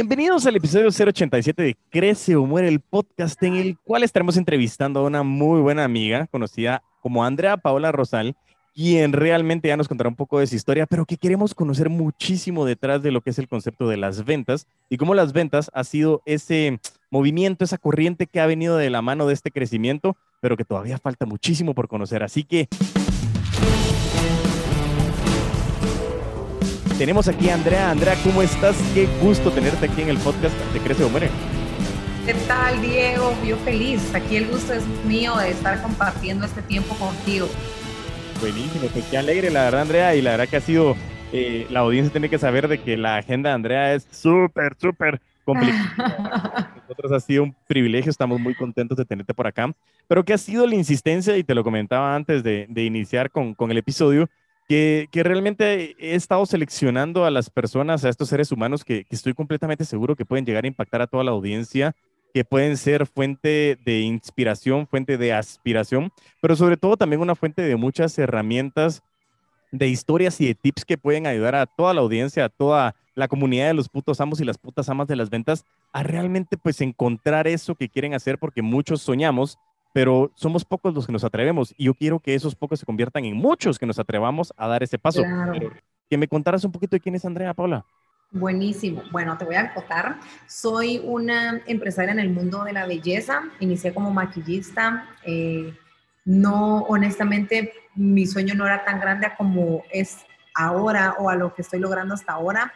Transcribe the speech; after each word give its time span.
Bienvenidos 0.00 0.46
al 0.46 0.54
episodio 0.54 0.90
087 0.90 1.60
de 1.60 1.76
Crece 1.90 2.36
o 2.36 2.46
Muere, 2.46 2.68
el 2.68 2.78
podcast 2.78 3.42
en 3.42 3.56
el 3.56 3.76
cual 3.80 4.04
estaremos 4.04 4.36
entrevistando 4.36 5.00
a 5.00 5.02
una 5.02 5.24
muy 5.24 5.60
buena 5.60 5.82
amiga 5.82 6.28
conocida 6.28 6.84
como 7.00 7.24
Andrea 7.24 7.56
Paola 7.56 7.90
Rosal, 7.90 8.36
quien 8.72 9.12
realmente 9.12 9.66
ya 9.66 9.76
nos 9.76 9.88
contará 9.88 10.08
un 10.08 10.14
poco 10.14 10.38
de 10.38 10.46
su 10.46 10.54
historia, 10.54 10.86
pero 10.86 11.04
que 11.04 11.16
queremos 11.16 11.52
conocer 11.52 11.88
muchísimo 11.88 12.64
detrás 12.64 13.02
de 13.02 13.10
lo 13.10 13.22
que 13.22 13.30
es 13.30 13.40
el 13.40 13.48
concepto 13.48 13.88
de 13.88 13.96
las 13.96 14.24
ventas 14.24 14.68
y 14.88 14.98
cómo 14.98 15.16
las 15.16 15.32
ventas 15.32 15.68
ha 15.74 15.82
sido 15.82 16.22
ese 16.26 16.78
movimiento, 17.10 17.64
esa 17.64 17.76
corriente 17.76 18.28
que 18.28 18.38
ha 18.38 18.46
venido 18.46 18.76
de 18.76 18.90
la 18.90 19.02
mano 19.02 19.26
de 19.26 19.34
este 19.34 19.50
crecimiento, 19.50 20.16
pero 20.40 20.56
que 20.56 20.64
todavía 20.64 20.98
falta 20.98 21.26
muchísimo 21.26 21.74
por 21.74 21.88
conocer. 21.88 22.22
Así 22.22 22.44
que 22.44 22.68
tenemos 26.98 27.28
aquí 27.28 27.48
a 27.48 27.54
Andrea. 27.54 27.92
Andrea, 27.92 28.16
¿cómo 28.24 28.42
estás? 28.42 28.76
Qué 28.92 29.06
gusto 29.22 29.52
tenerte 29.52 29.86
aquí 29.86 30.02
en 30.02 30.08
el 30.08 30.18
podcast 30.18 30.54
de 30.72 30.80
Crece 30.80 31.04
o 31.04 31.08
Muere. 31.08 31.30
¿Qué 32.26 32.34
tal, 32.48 32.82
Diego? 32.82 33.32
Yo 33.46 33.56
feliz. 33.58 34.12
Aquí 34.14 34.36
el 34.36 34.48
gusto 34.48 34.74
es 34.74 34.84
mío 35.06 35.36
de 35.36 35.50
estar 35.50 35.80
compartiendo 35.80 36.44
este 36.44 36.60
tiempo 36.62 36.96
contigo. 36.96 37.48
Buenísimo, 38.40 38.88
pues 38.92 39.04
qué 39.06 39.16
alegre, 39.16 39.50
la 39.50 39.64
verdad, 39.64 39.82
Andrea. 39.82 40.16
Y 40.16 40.22
la 40.22 40.32
verdad 40.32 40.48
que 40.48 40.56
ha 40.56 40.60
sido, 40.60 40.96
eh, 41.32 41.66
la 41.70 41.80
audiencia 41.80 42.10
tiene 42.10 42.28
que 42.28 42.38
saber 42.38 42.66
de 42.66 42.80
que 42.82 42.96
la 42.96 43.16
agenda 43.16 43.50
de 43.50 43.54
Andrea 43.54 43.94
es 43.94 44.06
súper, 44.10 44.76
súper 44.76 45.20
complicada. 45.44 46.74
Nosotros 46.88 47.12
ha 47.12 47.20
sido 47.20 47.44
un 47.44 47.54
privilegio, 47.68 48.10
estamos 48.10 48.40
muy 48.40 48.56
contentos 48.56 48.98
de 48.98 49.04
tenerte 49.04 49.34
por 49.34 49.46
acá. 49.46 49.72
Pero 50.08 50.24
que 50.24 50.32
ha 50.32 50.38
sido 50.38 50.66
la 50.66 50.74
insistencia, 50.74 51.36
y 51.36 51.44
te 51.44 51.54
lo 51.54 51.62
comentaba 51.62 52.16
antes 52.16 52.42
de, 52.42 52.66
de 52.68 52.84
iniciar 52.84 53.30
con, 53.30 53.54
con 53.54 53.70
el 53.70 53.78
episodio, 53.78 54.28
que, 54.68 55.08
realmente 55.14 55.96
he 55.98 56.14
estado 56.14 56.44
seleccionando 56.44 57.24
a 57.24 57.30
las 57.30 57.48
personas, 57.48 58.04
a 58.04 58.10
estos 58.10 58.28
seres 58.28 58.52
humanos 58.52 58.84
que, 58.84 59.04
que, 59.04 59.16
estoy 59.16 59.32
completamente 59.32 59.84
seguro 59.84 60.14
que 60.14 60.26
pueden 60.26 60.44
llegar 60.44 60.64
a 60.64 60.68
impactar 60.68 61.00
a 61.00 61.06
toda 61.06 61.24
la 61.24 61.30
audiencia, 61.30 61.96
que 62.34 62.44
pueden 62.44 62.76
ser 62.76 63.06
fuente 63.06 63.78
de 63.84 64.00
inspiración, 64.00 64.86
fuente 64.86 65.16
de 65.16 65.32
aspiración, 65.32 66.12
pero 66.42 66.54
sobre 66.54 66.76
todo 66.76 66.98
también 66.98 67.22
una 67.22 67.34
fuente 67.34 67.62
de 67.62 67.76
muchas 67.76 68.18
herramientas, 68.18 69.02
de 69.72 69.88
historias 69.88 70.40
y 70.40 70.46
de 70.46 70.54
tips 70.54 70.84
que 70.84 70.98
pueden 70.98 71.26
ayudar 71.26 71.54
a 71.54 71.66
toda 71.66 71.94
la 71.94 72.00
audiencia, 72.00 72.44
a 72.44 72.48
toda 72.48 72.94
la 73.14 73.28
comunidad 73.28 73.68
de 73.68 73.74
los 73.74 73.88
putos 73.88 74.20
amos 74.20 74.40
y 74.40 74.44
las 74.44 74.58
putas 74.58 74.88
amas 74.88 75.08
de 75.08 75.16
las 75.16 75.30
ventas 75.30 75.64
a 75.92 76.02
realmente 76.02 76.56
pues 76.56 76.80
encontrar 76.80 77.46
eso 77.48 77.74
que 77.74 77.88
quieren 77.88 78.14
hacer 78.14 78.38
porque 78.38 78.62
muchos 78.62 79.02
soñamos 79.02 79.58
pero 79.92 80.30
somos 80.34 80.64
pocos 80.64 80.94
los 80.94 81.06
que 81.06 81.12
nos 81.12 81.24
atrevemos 81.24 81.74
y 81.76 81.84
yo 81.84 81.94
quiero 81.94 82.18
que 82.20 82.34
esos 82.34 82.54
pocos 82.54 82.80
se 82.80 82.86
conviertan 82.86 83.24
en 83.24 83.36
muchos 83.36 83.78
que 83.78 83.86
nos 83.86 83.98
atrevamos 83.98 84.52
a 84.56 84.68
dar 84.68 84.82
ese 84.82 84.98
paso. 84.98 85.22
Claro. 85.22 85.72
que 86.08 86.16
me 86.16 86.28
contaras 86.28 86.64
un 86.64 86.72
poquito 86.72 86.96
de 86.96 87.00
quién 87.00 87.14
es 87.14 87.24
Andrea 87.24 87.52
Paula. 87.52 87.84
Buenísimo. 88.30 89.02
Bueno, 89.10 89.38
te 89.38 89.44
voy 89.46 89.54
a 89.54 89.72
contar. 89.72 90.20
Soy 90.46 91.00
una 91.02 91.62
empresaria 91.66 92.12
en 92.12 92.18
el 92.20 92.30
mundo 92.30 92.64
de 92.64 92.72
la 92.72 92.86
belleza. 92.86 93.44
Inicié 93.60 93.94
como 93.94 94.10
maquillista. 94.10 95.08
Eh, 95.24 95.74
no, 96.26 96.80
honestamente, 96.82 97.72
mi 97.94 98.26
sueño 98.26 98.54
no 98.54 98.66
era 98.66 98.84
tan 98.84 99.00
grande 99.00 99.28
como 99.36 99.82
es 99.90 100.18
ahora 100.54 101.16
o 101.18 101.30
a 101.30 101.36
lo 101.36 101.54
que 101.54 101.62
estoy 101.62 101.80
logrando 101.80 102.14
hasta 102.14 102.34
ahora. 102.34 102.74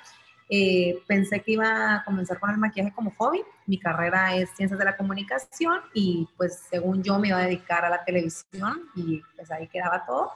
Eh, 0.55 1.03
pensé 1.07 1.41
que 1.41 1.53
iba 1.53 1.95
a 1.95 2.05
comenzar 2.05 2.39
con 2.39 2.51
el 2.51 2.59
maquillaje 2.59 2.93
como 2.93 3.11
hobby. 3.17 3.43
Mi 3.67 3.79
carrera 3.79 4.37
es 4.37 4.51
ciencias 4.55 4.79
de 4.79 4.85
la 4.85 4.99
comunicación 4.99 5.81
y 5.95 6.29
pues 6.37 6.65
según 6.69 7.03
yo 7.03 7.19
me 7.19 7.29
iba 7.29 7.39
a 7.39 7.45
dedicar 7.45 7.87
a 7.87 7.89
la 7.89 8.05
televisión 8.05 8.83
y 8.95 9.23
pues 9.35 9.51
ahí 9.51 9.67
quedaba 9.69 10.05
todo. 10.05 10.31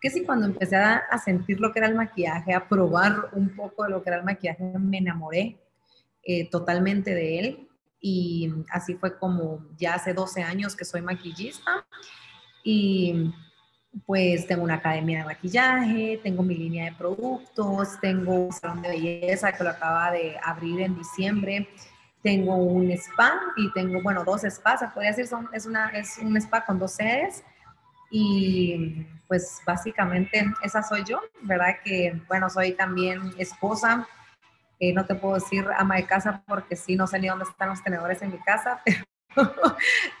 Que 0.00 0.10
sí, 0.10 0.24
cuando 0.24 0.46
empecé 0.46 0.76
a, 0.76 1.02
sentir 1.18 1.58
lo 1.58 1.72
que 1.72 1.80
era 1.80 1.88
el 1.88 1.96
maquillaje, 1.96 2.54
a 2.54 2.68
probar 2.68 3.30
un 3.32 3.56
poco 3.56 3.82
de 3.82 3.90
lo 3.90 4.00
que 4.00 4.10
era 4.10 4.18
el 4.18 4.24
maquillaje, 4.24 4.62
me 4.78 4.98
enamoré 4.98 5.58
eh, 6.22 6.48
totalmente 6.48 7.12
de 7.12 7.38
él. 7.40 7.68
Y 8.00 8.54
así 8.70 8.94
fue 8.94 9.18
como 9.18 9.66
ya 9.76 9.94
hace 9.94 10.14
12 10.14 10.40
años 10.40 10.76
que 10.76 10.84
soy 10.84 11.02
maquillista. 11.02 11.84
Y 12.62 13.34
pues 14.06 14.46
tengo 14.46 14.64
una 14.64 14.74
academia 14.74 15.20
de 15.20 15.24
maquillaje, 15.24 16.20
tengo 16.22 16.42
mi 16.42 16.54
línea 16.54 16.86
de 16.86 16.92
productos, 16.92 17.98
tengo 18.00 18.34
un 18.34 18.52
salón 18.52 18.82
de 18.82 18.90
belleza 18.90 19.52
que 19.52 19.64
lo 19.64 19.70
acaba 19.70 20.10
de 20.12 20.36
abrir 20.42 20.80
en 20.80 20.96
diciembre, 20.96 21.68
tengo 22.22 22.56
un 22.56 22.90
spa 22.92 23.40
y 23.56 23.72
tengo, 23.72 24.02
bueno, 24.02 24.24
dos 24.24 24.42
spas, 24.42 24.82
podría 24.92 25.12
decir, 25.12 25.28
es, 25.52 25.66
una, 25.66 25.88
es 25.90 26.18
un 26.18 26.36
spa 26.36 26.64
con 26.64 26.78
dos 26.78 26.92
sedes 26.92 27.44
y 28.10 29.06
pues 29.26 29.60
básicamente 29.66 30.44
esa 30.62 30.82
soy 30.82 31.04
yo, 31.04 31.20
¿verdad? 31.42 31.76
Que, 31.84 32.20
bueno, 32.28 32.48
soy 32.48 32.72
también 32.72 33.32
esposa, 33.38 34.06
eh, 34.80 34.92
no 34.92 35.04
te 35.04 35.14
puedo 35.14 35.34
decir 35.34 35.66
ama 35.76 35.96
de 35.96 36.06
casa 36.06 36.42
porque 36.46 36.76
sí, 36.76 36.96
no 36.96 37.06
sé 37.06 37.18
ni 37.18 37.28
dónde 37.28 37.44
están 37.44 37.68
los 37.68 37.82
tenedores 37.82 38.22
en 38.22 38.32
mi 38.32 38.38
casa, 38.38 38.80
pero, 39.34 39.52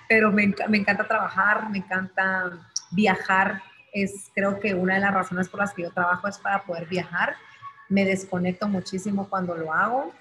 pero 0.08 0.32
me, 0.32 0.54
me 0.68 0.78
encanta 0.78 1.06
trabajar, 1.06 1.70
me 1.70 1.78
encanta 1.78 2.50
viajar 2.90 3.62
es 3.92 4.30
creo 4.34 4.60
que 4.60 4.74
una 4.74 4.94
de 4.94 5.00
las 5.00 5.14
razones 5.14 5.48
por 5.48 5.60
las 5.60 5.72
que 5.74 5.82
yo 5.82 5.90
trabajo 5.90 6.28
es 6.28 6.38
para 6.38 6.62
poder 6.64 6.86
viajar. 6.86 7.36
Me 7.88 8.04
desconecto 8.04 8.68
muchísimo 8.68 9.28
cuando 9.28 9.54
lo 9.54 9.72
hago 9.72 10.12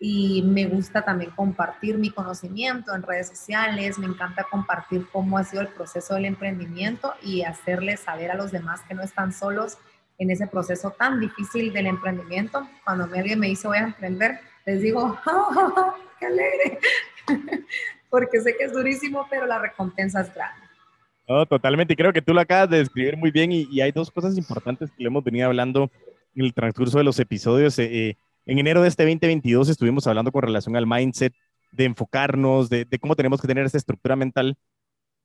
y 0.00 0.42
me 0.42 0.66
gusta 0.66 1.02
también 1.02 1.30
compartir 1.30 1.96
mi 1.98 2.10
conocimiento 2.10 2.94
en 2.94 3.02
redes 3.02 3.28
sociales, 3.28 3.98
me 3.98 4.06
encanta 4.06 4.44
compartir 4.50 5.06
cómo 5.12 5.38
ha 5.38 5.44
sido 5.44 5.62
el 5.62 5.68
proceso 5.68 6.14
del 6.14 6.26
emprendimiento 6.26 7.14
y 7.22 7.42
hacerles 7.42 8.00
saber 8.00 8.30
a 8.30 8.34
los 8.34 8.50
demás 8.50 8.82
que 8.82 8.94
no 8.94 9.02
están 9.02 9.32
solos 9.32 9.78
en 10.18 10.30
ese 10.30 10.46
proceso 10.46 10.90
tan 10.90 11.20
difícil 11.20 11.72
del 11.72 11.86
emprendimiento. 11.86 12.68
Cuando 12.84 13.04
alguien 13.04 13.38
me 13.38 13.48
dice 13.48 13.68
voy 13.68 13.78
a 13.78 13.84
emprender, 13.84 14.40
les 14.66 14.82
digo, 14.82 15.18
¡Oh, 15.26 15.94
¡qué 16.18 16.26
alegre! 16.26 16.78
Porque 18.10 18.40
sé 18.40 18.56
que 18.56 18.64
es 18.64 18.72
durísimo, 18.72 19.26
pero 19.28 19.46
la 19.46 19.58
recompensa 19.58 20.20
es 20.20 20.34
grande. 20.34 20.63
No, 21.28 21.46
totalmente. 21.46 21.94
Y 21.94 21.96
creo 21.96 22.12
que 22.12 22.22
tú 22.22 22.34
lo 22.34 22.40
acabas 22.40 22.68
de 22.70 22.78
describir 22.78 23.16
muy 23.16 23.30
bien 23.30 23.52
y, 23.52 23.66
y, 23.70 23.80
hay 23.80 23.92
dos 23.92 24.10
cosas 24.10 24.36
importantes 24.36 24.90
que 24.90 25.02
le 25.02 25.06
hemos 25.08 25.24
venido 25.24 25.46
hablando 25.46 25.90
en 26.34 26.44
el 26.44 26.52
transcurso 26.52 26.98
de 26.98 27.04
los 27.04 27.18
episodios. 27.18 27.78
Eh, 27.78 28.08
eh, 28.08 28.16
en 28.46 28.58
enero 28.58 28.82
de 28.82 28.88
este 28.88 29.04
2022 29.04 29.68
estuvimos 29.68 30.06
hablando 30.06 30.30
con 30.32 30.42
relación 30.42 30.76
al 30.76 30.86
mindset, 30.86 31.34
de 31.72 31.84
enfocarnos, 31.86 32.68
de, 32.68 32.84
de, 32.84 32.98
cómo 32.98 33.16
tenemos 33.16 33.40
que 33.40 33.48
tener 33.48 33.64
esa 33.64 33.78
estructura 33.78 34.16
mental. 34.16 34.56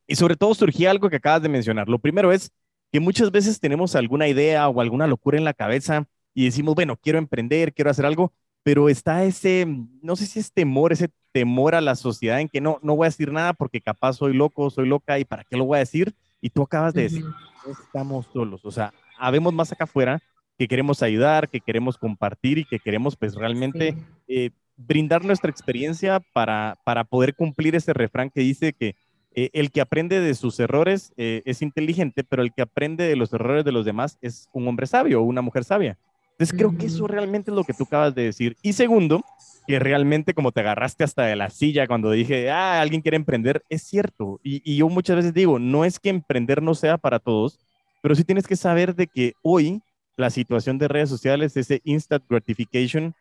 Y 0.07 0.15
sobre 0.15 0.35
todo 0.35 0.55
surgía 0.55 0.89
algo 0.89 1.09
que 1.09 1.17
acabas 1.17 1.43
de 1.43 1.49
mencionar. 1.49 1.89
Lo 1.89 1.99
primero 1.99 2.31
es 2.31 2.51
que 2.91 2.99
muchas 2.99 3.31
veces 3.31 3.59
tenemos 3.59 3.95
alguna 3.95 4.27
idea 4.27 4.67
o 4.69 4.81
alguna 4.81 5.05
locura 5.05 5.37
en 5.37 5.43
la 5.43 5.53
cabeza 5.53 6.07
y 6.33 6.45
decimos, 6.45 6.75
bueno, 6.75 6.97
quiero 6.97 7.19
emprender, 7.19 7.73
quiero 7.73 7.91
hacer 7.91 8.05
algo, 8.05 8.33
pero 8.63 8.89
está 8.89 9.23
ese, 9.23 9.65
no 10.01 10.15
sé 10.15 10.25
si 10.25 10.39
es 10.39 10.51
temor, 10.51 10.91
ese 10.91 11.09
temor 11.31 11.75
a 11.75 11.81
la 11.81 11.95
sociedad 11.95 12.39
en 12.39 12.49
que 12.49 12.61
no, 12.61 12.79
no 12.81 12.95
voy 12.95 13.05
a 13.05 13.09
decir 13.09 13.31
nada 13.31 13.53
porque 13.53 13.81
capaz 13.81 14.13
soy 14.13 14.33
loco, 14.33 14.69
soy 14.69 14.87
loca 14.87 15.19
y 15.19 15.25
para 15.25 15.43
qué 15.43 15.57
lo 15.57 15.65
voy 15.65 15.77
a 15.77 15.79
decir. 15.79 16.13
Y 16.41 16.49
tú 16.49 16.63
acabas 16.63 16.93
de 16.93 17.03
decir, 17.03 17.25
no 17.25 17.71
estamos 17.71 18.27
solos, 18.31 18.63
o 18.63 18.71
sea, 18.71 18.93
habemos 19.17 19.53
más 19.53 19.71
acá 19.71 19.83
afuera 19.83 20.21
que 20.57 20.67
queremos 20.67 21.01
ayudar, 21.03 21.49
que 21.49 21.61
queremos 21.61 21.97
compartir 21.97 22.57
y 22.57 22.65
que 22.65 22.79
queremos 22.79 23.15
pues 23.15 23.35
realmente 23.35 23.93
sí. 23.93 23.99
eh, 24.27 24.49
brindar 24.75 25.23
nuestra 25.23 25.49
experiencia 25.49 26.21
para, 26.33 26.77
para 26.83 27.03
poder 27.03 27.35
cumplir 27.35 27.75
ese 27.75 27.93
refrán 27.93 28.29
que 28.29 28.41
dice 28.41 28.73
que 28.73 28.95
eh, 29.35 29.49
el 29.53 29.71
que 29.71 29.81
aprende 29.81 30.19
de 30.19 30.33
sus 30.35 30.59
errores 30.59 31.13
eh, 31.15 31.43
es 31.45 31.61
inteligente, 31.61 32.23
pero 32.23 32.41
el 32.41 32.51
que 32.51 32.61
aprende 32.61 33.05
de 33.05 33.15
los 33.15 33.31
errores 33.31 33.63
de 33.63 33.71
los 33.71 33.85
demás 33.85 34.17
es 34.21 34.49
un 34.53 34.67
hombre 34.67 34.87
sabio 34.87 35.21
o 35.21 35.23
una 35.23 35.41
mujer 35.41 35.63
sabia. 35.63 35.97
Entonces 36.39 36.57
creo 36.57 36.77
que 36.77 36.85
eso 36.85 37.05
realmente 37.05 37.51
es 37.51 37.55
lo 37.55 37.65
que 37.65 37.73
tú 37.73 37.83
acabas 37.83 38.15
de 38.15 38.23
decir. 38.23 38.55
Y 38.61 38.71
segundo, 38.71 39.21
que 39.67 39.77
realmente 39.77 40.33
como 40.33 40.53
te 40.53 40.61
agarraste 40.61 41.03
hasta 41.03 41.23
de 41.23 41.35
la 41.35 41.49
silla 41.49 41.85
cuando 41.85 42.11
dije, 42.11 42.49
ah, 42.49 42.79
alguien 42.79 43.01
quiere 43.01 43.17
emprender, 43.17 43.61
es 43.67 43.83
cierto. 43.83 44.39
Y, 44.41 44.61
y, 44.63 44.77
yo 44.77 44.87
muchas 44.87 45.17
veces 45.17 45.33
digo, 45.33 45.59
no 45.59 45.83
es 45.83 45.99
que 45.99 46.07
emprender 46.07 46.63
no 46.63 46.75
sea 46.75 46.97
para 46.97 47.19
todos, 47.19 47.59
pero 48.01 48.15
sí 48.15 48.23
tienes 48.23 48.47
que 48.47 48.55
saber 48.55 48.95
de 48.95 49.07
que 49.07 49.33
hoy 49.41 49.81
la 50.15 50.29
situación 50.29 50.77
de 50.77 50.87
redes 50.87 51.09
sociales, 51.09 51.57
ese 51.57 51.81
instant 51.83 52.23
gratification, 52.29 53.13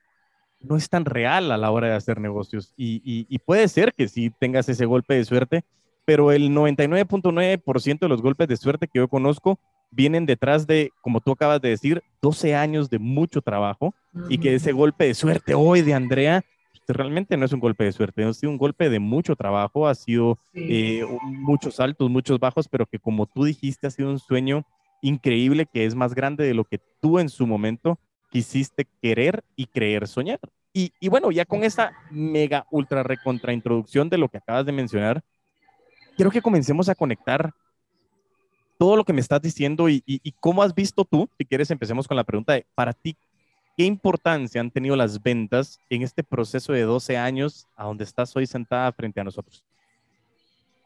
no 0.61 0.77
es 0.77 0.89
tan 0.89 1.05
real 1.05 1.50
a 1.50 1.56
la 1.56 1.73
hora 1.73 1.89
de 1.89 1.95
hacer 1.95 2.21
negocios. 2.21 2.73
Y, 2.76 3.03
y, 3.05 3.26
y 3.29 3.38
puede 3.41 3.67
ser 3.67 3.94
que 3.94 4.06
sí 4.06 4.31
tengas 4.38 4.69
ese 4.69 4.87
golpe 4.87 5.15
de 5.15 5.25
suerte, 5.25 5.65
pero 6.05 6.31
el 6.31 6.50
99.9% 6.50 7.99
de 7.99 8.09
los 8.09 8.23
golpes 8.23 8.47
de 8.47 8.56
suerte 8.56 8.87
que 8.87 9.00
yo 9.00 9.09
conozco 9.09 9.59
vienen 9.90 10.26
detrás 10.26 10.67
de, 10.67 10.90
como 11.00 11.20
tú 11.20 11.32
acabas 11.32 11.61
de 11.61 11.70
decir, 11.70 12.02
12 12.20 12.55
años 12.55 12.90
de 12.90 12.99
mucho 12.99 13.40
trabajo 13.40 13.94
uh 14.12 14.20
-huh. 14.20 14.26
y 14.29 14.38
que 14.38 14.55
ese 14.55 14.73
golpe 14.73 15.06
de 15.06 15.14
suerte 15.14 15.55
hoy 15.55 15.82
de 15.82 15.94
Andrea 15.94 16.44
pues, 16.88 16.96
realmente 16.96 17.37
no 17.37 17.44
es 17.44 17.52
un 17.52 17.61
golpe 17.61 17.85
de 17.85 17.93
suerte, 17.93 18.25
ha 18.25 18.32
sido 18.32 18.50
un 18.50 18.56
golpe 18.56 18.88
de 18.88 18.99
mucho 18.99 19.37
trabajo, 19.37 19.87
ha 19.87 19.94
sido 19.94 20.38
sí. 20.55 21.00
eh, 21.00 21.06
muchos 21.23 21.81
altos, 21.81 22.11
muchos 22.11 22.40
bajos, 22.40 22.67
pero 22.67 22.87
que 22.87 22.99
como 22.99 23.26
tú 23.26 23.44
dijiste, 23.44 23.87
ha 23.87 23.90
sido 23.90 24.08
un 24.08 24.19
sueño 24.19 24.64
increíble 25.02 25.67
que 25.67 25.85
es 25.85 25.94
más 25.94 26.14
grande 26.14 26.44
de 26.44 26.55
lo 26.55 26.64
que 26.64 26.81
tú 27.00 27.19
en 27.19 27.29
su 27.29 27.46
momento 27.46 27.99
quisiste 28.31 28.87
querer 29.02 29.44
y 29.55 29.67
creer 29.67 30.08
soñar. 30.08 30.41
Y, 30.73 30.93
y 30.99 31.08
bueno, 31.08 31.31
ya 31.31 31.44
con 31.44 31.62
esa 31.62 31.93
mega 32.11 32.67
ultra 32.70 33.02
recontra 33.02 33.52
introducción 33.52 34.08
de 34.08 34.17
lo 34.17 34.29
que 34.31 34.38
acabas 34.38 34.64
de 34.64 34.73
mencionar, 34.73 35.23
quiero 36.17 36.31
que 36.31 36.43
comencemos 36.43 36.88
a 36.88 36.94
conectar 36.94 37.52
todo 38.79 38.97
lo 38.97 39.05
que 39.05 39.13
me 39.13 39.21
estás 39.21 39.43
diciendo 39.43 39.89
y, 39.89 40.03
y, 40.07 40.21
y, 40.23 40.33
cómo 40.33 40.63
has 40.63 40.75
visto 40.75 41.05
tú, 41.05 41.29
si 41.37 41.45
quieres 41.45 41.71
empecemos 41.71 42.07
con 42.07 42.17
la 42.17 42.25
pregunta 42.25 42.53
de, 42.55 42.65
para 42.75 42.93
ti, 42.93 43.17
¿qué 43.77 43.85
importancia 43.85 44.61
han 44.61 44.71
tenido 44.71 44.95
las 44.97 45.21
ventas 45.21 45.81
en 45.91 46.03
este 46.03 46.23
proceso 46.23 46.73
de 46.73 46.83
12 46.83 47.17
años 47.17 47.67
a 47.77 47.85
donde 47.85 48.05
estás 48.05 48.35
hoy 48.37 48.47
sentada 48.47 48.91
frente 48.93 49.21
a 49.21 49.25
nosotros? 49.25 49.65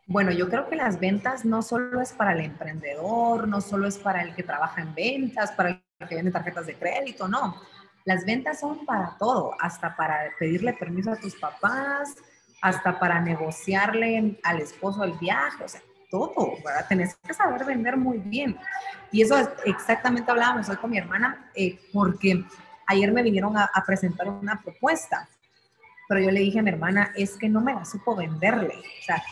Bueno, 0.06 0.32
yo 0.32 0.48
creo 0.48 0.68
que 0.68 0.76
las 0.76 0.98
ventas 0.98 1.44
no 1.44 1.62
solo 1.62 2.00
es 2.00 2.12
para 2.12 2.32
el 2.32 2.40
emprendedor, 2.40 3.46
no 3.46 3.60
solo 3.60 3.86
es 3.86 3.98
para 3.98 4.22
el 4.22 4.34
que 4.34 4.42
trabaja 4.42 4.82
en 4.82 4.94
ventas, 4.94 5.52
para 5.52 5.70
el 5.70 6.08
que 6.08 6.14
vende 6.16 6.32
tarjetas 6.32 6.66
de 6.66 6.74
crédito, 6.74 7.28
no. 7.28 7.56
Las 8.04 8.24
ventas 8.24 8.58
son 8.58 8.84
para 8.84 9.16
todo, 9.18 9.52
hasta 9.60 9.94
para 9.94 10.30
pedirle 10.38 10.72
permiso 10.72 11.12
a 11.12 11.16
tus 11.16 11.36
papás, 11.36 12.16
hasta 12.60 12.98
para 12.98 13.20
negociarle 13.20 14.38
al 14.42 14.60
esposo 14.60 15.04
el 15.04 15.12
viaje, 15.12 15.64
o 15.64 15.68
sea, 15.68 15.80
todo, 16.12 16.56
¿verdad? 16.62 16.86
Tenés 16.88 17.16
que 17.16 17.32
saber 17.32 17.64
vender 17.64 17.96
muy 17.96 18.18
bien. 18.18 18.58
Y 19.10 19.22
eso 19.22 19.38
es, 19.38 19.48
exactamente 19.64 20.30
hablábamos 20.30 20.68
hoy 20.68 20.76
con 20.76 20.90
mi 20.90 20.98
hermana, 20.98 21.50
eh, 21.54 21.80
porque 21.90 22.44
ayer 22.86 23.10
me 23.12 23.22
vinieron 23.22 23.56
a, 23.56 23.70
a, 23.72 23.82
presentar 23.84 24.28
una 24.28 24.60
propuesta, 24.60 25.26
pero 26.06 26.20
yo 26.20 26.30
le 26.30 26.40
dije 26.40 26.58
a 26.58 26.62
mi 26.62 26.68
hermana, 26.68 27.12
es 27.16 27.36
que 27.38 27.48
no 27.48 27.62
me 27.62 27.72
la 27.72 27.86
supo 27.86 28.14
venderle. 28.14 28.74
O 28.74 29.04
sea, 29.04 29.22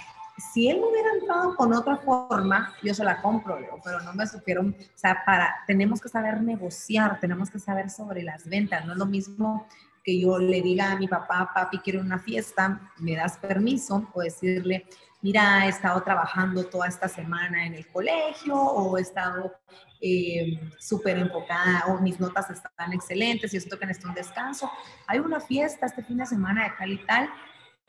si 0.53 0.71
él 0.71 0.81
hubiera 0.83 1.13
entrado 1.21 1.55
con 1.55 1.75
otra 1.75 1.99
forma, 1.99 2.73
yo 2.83 2.95
se 2.95 3.05
la 3.05 3.21
compro, 3.21 3.59
pero 3.85 4.01
no 4.01 4.15
me 4.15 4.27
supieron, 4.27 4.75
o 4.79 4.99
sea, 4.99 5.23
para, 5.27 5.57
tenemos 5.67 6.01
que 6.01 6.09
saber 6.09 6.41
negociar, 6.41 7.21
tenemos 7.21 7.51
que 7.51 7.59
saber 7.59 7.91
sobre 7.91 8.23
las 8.23 8.49
ventas, 8.49 8.87
no 8.87 8.93
es 8.93 8.99
lo 8.99 9.07
mismo 9.07 9.67
que 10.11 10.19
yo 10.19 10.39
le 10.39 10.61
diga 10.61 10.91
a 10.91 10.97
mi 10.97 11.07
papá, 11.07 11.53
papi, 11.55 11.79
quiero 11.79 12.01
una 12.01 12.19
fiesta, 12.19 12.81
me 12.99 13.15
das 13.15 13.39
permiso, 13.39 14.11
o 14.13 14.23
decirle, 14.23 14.87
mira, 15.23 15.67
he 15.67 15.69
estado 15.69 16.03
trabajando 16.03 16.65
toda 16.67 16.89
esta 16.89 17.07
semana 17.07 17.65
en 17.65 17.75
el 17.75 17.87
colegio, 17.87 18.57
o 18.57 18.99
he 18.99 19.03
estado 19.03 19.53
eh, 20.01 20.59
súper 20.81 21.17
enfocada, 21.19 21.85
o 21.87 22.01
mis 22.01 22.19
notas 22.19 22.51
están 22.51 22.93
excelentes, 22.93 23.55
y 23.55 23.59
esto 23.59 23.79
que 23.79 23.87
necesito 23.87 24.09
un 24.09 24.17
descanso. 24.17 24.69
Hay 25.07 25.21
una 25.21 25.39
fiesta 25.39 25.87
este 25.87 26.03
fin 26.03 26.17
de 26.17 26.27
semana 26.27 26.65
de 26.65 26.71
tal 26.77 26.91
y 26.91 27.07
tal, 27.07 27.31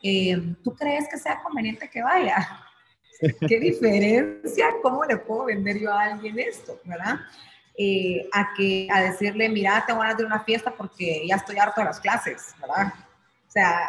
eh, 0.00 0.54
¿tú 0.62 0.76
crees 0.76 1.08
que 1.08 1.18
sea 1.18 1.42
conveniente 1.42 1.90
que 1.90 2.02
vaya? 2.02 2.36
¿Qué 3.48 3.58
diferencia? 3.58 4.66
¿Cómo 4.80 5.04
le 5.04 5.16
puedo 5.16 5.46
vender 5.46 5.80
yo 5.80 5.92
a 5.92 6.04
alguien 6.04 6.38
esto? 6.38 6.80
¿Verdad? 6.84 7.16
Eh, 7.78 8.28
a, 8.32 8.52
que, 8.54 8.86
a 8.92 9.00
decirle, 9.00 9.48
mira, 9.48 9.82
te 9.86 9.94
voy 9.94 10.06
a 10.06 10.12
dar 10.12 10.26
una 10.26 10.44
fiesta 10.44 10.74
porque 10.76 11.26
ya 11.26 11.36
estoy 11.36 11.56
harto 11.56 11.80
de 11.80 11.86
las 11.86 12.00
clases, 12.00 12.54
¿verdad? 12.60 12.92
O 13.48 13.50
sea, 13.50 13.88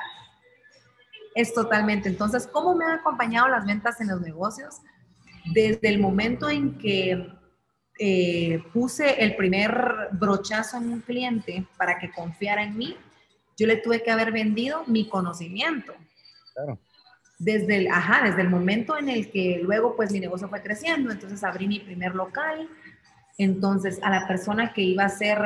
es 1.36 1.54
totalmente. 1.54 2.08
Entonces, 2.08 2.48
¿cómo 2.48 2.76
me 2.76 2.86
han 2.86 3.00
acompañado 3.00 3.50
las 3.50 3.66
ventas 3.66 4.00
en 4.00 4.08
los 4.08 4.22
negocios? 4.22 4.78
Desde 5.54 5.90
el 5.90 6.00
momento 6.00 6.50
en 6.50 6.78
que 6.78 7.30
eh, 8.00 8.64
puse 8.72 9.22
el 9.24 9.36
primer 9.36 10.10
brochazo 10.14 10.78
en 10.78 10.90
un 10.90 11.02
cliente 11.02 11.66
para 11.78 12.00
que 12.00 12.12
confiara 12.12 12.64
en 12.64 12.78
mí, 12.78 12.98
yo 13.58 13.68
le 13.68 13.78
tuve 13.78 14.02
que 14.02 14.12
haber 14.12 14.32
vendido 14.32 14.84
mi 14.88 15.10
conocimiento. 15.10 15.94
Claro. 16.54 16.80
Desde 17.38 17.78
el, 17.78 17.88
ajá, 17.88 18.26
desde 18.26 18.42
el 18.42 18.50
momento 18.50 18.98
en 18.98 19.10
el 19.10 19.30
que 19.30 19.60
luego 19.62 19.96
pues 19.96 20.12
mi 20.12 20.20
negocio 20.20 20.48
fue 20.48 20.62
creciendo, 20.62 21.12
entonces 21.12 21.44
abrí 21.44 21.68
mi 21.68 21.80
primer 21.80 22.16
local, 22.16 22.70
entonces 23.38 24.00
a 24.04 24.10
la 24.10 24.28
persona 24.28 24.74
que 24.74 24.82
iba 24.82 25.06
a 25.06 25.10
ser, 25.10 25.40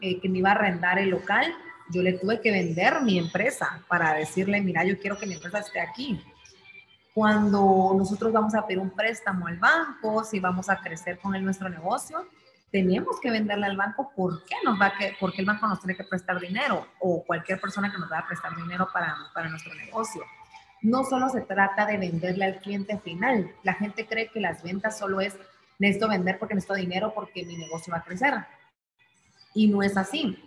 eh, 0.00 0.20
que 0.20 0.28
me 0.28 0.38
iba 0.38 0.50
a 0.50 0.54
arrendar 0.54 0.98
el 0.98 1.10
local, 1.10 1.52
yo 1.90 2.02
le 2.02 2.14
tuve 2.14 2.40
que 2.40 2.50
vender 2.50 3.02
mi 3.02 3.18
empresa 3.18 3.82
para 3.88 4.14
decirle, 4.14 4.60
mira, 4.60 4.84
yo 4.84 4.98
quiero 4.98 5.18
que 5.18 5.26
mi 5.26 5.34
empresa 5.34 5.58
esté 5.58 5.80
aquí. 5.80 6.22
Cuando 7.12 7.94
nosotros 7.96 8.32
vamos 8.32 8.54
a 8.54 8.66
pedir 8.66 8.80
un 8.80 8.90
préstamo 8.90 9.46
al 9.46 9.58
banco, 9.58 10.24
si 10.24 10.40
vamos 10.40 10.68
a 10.68 10.80
crecer 10.80 11.18
con 11.18 11.34
el, 11.34 11.44
nuestro 11.44 11.68
negocio, 11.68 12.26
tenemos 12.72 13.20
que 13.20 13.30
venderle 13.30 13.66
al 13.66 13.76
banco 13.76 14.10
por 14.16 14.44
qué 14.46 14.56
nos 14.64 14.80
va 14.80 14.86
a 14.86 14.98
que, 14.98 15.14
porque 15.20 15.42
el 15.42 15.46
banco 15.46 15.68
nos 15.68 15.78
tiene 15.78 15.96
que 15.96 16.04
prestar 16.04 16.40
dinero 16.40 16.88
o 16.98 17.22
cualquier 17.24 17.60
persona 17.60 17.92
que 17.92 17.98
nos 17.98 18.10
va 18.10 18.18
a 18.18 18.26
prestar 18.26 18.56
dinero 18.56 18.88
para, 18.92 19.14
para 19.32 19.48
nuestro 19.48 19.72
negocio. 19.74 20.22
No 20.82 21.04
solo 21.04 21.28
se 21.28 21.42
trata 21.42 21.86
de 21.86 21.98
venderle 21.98 22.46
al 22.46 22.60
cliente 22.60 22.98
final. 22.98 23.52
La 23.62 23.74
gente 23.74 24.06
cree 24.06 24.28
que 24.30 24.40
las 24.40 24.62
ventas 24.62 24.98
solo 24.98 25.20
es 25.20 25.36
necesito 25.78 26.08
vender 26.08 26.38
porque 26.38 26.54
necesito 26.54 26.74
dinero 26.74 27.12
porque 27.14 27.44
mi 27.44 27.56
negocio 27.56 27.92
va 27.92 27.98
a 27.98 28.04
crecer. 28.04 28.34
Y 29.54 29.68
no 29.68 29.82
es 29.82 29.96
así. 29.96 30.38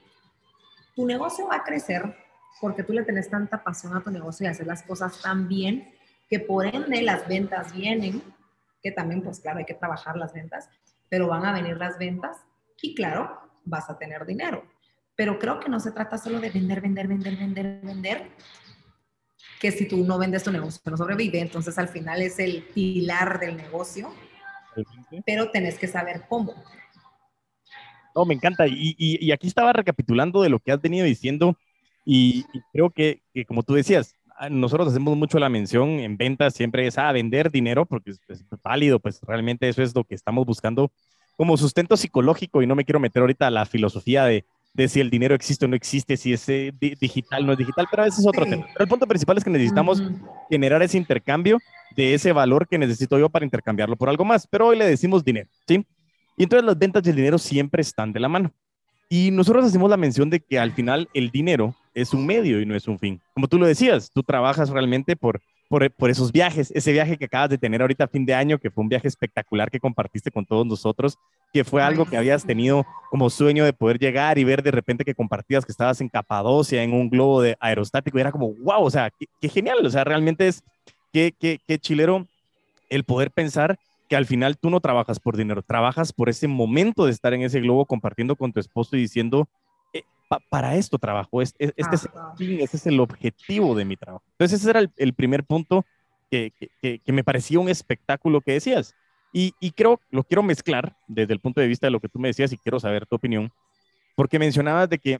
Tu 0.95 1.05
negocio 1.05 1.47
va 1.47 1.57
a 1.57 1.63
crecer 1.63 2.15
porque 2.59 2.83
tú 2.83 2.93
le 2.93 3.03
tenés 3.03 3.29
tanta 3.29 3.63
pasión 3.63 3.95
a 3.95 4.01
tu 4.01 4.09
negocio 4.09 4.45
y 4.45 4.49
hacer 4.49 4.67
las 4.67 4.83
cosas 4.83 5.21
tan 5.21 5.47
bien 5.47 5.93
que 6.29 6.39
por 6.39 6.65
ende 6.65 7.01
las 7.01 7.27
ventas 7.27 7.73
vienen, 7.73 8.21
que 8.81 8.91
también 8.91 9.21
pues 9.21 9.39
claro 9.39 9.59
hay 9.59 9.65
que 9.65 9.73
trabajar 9.73 10.17
las 10.17 10.33
ventas, 10.33 10.69
pero 11.09 11.27
van 11.27 11.45
a 11.45 11.53
venir 11.53 11.77
las 11.77 11.97
ventas 11.97 12.37
y 12.81 12.95
claro, 12.95 13.39
vas 13.63 13.89
a 13.89 13.97
tener 13.97 14.25
dinero. 14.25 14.63
Pero 15.15 15.39
creo 15.39 15.59
que 15.59 15.69
no 15.69 15.79
se 15.79 15.91
trata 15.91 16.17
solo 16.17 16.39
de 16.39 16.49
vender, 16.49 16.81
vender, 16.81 17.07
vender, 17.07 17.37
vender, 17.37 17.79
vender, 17.81 18.31
que 19.59 19.71
si 19.71 19.87
tú 19.87 20.03
no 20.03 20.19
vendes 20.19 20.43
tu 20.43 20.51
negocio 20.51 20.81
no 20.85 20.97
sobrevive, 20.97 21.39
entonces 21.39 21.77
al 21.77 21.87
final 21.87 22.21
es 22.21 22.37
el 22.39 22.63
pilar 22.73 23.39
del 23.39 23.57
negocio, 23.57 24.13
pero 25.25 25.49
tenés 25.49 25.77
que 25.77 25.87
saber 25.87 26.23
cómo. 26.27 26.53
No, 28.15 28.25
me 28.25 28.33
encanta. 28.33 28.65
Y, 28.67 29.31
aquí 29.31 29.47
estaba 29.47 29.73
recapitulando 29.73 30.41
de 30.41 30.49
lo 30.49 30.59
que 30.59 30.71
has 30.71 30.81
venido 30.81 31.05
diciendo 31.05 31.55
y, 32.05 32.45
creo 32.71 32.89
que, 32.89 33.21
que, 33.33 33.45
como 33.45 33.63
tú 33.63 33.73
decías, 33.73 34.15
nosotros 34.49 34.87
hacemos 34.89 35.17
mucho 35.17 35.39
la 35.39 35.49
mención 35.49 35.99
en 35.99 36.17
ventas, 36.17 36.53
siempre 36.53 36.85
es 36.85 36.97
a 36.97 37.09
ah, 37.09 37.11
vender 37.11 37.51
dinero, 37.51 37.85
porque 37.85 38.11
es, 38.11 38.45
válido, 38.63 38.99
pues 38.99 39.19
realmente 39.21 39.67
eso 39.67 39.81
es 39.81 39.95
lo 39.95 40.03
que 40.03 40.15
estamos 40.15 40.45
buscando 40.45 40.91
como 41.35 41.57
sustento 41.57 41.97
psicológico 41.97 42.61
y 42.61 42.67
no 42.67 42.75
me 42.75 42.85
quiero 42.85 42.99
meter 42.99 43.21
ahorita 43.21 43.47
a 43.47 43.51
la 43.51 43.65
filosofía 43.65 44.25
de, 44.25 44.45
de 44.73 44.87
si 44.87 44.99
el 44.99 45.09
dinero 45.09 45.35
existe 45.35 45.65
o 45.65 45.67
no 45.67 45.75
existe, 45.75 46.17
si 46.17 46.33
es 46.33 46.47
eh, 46.49 46.73
digital 46.79 47.43
o 47.43 47.45
no 47.47 47.51
es 47.53 47.59
digital, 47.59 47.87
pero 47.89 48.05
ese 48.05 48.21
es 48.21 48.27
otro 48.27 48.45
tema. 48.45 48.65
Pero 48.73 48.83
el 48.83 48.89
punto 48.89 49.05
principal 49.05 49.37
es 49.37 49.43
que 49.43 49.49
necesitamos 49.49 50.01
generar 50.49 50.81
ese 50.81 50.97
intercambio 50.97 51.59
de 51.95 52.13
ese 52.13 52.31
valor 52.31 52.67
que 52.67 52.77
necesito 52.77 53.17
yo 53.17 53.29
para 53.29 53.45
intercambiarlo 53.45 53.95
por 53.95 54.09
algo 54.09 54.25
más, 54.25 54.47
pero 54.47 54.67
hoy 54.67 54.77
le 54.77 54.85
decimos 54.85 55.23
dinero, 55.23 55.49
¿sí? 55.67 55.85
Y 56.37 56.43
entonces 56.43 56.65
las 56.65 56.77
ventas 56.77 57.03
del 57.03 57.15
dinero 57.15 57.37
siempre 57.37 57.81
están 57.81 58.13
de 58.13 58.19
la 58.19 58.29
mano. 58.29 58.51
Y 59.09 59.31
nosotros 59.31 59.65
hacemos 59.65 59.89
la 59.89 59.97
mención 59.97 60.29
de 60.29 60.41
que 60.41 60.59
al 60.59 60.73
final 60.73 61.07
el 61.13 61.31
dinero 61.31 61.73
es 61.93 62.13
un 62.13 62.25
medio 62.25 62.61
y 62.61 62.65
no 62.65 62.75
es 62.75 62.87
un 62.87 62.99
fin. 62.99 63.21
Como 63.33 63.47
tú 63.47 63.57
lo 63.57 63.65
decías, 63.65 64.11
tú 64.13 64.21
trabajas 64.21 64.69
realmente 64.69 65.15
por, 65.15 65.41
por, 65.69 65.89
por, 65.91 66.09
esos 66.09 66.31
viajes, 66.31 66.71
ese 66.71 66.91
viaje 66.91 67.17
que 67.17 67.25
acabas 67.25 67.49
de 67.49 67.57
tener 67.57 67.81
ahorita 67.81 68.03
a 68.03 68.07
fin 68.07 68.25
de 68.25 68.35
año, 68.35 68.59
que 68.59 68.69
fue 68.69 68.83
un 68.83 68.89
viaje 68.89 69.07
espectacular 69.07 69.71
que 69.71 69.79
compartiste 69.79 70.29
con 70.29 70.45
todos 70.45 70.65
nosotros, 70.65 71.17
que 71.53 71.63
fue 71.63 71.81
algo 71.81 72.05
que 72.05 72.17
habías 72.17 72.45
tenido 72.45 72.85
como 73.09 73.29
sueño 73.29 73.65
de 73.65 73.73
poder 73.73 73.97
llegar 73.97 74.37
y 74.37 74.43
ver 74.43 74.61
de 74.61 74.71
repente 74.71 75.05
que 75.05 75.15
compartías 75.15 75.65
que 75.65 75.71
estabas 75.71 76.01
en 76.01 76.09
Capadocia, 76.09 76.83
en 76.83 76.93
un 76.93 77.09
globo 77.09 77.41
de 77.41 77.57
aerostático, 77.59 78.17
y 78.17 78.21
era 78.21 78.31
como, 78.31 78.53
wow, 78.55 78.83
o 78.83 78.91
sea, 78.91 79.09
qué, 79.39 79.49
genial, 79.49 79.85
o 79.85 79.89
sea, 79.89 80.03
realmente 80.03 80.47
es, 80.47 80.63
qué, 81.11 81.33
qué, 81.37 81.59
qué 81.67 81.79
chilero 81.79 82.27
el 82.89 83.03
poder 83.03 83.31
pensar 83.31 83.79
que 84.07 84.15
al 84.15 84.25
final 84.25 84.57
tú 84.57 84.69
no 84.69 84.79
trabajas 84.79 85.19
por 85.19 85.35
dinero, 85.35 85.61
trabajas 85.61 86.13
por 86.13 86.29
ese 86.29 86.47
momento 86.47 87.05
de 87.05 87.11
estar 87.11 87.33
en 87.33 87.41
ese 87.41 87.59
globo 87.59 87.85
compartiendo 87.85 88.35
con 88.35 88.53
tu 88.53 88.59
esposo 88.59 88.95
y 88.95 89.01
diciendo, 89.01 89.47
eh, 89.93 90.03
para 90.49 90.75
esto 90.75 90.97
trabajo, 90.97 91.41
este, 91.41 91.73
es 91.75 91.87
el 92.39 92.59
ese 92.61 92.77
es 92.77 92.87
el 92.87 92.99
objetivo 92.99 93.75
de 93.75 93.85
mi 93.85 93.97
trabajo. 93.97 94.23
Entonces 94.31 94.61
ese 94.61 94.69
era 94.69 94.81
el, 94.95 95.13
primer 95.13 95.43
punto 95.43 95.85
que, 96.31 96.53
que, 96.81 96.99
que, 96.99 97.11
me 97.11 97.23
parecía 97.23 97.59
un 97.59 97.69
espectáculo 97.69 98.41
que 98.41 98.53
decías. 98.53 98.95
Y, 99.33 99.53
y, 99.59 99.71
creo, 99.71 99.99
lo 100.09 100.23
quiero 100.23 100.41
mezclar 100.41 100.95
desde 101.07 101.33
el 101.33 101.39
punto 101.39 101.59
de 101.59 101.67
vista 101.67 101.87
de 101.87 101.91
lo 101.91 101.99
que 101.99 102.09
tú 102.09 102.17
me 102.17 102.29
decías 102.29 102.51
y 102.53 102.57
quiero 102.57 102.79
saber 102.79 103.05
tu 103.05 103.17
opinión, 103.17 103.51
porque 104.15 104.39
mencionabas 104.39 104.89
de 104.89 104.99
que 104.99 105.19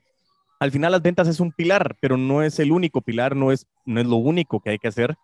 al 0.60 0.72
final 0.72 0.92
las 0.92 1.02
ventas 1.02 1.28
es 1.28 1.40
un 1.40 1.52
pilar, 1.52 1.96
pero 2.00 2.18
no 2.18 2.42
es 2.42 2.58
el 2.60 2.72
único 2.72 3.02
pilar, 3.02 3.36
no 3.36 3.52
es, 3.52 3.68
no 3.86 4.00
es 4.00 4.08
lo 4.08 4.16
único 4.16 4.60
que 4.60 4.72
hay 4.72 4.80
que 4.80 4.88
hacer, 4.88 5.16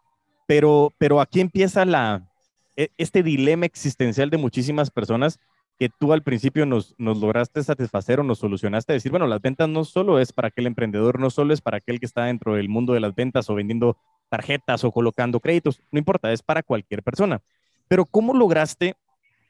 pero, 0.47 0.93
pero 0.97 1.21
aquí 1.21 1.39
empieza 1.39 1.85
la, 1.85 2.29
e, 2.75 2.89
este 2.97 3.23
dilema 3.23 3.65
existencial 3.65 4.29
de 4.29 4.37
muchísimas 4.37 4.89
personas 4.89 5.39
que 5.79 5.89
tú 5.89 6.13
al 6.13 6.23
principio 6.23 6.65
nos, 6.65 6.95
nos 6.97 7.19
lograste 7.19 7.63
satisfacer 7.63 8.19
o 8.19 8.23
nos 8.23 8.39
solucionaste, 8.39 8.93
decir, 8.93 9.11
bueno, 9.11 9.27
las 9.27 9.41
ventas 9.41 9.67
no 9.69 9.83
solo 9.83 10.19
es 10.19 10.31
para 10.31 10.49
aquel 10.49 10.67
emprendedor, 10.67 11.19
no 11.19 11.29
solo 11.29 11.53
es 11.53 11.61
para 11.61 11.77
aquel 11.77 11.99
que 11.99 12.05
está 12.05 12.25
dentro 12.25 12.55
del 12.55 12.69
mundo 12.69 12.93
de 12.93 12.99
las 12.99 13.15
ventas 13.15 13.49
o 13.49 13.55
vendiendo 13.55 13.97
tarjetas 14.29 14.83
o 14.83 14.91
colocando 14.91 15.39
créditos, 15.39 15.81
no 15.91 15.99
importa, 15.99 16.31
es 16.31 16.41
para 16.41 16.63
cualquier 16.63 17.03
persona. 17.03 17.41
Pero 17.87 18.05
¿cómo 18.05 18.33
lograste, 18.33 18.95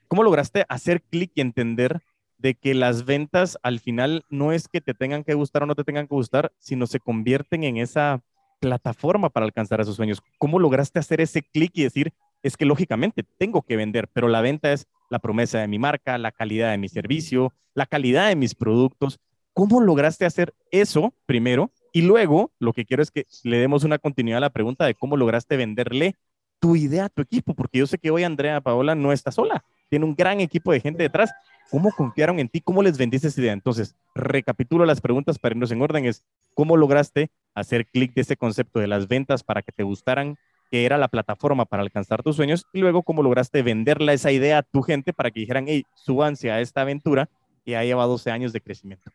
cómo 0.07 0.23
lograste 0.23 0.65
hacer 0.69 1.01
clic 1.01 1.31
y 1.35 1.41
entender 1.41 2.01
de 2.37 2.55
que 2.55 2.73
las 2.73 3.05
ventas 3.05 3.57
al 3.63 3.79
final 3.79 4.25
no 4.29 4.51
es 4.51 4.67
que 4.67 4.81
te 4.81 4.93
tengan 4.93 5.23
que 5.23 5.33
gustar 5.33 5.63
o 5.63 5.65
no 5.65 5.75
te 5.75 5.85
tengan 5.85 6.07
que 6.07 6.15
gustar, 6.15 6.51
sino 6.57 6.87
se 6.87 6.99
convierten 6.99 7.63
en 7.63 7.77
esa 7.77 8.21
plataforma 8.63 9.29
para 9.29 9.45
alcanzar 9.45 9.81
esos 9.81 9.97
sueños? 9.97 10.23
¿Cómo 10.37 10.57
lograste 10.57 10.97
hacer 10.97 11.19
ese 11.19 11.43
clic 11.43 11.71
y 11.73 11.83
decir, 11.83 12.13
es 12.41 12.55
que 12.55 12.65
lógicamente 12.65 13.23
tengo 13.37 13.61
que 13.61 13.75
vender, 13.75 14.07
pero 14.07 14.29
la 14.29 14.39
venta 14.39 14.71
es 14.71 14.87
la 15.09 15.19
promesa 15.19 15.59
de 15.59 15.67
mi 15.67 15.79
marca, 15.79 16.17
la 16.17 16.31
calidad 16.31 16.71
de 16.71 16.77
mi 16.77 16.87
servicio, 16.87 17.53
la 17.73 17.85
calidad 17.85 18.29
de 18.29 18.37
mis 18.37 18.55
productos. 18.55 19.19
¿Cómo 19.53 19.81
lograste 19.81 20.25
hacer 20.25 20.53
eso 20.71 21.13
primero? 21.25 21.71
Y 21.91 22.03
luego 22.03 22.51
lo 22.57 22.71
que 22.71 22.85
quiero 22.85 23.03
es 23.03 23.11
que 23.11 23.25
le 23.43 23.57
demos 23.57 23.83
una 23.83 23.99
continuidad 23.99 24.37
a 24.37 24.47
la 24.47 24.49
pregunta 24.49 24.85
de 24.85 24.95
cómo 24.95 25.17
lograste 25.17 25.57
venderle 25.57 26.15
tu 26.59 26.77
idea 26.77 27.05
a 27.05 27.09
tu 27.09 27.21
equipo, 27.21 27.53
porque 27.53 27.79
yo 27.79 27.87
sé 27.87 27.97
que 27.97 28.11
hoy 28.11 28.23
Andrea 28.23 28.61
Paola 28.61 28.95
no 28.95 29.11
está 29.11 29.31
sola, 29.31 29.65
tiene 29.89 30.05
un 30.05 30.15
gran 30.15 30.39
equipo 30.39 30.71
de 30.71 30.79
gente 30.79 31.03
detrás. 31.03 31.31
¿Cómo 31.69 31.91
confiaron 31.91 32.39
en 32.39 32.47
ti? 32.47 32.61
¿Cómo 32.61 32.81
les 32.81 32.97
vendiste 32.97 33.27
esa 33.27 33.41
idea? 33.41 33.53
Entonces, 33.53 33.95
recapitulo 34.15 34.85
las 34.85 35.01
preguntas 35.01 35.37
para 35.37 35.53
irnos 35.53 35.71
en 35.71 35.81
orden. 35.81 36.05
Es, 36.05 36.23
¿cómo 36.53 36.77
lograste 36.77 37.31
hacer 37.53 37.87
clic 37.87 38.13
de 38.13 38.21
ese 38.21 38.37
concepto 38.37 38.79
de 38.79 38.87
las 38.87 39.07
ventas 39.07 39.43
para 39.43 39.61
que 39.61 39.71
te 39.71 39.83
gustaran, 39.83 40.37
que 40.71 40.85
era 40.85 40.97
la 40.97 41.07
plataforma 41.07 41.65
para 41.65 41.83
alcanzar 41.83 42.23
tus 42.23 42.35
sueños? 42.35 42.65
Y 42.73 42.79
luego, 42.79 43.03
¿cómo 43.03 43.23
lograste 43.23 43.61
venderla 43.61 44.13
esa 44.13 44.31
idea 44.31 44.59
a 44.59 44.63
tu 44.63 44.81
gente 44.81 45.13
para 45.13 45.31
que 45.31 45.41
dijeran, 45.41 45.65
hey, 45.67 45.85
súbanse 45.93 46.51
a 46.51 46.61
esta 46.61 46.81
aventura 46.81 47.29
que 47.63 47.71
ya 47.71 47.83
lleva 47.83 48.05
12 48.05 48.31
años 48.31 48.53
de 48.53 48.61
crecimiento? 48.61 49.11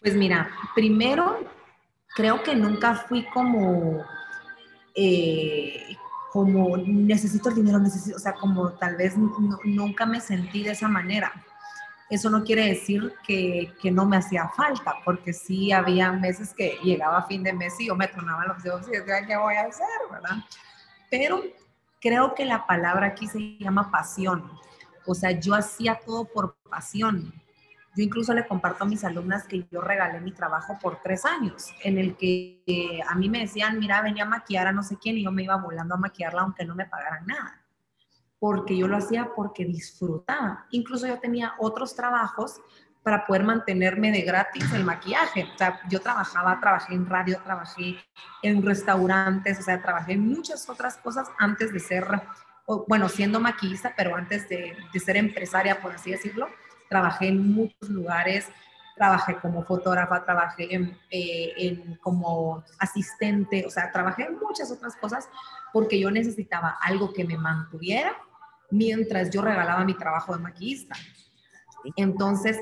Pues 0.00 0.14
mira, 0.14 0.50
primero, 0.74 1.40
creo 2.14 2.42
que 2.42 2.54
nunca 2.54 2.94
fui 2.94 3.24
como, 3.24 4.04
eh, 4.94 5.96
como 6.32 6.76
necesito 6.76 7.48
el 7.48 7.56
dinero, 7.56 7.78
necesito, 7.78 8.16
o 8.16 8.20
sea, 8.20 8.34
como 8.34 8.72
tal 8.72 8.96
vez 8.96 9.16
nunca 9.16 10.06
me 10.06 10.20
sentí 10.20 10.62
de 10.62 10.70
esa 10.70 10.88
manera. 10.88 11.32
Eso 12.08 12.30
no 12.30 12.44
quiere 12.44 12.66
decir 12.66 13.12
que, 13.26 13.72
que, 13.82 13.90
no 13.90 14.06
me 14.06 14.16
hacía 14.16 14.48
falta, 14.56 14.94
porque 15.04 15.32
sí 15.32 15.72
había 15.72 16.12
meses 16.12 16.54
que 16.54 16.78
llegaba 16.82 17.18
a 17.18 17.26
fin 17.26 17.42
de 17.42 17.52
mes 17.52 17.74
y 17.80 17.86
yo 17.88 17.96
me 17.96 18.06
tronaba 18.06 18.46
los 18.46 18.62
dedos 18.62 18.86
y 18.86 18.92
decía, 18.92 19.26
¿qué 19.26 19.36
voy 19.36 19.56
a 19.56 19.62
hacer? 19.62 19.86
¿verdad? 20.10 20.36
Pero 21.10 21.42
creo 22.00 22.34
que 22.34 22.44
la 22.44 22.66
palabra 22.66 23.08
aquí 23.08 23.26
se 23.26 23.58
llama 23.58 23.90
pasión. 23.90 24.48
O 25.06 25.14
sea, 25.14 25.32
yo 25.32 25.54
hacía 25.54 25.98
todo 26.04 26.24
por 26.24 26.56
pasión. 26.70 27.32
Yo 27.96 28.04
incluso 28.04 28.34
le 28.34 28.46
comparto 28.46 28.84
a 28.84 28.86
mis 28.86 29.04
alumnas 29.04 29.44
que 29.44 29.66
yo 29.70 29.80
regalé 29.80 30.20
mi 30.20 30.30
trabajo 30.30 30.78
por 30.80 31.00
tres 31.02 31.24
años, 31.24 31.72
en 31.82 31.96
el 31.96 32.14
que 32.16 32.62
eh, 32.66 33.00
a 33.08 33.14
mí 33.14 33.30
me 33.30 33.40
decían, 33.40 33.78
mira, 33.78 34.02
venía 34.02 34.24
a 34.24 34.28
maquillar 34.28 34.66
a 34.66 34.72
no 34.72 34.82
sé 34.82 34.98
quién 34.98 35.16
y 35.16 35.24
yo 35.24 35.32
me 35.32 35.44
iba 35.44 35.56
volando 35.56 35.94
a 35.94 35.98
maquillarla 35.98 36.42
aunque 36.42 36.66
no 36.66 36.74
me 36.74 36.84
pagaran 36.84 37.26
nada, 37.26 37.62
porque 38.46 38.76
yo 38.76 38.86
lo 38.86 38.96
hacía 38.96 39.30
porque 39.34 39.64
disfrutaba. 39.64 40.66
Incluso 40.70 41.08
yo 41.08 41.18
tenía 41.18 41.54
otros 41.58 41.96
trabajos 41.96 42.60
para 43.02 43.26
poder 43.26 43.42
mantenerme 43.42 44.12
de 44.12 44.20
gratis 44.20 44.72
el 44.72 44.84
maquillaje. 44.84 45.48
O 45.52 45.58
sea, 45.58 45.80
yo 45.90 46.00
trabajaba, 46.00 46.60
trabajé 46.60 46.94
en 46.94 47.08
radio, 47.08 47.40
trabajé 47.42 47.96
en 48.44 48.64
restaurantes, 48.64 49.58
o 49.58 49.62
sea, 49.62 49.82
trabajé 49.82 50.12
en 50.12 50.28
muchas 50.28 50.68
otras 50.68 50.96
cosas 50.98 51.28
antes 51.40 51.72
de 51.72 51.80
ser, 51.80 52.06
bueno, 52.86 53.08
siendo 53.08 53.40
maquillista, 53.40 53.92
pero 53.96 54.14
antes 54.14 54.48
de, 54.48 54.76
de 54.92 55.00
ser 55.00 55.16
empresaria, 55.16 55.80
por 55.80 55.92
así 55.92 56.12
decirlo 56.12 56.46
trabajé 56.88 57.28
en 57.28 57.52
muchos 57.52 57.88
lugares, 57.88 58.48
trabajé 58.94 59.36
como 59.36 59.64
fotógrafa, 59.64 60.24
trabajé 60.24 60.74
en, 60.74 60.98
eh, 61.10 61.98
como 62.00 62.64
asistente, 62.78 63.64
o 63.66 63.70
sea, 63.70 63.90
trabajé 63.92 64.24
en 64.24 64.38
muchas 64.38 64.70
otras 64.70 64.96
cosas 64.96 65.28
porque 65.72 65.98
yo 65.98 66.10
necesitaba 66.10 66.78
algo 66.80 67.12
que 67.12 67.24
me 67.24 67.36
mantuviera 67.36 68.16
mientras 68.70 69.30
yo 69.30 69.42
regalaba 69.42 69.84
mi 69.84 69.94
trabajo 69.94 70.34
de 70.34 70.42
maquillista. 70.42 70.94
Entonces, 71.96 72.58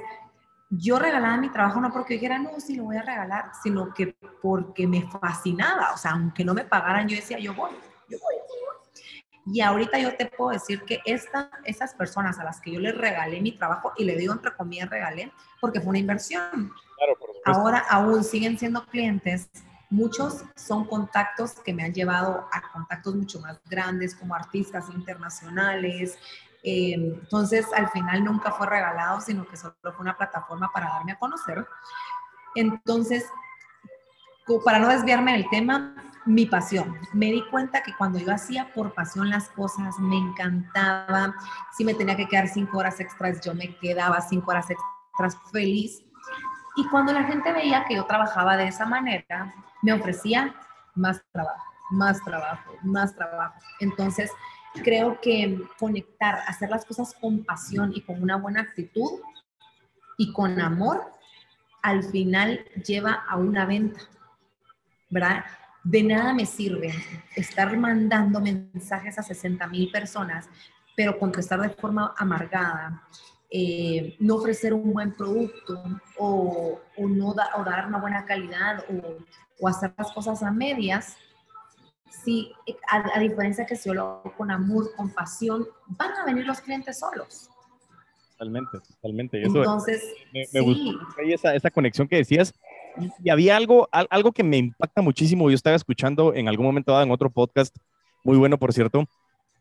yo 0.70 0.99
regalaba 0.99 1.37
mi 1.37 1.50
trabajo 1.50 1.80
no 1.80 1.92
porque 1.92 2.14
dijera, 2.14 2.38
no, 2.38 2.58
sí 2.58 2.76
lo 2.76 2.84
voy 2.84 2.96
a 2.96 3.02
regalar, 3.02 3.52
sino 3.62 3.92
que 3.94 4.16
porque 4.42 4.87
me 4.87 5.02
fascinaba, 5.02 5.92
o 5.92 5.96
sea, 5.96 6.12
aunque 6.12 6.44
no 6.44 6.54
me 6.54 6.64
pagaran, 6.64 7.08
yo 7.08 7.16
decía, 7.16 7.38
yo 7.38 7.54
voy, 7.54 7.70
yo 8.08 8.18
voy, 8.18 8.34
y 9.46 9.61
ahorita 9.61 9.99
yo 9.99 10.16
te 10.16 10.26
puedo 10.26 10.50
decir 10.50 10.82
que 10.82 11.00
esta, 11.04 11.50
esas 11.64 11.94
personas 11.94 12.38
a 12.38 12.44
las 12.44 12.61
que 12.61 12.73
yo 12.73 12.80
les 12.80 12.96
regalé 12.96 13.40
mi 13.40 13.52
trabajo, 13.52 13.92
y 13.96 14.04
le 14.04 14.16
digo 14.16 14.32
entre 14.32 14.54
comillas 14.54 14.88
regalé, 14.88 15.30
porque 15.61 15.80
fue 15.80 15.90
una 15.90 15.99
inversión. 15.99 16.73
Ahora 17.44 17.84
aún 17.90 18.25
siguen 18.25 18.58
siendo 18.58 18.87
clientes. 18.87 19.50
Muchos 19.94 20.42
son 20.56 20.86
contactos 20.86 21.52
que 21.64 21.72
me 21.72 21.84
han 21.84 21.94
llevado 21.94 22.48
a 22.50 22.72
contactos 22.72 23.14
mucho 23.14 23.38
más 23.38 23.60
grandes, 23.70 24.16
como 24.16 24.34
artistas 24.34 24.90
internacionales. 24.90 26.18
Eh, 26.64 26.94
entonces, 26.94 27.64
al 27.72 27.88
final 27.90 28.24
nunca 28.24 28.50
fue 28.50 28.66
regalado, 28.66 29.20
sino 29.20 29.46
que 29.46 29.56
solo 29.56 29.76
fue 29.82 30.00
una 30.00 30.16
plataforma 30.16 30.68
para 30.74 30.88
darme 30.88 31.12
a 31.12 31.18
conocer. 31.20 31.64
Entonces, 32.56 33.24
para 34.64 34.80
no 34.80 34.88
desviarme 34.88 35.34
del 35.34 35.48
tema, 35.48 35.94
mi 36.26 36.46
pasión. 36.46 36.98
Me 37.12 37.26
di 37.26 37.44
cuenta 37.48 37.80
que 37.84 37.94
cuando 37.96 38.18
yo 38.18 38.32
hacía 38.34 38.72
por 38.74 38.94
pasión 38.94 39.30
las 39.30 39.48
cosas, 39.50 39.96
me 40.00 40.16
encantaba. 40.16 41.36
Si 41.76 41.84
me 41.84 41.94
tenía 41.94 42.16
que 42.16 42.26
quedar 42.26 42.48
cinco 42.48 42.78
horas 42.78 42.98
extras, 42.98 43.40
yo 43.42 43.54
me 43.54 43.76
quedaba 43.78 44.20
cinco 44.20 44.50
horas 44.50 44.66
extras 44.70 45.38
feliz. 45.52 46.02
Y 46.76 46.87
cuando 46.88 47.12
la 47.12 47.25
gente 47.25 47.52
veía 47.52 47.85
que 47.85 47.97
yo 47.97 48.04
trabajaba 48.04 48.57
de 48.57 48.69
esa 48.69 48.87
manera, 48.87 49.54
me 49.83 49.93
ofrecía 49.93 50.54
más 50.95 51.23
trabajo, 51.33 51.62
más 51.90 52.23
trabajo, 52.23 52.73
más 52.83 53.14
trabajo. 53.14 53.54
Entonces, 53.81 54.31
creo 54.83 55.21
que 55.21 55.61
conectar, 55.78 56.40
hacer 56.47 56.71
las 56.71 56.85
cosas 56.85 57.14
con 57.21 57.45
pasión 57.45 57.93
y 57.95 58.00
con 58.00 58.23
una 58.23 58.37
buena 58.37 58.62
actitud 58.62 59.21
y 60.19 60.33
con 60.33 60.61
amor, 60.61 61.12
al 61.83 62.02
final 62.02 62.64
lleva 62.85 63.25
a 63.28 63.37
una 63.37 63.66
venta, 63.66 64.00
¿verdad? 65.11 65.45
de 65.85 66.02
nada 66.02 66.33
me 66.33 66.47
sirve 66.47 66.93
estar 67.37 67.76
mandando 67.76 68.40
mensajes 68.40 69.19
a 69.19 69.23
60 69.23 69.66
mil 69.69 69.90
personas, 69.90 70.49
pero 70.97 71.19
contestar 71.19 71.61
de 71.61 71.69
forma 71.69 72.14
amargada, 72.16 73.02
eh, 73.56 74.16
no 74.18 74.34
ofrecer 74.34 74.75
un 74.75 74.92
buen 74.92 75.14
producto 75.14 75.80
o, 76.18 76.80
no 76.99 77.28
o 77.28 77.64
dar 77.64 77.87
una 77.87 78.00
buena 78.00 78.26
calidad 78.26 78.84
o, 79.61 79.68
hacer 79.68 79.94
las 79.96 80.11
cosas 80.11 80.42
a 80.42 80.50
medias. 80.50 81.16
Sí, 82.25 82.50
a, 82.90 83.20
diferencia 83.20 83.64
que 83.64 83.76
si 83.76 83.90
yo 83.90 83.94
lo 83.94 84.02
hago 84.02 84.34
con 84.37 84.50
amor, 84.50 84.90
con 84.96 85.08
pasión, 85.11 85.68
van 85.87 86.11
a 86.16 86.25
venir 86.25 86.44
los 86.44 86.61
clientes 86.61 86.99
solos. 86.99 87.49
Totalmente, 88.32 88.78
totalmente. 88.80 89.40
Entonces, 89.40 90.02
me, 90.32 90.46
me 90.52 91.32
esa, 91.32 91.54
esa 91.54 91.70
conexión 91.70 92.08
que 92.08 92.16
decías 92.16 92.52
y 93.23 93.30
había 93.30 93.56
algo, 93.56 93.88
algo 93.92 94.32
que 94.32 94.42
me 94.42 94.56
impacta 94.56 95.00
muchísimo. 95.00 95.49
Yo 95.49 95.54
estaba 95.54 95.76
escuchando 95.76 96.34
en 96.34 96.49
algún 96.49 96.66
momento 96.66 96.90
dado 96.90 97.04
en 97.04 97.12
otro 97.12 97.30
podcast, 97.30 97.76
muy 98.25 98.37
bueno 98.37 98.58
por 98.58 98.73
cierto, 98.73 99.06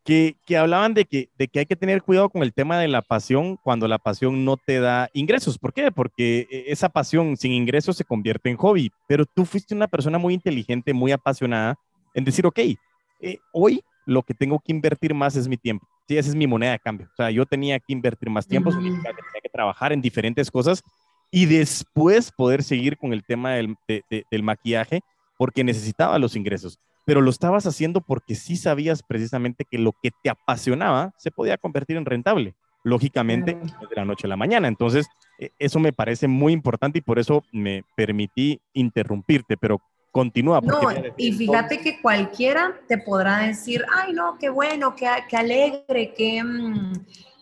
que, 0.04 0.36
que, 0.46 0.58
hablaban 0.58 0.94
de 0.94 1.06
que, 1.06 1.30
de 1.38 1.48
que 1.48 1.60
hay 1.60 1.66
que 1.66 1.76
tener 1.76 2.02
cuidado 2.04 2.30
con 2.30 2.44
el 2.44 2.54
tema 2.54 2.78
de 2.78 2.88
la 2.88 3.02
pasión 3.02 3.58
cuando 3.64 3.88
la 3.88 3.98
pasión 3.98 4.44
no 4.44 4.58
te 4.58 4.80
da 4.80 5.10
ingresos. 5.14 5.58
¿Por 5.58 5.74
qué? 5.74 5.92
Porque 5.92 6.48
e, 6.52 6.66
esa 6.68 6.90
pasión 6.90 7.38
sin 7.38 7.54
ingresos 7.54 7.98
se 7.98 8.04
convierte 8.04 8.50
en 8.50 8.58
hobby, 8.58 8.92
pero 9.08 9.26
tú 9.26 9.46
fuiste 9.46 9.74
una 9.74 9.88
persona 9.88 10.18
muy 10.18 10.34
inteligente, 10.34 10.94
muy 10.94 11.12
apasionada 11.12 11.78
en 12.14 12.26
decir, 12.26 12.46
ok, 12.46 12.60
eh, 12.60 13.40
hoy 13.54 13.82
lo 14.06 14.22
que 14.24 14.34
tengo 14.34 14.60
que 14.60 14.74
invertir 14.74 15.14
más 15.14 15.36
es 15.36 15.48
mi 15.48 15.58
tiempo. 15.58 15.88
Sí, 16.08 16.18
esa 16.18 16.30
es 16.30 16.36
mi 16.36 16.48
moneda 16.48 16.74
de 16.74 16.80
cambio. 16.80 17.08
O 17.14 17.16
sea, 17.16 17.32
yo 17.32 17.46
tenía 17.46 17.80
que 17.80 17.94
invertir 17.94 18.30
más 18.30 18.46
tiempo, 18.46 18.72
tenía 18.72 19.02
que 19.42 19.50
trabajar 19.50 19.94
en 19.94 20.02
diferentes 20.02 20.52
cosas 20.52 20.84
y 21.32 21.46
después 21.46 22.32
poder 22.32 22.62
seguir 22.62 22.98
con 22.98 23.14
el 23.14 23.24
tema 23.24 23.54
del, 23.54 23.76
del 23.88 24.44
maquillaje 24.44 25.00
porque 25.38 25.64
necesitaba 25.64 26.20
los 26.20 26.36
ingresos. 26.36 26.78
Pero 27.06 27.22
lo 27.22 27.30
estabas 27.30 27.66
haciendo 27.66 28.02
porque 28.02 28.36
sí 28.36 28.56
sabías 28.56 29.04
precisamente 29.04 29.66
que 29.70 29.78
lo 29.78 29.92
que 30.02 30.12
te 30.24 30.30
apasionaba 30.30 31.14
se 31.18 31.32
podía 31.32 31.58
convertir 31.58 31.98
en 31.98 32.06
rentable, 32.06 32.56
lógicamente, 32.84 33.56
de 33.56 33.96
la 33.96 34.06
noche 34.06 34.28
a 34.28 34.30
la 34.30 34.38
mañana. 34.38 34.68
Entonces, 34.68 35.08
e, 35.40 35.52
eso 35.60 35.80
me 35.80 35.94
parece 35.94 36.28
muy 36.28 36.54
importante 36.54 37.00
y 37.00 37.02
por 37.02 37.20
eso 37.20 37.44
me 37.52 37.84
permití 37.96 38.62
interrumpirte, 38.74 39.58
pero 39.58 39.82
continúa. 40.12 40.62
No, 40.62 40.82
y 41.18 41.34
fíjate 41.34 41.80
que 41.80 42.02
cualquiera 42.02 42.80
te 42.88 42.98
podrá 42.98 43.40
decir, 43.40 43.84
ay, 43.94 44.14
no, 44.14 44.38
qué 44.40 44.50
bueno, 44.50 44.96
qué, 44.96 45.08
qué 45.28 45.38
alegre, 45.38 46.14
qué 46.16 46.44
mm, 46.44 46.94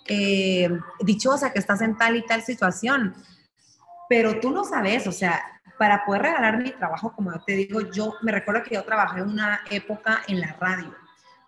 eh, 0.08 0.70
dichosa 1.01 1.53
que 1.53 1.60
estás 1.60 1.82
en 1.82 1.98
tal 1.98 2.15
y 2.15 2.25
tal 2.25 2.41
situación 2.41 3.13
pero 4.12 4.41
tú 4.41 4.51
no 4.51 4.65
sabes, 4.65 5.08
o 5.08 5.13
sea, 5.13 5.41
para 5.82 6.06
poder 6.06 6.22
regalar 6.22 6.62
mi 6.62 6.70
trabajo, 6.70 7.12
como 7.12 7.34
yo 7.34 7.40
te 7.42 7.54
digo, 7.54 7.82
yo 7.82 8.14
me 8.22 8.32
recuerdo 8.32 8.62
que 8.62 8.76
yo 8.76 8.84
trabajé 8.84 9.24
una 9.24 9.62
época 9.72 10.22
en 10.28 10.40
la 10.40 10.56
radio. 10.60 10.96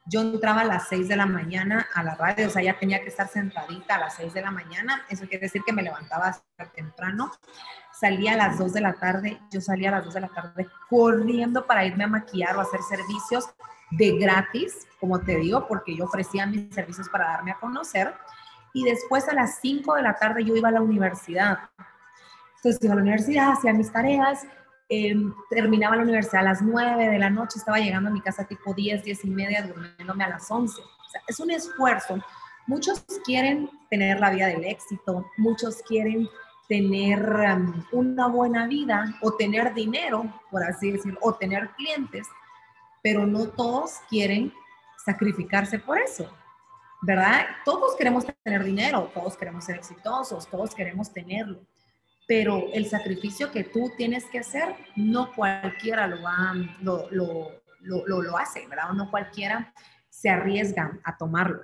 Yo 0.07 0.21
entraba 0.21 0.61
a 0.61 0.65
las 0.65 0.87
6 0.87 1.07
de 1.07 1.15
la 1.15 1.27
mañana 1.27 1.85
a 1.93 2.01
la 2.01 2.15
radio, 2.15 2.47
o 2.47 2.49
sea, 2.49 2.63
ya 2.63 2.79
tenía 2.79 3.03
que 3.03 3.09
estar 3.09 3.27
sentadita 3.27 3.93
a 3.93 3.99
las 3.99 4.15
6 4.15 4.33
de 4.33 4.41
la 4.41 4.49
mañana. 4.49 5.05
Eso 5.07 5.27
quiere 5.27 5.45
decir 5.45 5.61
que 5.63 5.71
me 5.71 5.83
levantaba 5.83 6.35
temprano. 6.73 7.31
Salía 7.91 8.33
a 8.33 8.37
las 8.37 8.57
2 8.57 8.73
de 8.73 8.81
la 8.81 8.93
tarde, 8.93 9.39
yo 9.51 9.61
salía 9.61 9.89
a 9.89 9.97
las 9.97 10.05
2 10.05 10.15
de 10.15 10.21
la 10.21 10.29
tarde 10.29 10.67
corriendo 10.89 11.67
para 11.67 11.85
irme 11.85 12.05
a 12.05 12.07
maquillar 12.07 12.57
o 12.57 12.61
hacer 12.61 12.81
servicios 12.81 13.53
de 13.91 14.17
gratis, 14.17 14.87
como 14.99 15.19
te 15.19 15.35
digo, 15.35 15.67
porque 15.67 15.95
yo 15.95 16.05
ofrecía 16.05 16.47
mis 16.47 16.73
servicios 16.73 17.07
para 17.07 17.25
darme 17.25 17.51
a 17.51 17.59
conocer. 17.59 18.15
Y 18.73 18.83
después 18.83 19.29
a 19.29 19.35
las 19.35 19.59
5 19.61 19.93
de 19.93 20.01
la 20.01 20.15
tarde 20.15 20.43
yo 20.43 20.55
iba 20.55 20.69
a 20.69 20.71
la 20.71 20.81
universidad 20.81 21.69
entonces 22.63 22.81
iba 22.81 22.93
a 22.93 22.95
la 22.95 23.01
universidad, 23.01 23.51
hacía 23.51 23.73
mis 23.73 23.91
tareas, 23.91 24.47
em, 24.87 25.33
terminaba 25.49 25.97
la 25.97 26.03
universidad 26.03 26.41
a 26.43 26.49
las 26.49 26.61
9 26.61 27.09
de 27.09 27.19
la 27.19 27.29
noche, 27.29 27.57
estaba 27.57 27.77
llegando 27.77 28.09
a 28.09 28.13
mi 28.13 28.21
casa 28.21 28.45
tipo 28.45 28.73
10, 28.73 29.03
10 29.03 29.25
y 29.25 29.29
media, 29.29 29.63
durmiéndome 29.63 30.23
a 30.23 30.29
las 30.29 30.49
11. 30.49 30.81
O 30.81 31.09
sea, 31.11 31.21
es 31.27 31.39
un 31.41 31.51
esfuerzo. 31.51 32.23
Muchos 32.65 33.05
quieren 33.25 33.69
tener 33.89 34.21
la 34.21 34.29
vida 34.29 34.47
del 34.47 34.63
éxito, 34.63 35.25
muchos 35.35 35.81
quieren 35.85 36.29
tener 36.69 37.19
em, 37.19 37.83
una 37.91 38.27
buena 38.27 38.65
vida 38.65 39.13
o 39.21 39.33
tener 39.33 39.73
dinero, 39.73 40.23
por 40.49 40.63
así 40.63 40.91
decirlo, 40.91 41.19
o 41.21 41.33
tener 41.33 41.69
clientes, 41.71 42.25
pero 43.01 43.27
no 43.27 43.49
todos 43.49 43.99
quieren 44.09 44.53
sacrificarse 45.03 45.79
por 45.79 45.99
eso. 45.99 46.33
¿verdad? 47.05 47.45
Todos 47.65 47.97
queremos 47.97 48.25
tener 48.45 48.63
dinero, 48.63 49.11
todos 49.13 49.35
queremos 49.35 49.65
ser 49.65 49.75
exitosos, 49.75 50.47
todos 50.47 50.73
queremos 50.73 51.11
tenerlo, 51.11 51.59
pero 52.27 52.67
el 52.73 52.85
sacrificio 52.85 53.51
que 53.51 53.63
tú 53.63 53.91
tienes 53.97 54.25
que 54.25 54.39
hacer, 54.39 54.75
no 54.95 55.33
cualquiera 55.33 56.07
lo, 56.07 56.21
va, 56.21 56.53
lo, 56.81 57.09
lo, 57.11 57.51
lo, 57.81 58.21
lo 58.21 58.37
hace, 58.37 58.67
¿verdad? 58.67 58.91
No 58.93 59.11
cualquiera 59.11 59.73
se 60.09 60.29
arriesga 60.29 60.99
a 61.03 61.17
tomarlo. 61.17 61.63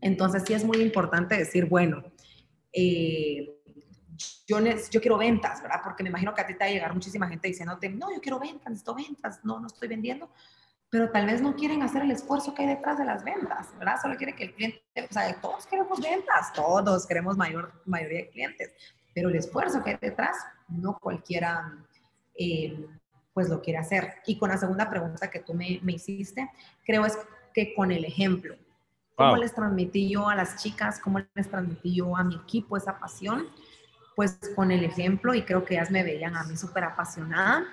Entonces 0.00 0.42
sí 0.46 0.52
es 0.52 0.64
muy 0.64 0.78
importante 0.78 1.36
decir, 1.36 1.66
bueno, 1.66 2.04
eh, 2.72 3.60
yo, 4.46 4.58
yo 4.90 5.00
quiero 5.00 5.16
ventas, 5.16 5.62
¿verdad? 5.62 5.80
Porque 5.82 6.02
me 6.02 6.10
imagino 6.10 6.34
que 6.34 6.42
a 6.42 6.46
ti 6.46 6.54
te 6.54 6.64
va 6.64 6.66
a 6.66 6.72
llegar 6.72 6.92
muchísima 6.92 7.28
gente 7.28 7.48
diciéndote, 7.48 7.88
no, 7.88 8.12
yo 8.12 8.20
quiero 8.20 8.38
ventas, 8.38 8.68
necesito 8.68 8.94
ventas, 8.94 9.40
no, 9.44 9.60
no 9.60 9.66
estoy 9.66 9.88
vendiendo 9.88 10.30
pero 10.94 11.10
tal 11.10 11.26
vez 11.26 11.42
no 11.42 11.56
quieren 11.56 11.82
hacer 11.82 12.02
el 12.02 12.12
esfuerzo 12.12 12.54
que 12.54 12.62
hay 12.62 12.68
detrás 12.68 12.96
de 12.96 13.04
las 13.04 13.24
ventas, 13.24 13.76
¿verdad? 13.80 13.96
Solo 14.00 14.14
quiere 14.16 14.32
que 14.36 14.44
el 14.44 14.54
cliente, 14.54 14.80
o 15.10 15.12
sea, 15.12 15.40
todos 15.40 15.66
queremos 15.66 16.00
ventas, 16.00 16.52
todos 16.52 17.04
queremos 17.04 17.36
mayor 17.36 17.82
mayoría 17.84 18.18
de 18.18 18.30
clientes, 18.30 18.72
pero 19.14 19.28
el 19.28 19.36
esfuerzo 19.36 19.82
que 19.82 19.90
hay 19.90 19.98
detrás, 20.00 20.36
no 20.68 20.98
cualquiera, 20.98 21.78
eh, 22.34 22.86
pues 23.32 23.48
lo 23.48 23.60
quiere 23.60 23.78
hacer. 23.78 24.14
Y 24.26 24.38
con 24.38 24.50
la 24.50 24.58
segunda 24.58 24.90
pregunta 24.90 25.30
que 25.30 25.40
tú 25.40 25.54
me, 25.54 25.78
me 25.82 25.92
hiciste, 25.92 26.50
creo 26.84 27.04
es 27.06 27.18
que 27.52 27.74
con 27.74 27.92
el 27.92 28.04
ejemplo, 28.04 28.56
¿cómo 29.14 29.36
les 29.36 29.54
transmití 29.54 30.10
yo 30.10 30.28
a 30.28 30.34
las 30.34 30.62
chicas, 30.62 30.98
cómo 31.00 31.20
les 31.34 31.48
transmití 31.48 31.94
yo 31.94 32.16
a 32.16 32.24
mi 32.24 32.34
equipo 32.36 32.76
esa 32.76 32.98
pasión? 32.98 33.46
Pues 34.16 34.38
con 34.54 34.70
el 34.70 34.84
ejemplo, 34.84 35.34
y 35.34 35.42
creo 35.42 35.64
que 35.64 35.74
ellas 35.74 35.90
me 35.90 36.02
veían 36.02 36.36
a 36.36 36.44
mí 36.44 36.56
súper 36.56 36.84
apasionada 36.84 37.64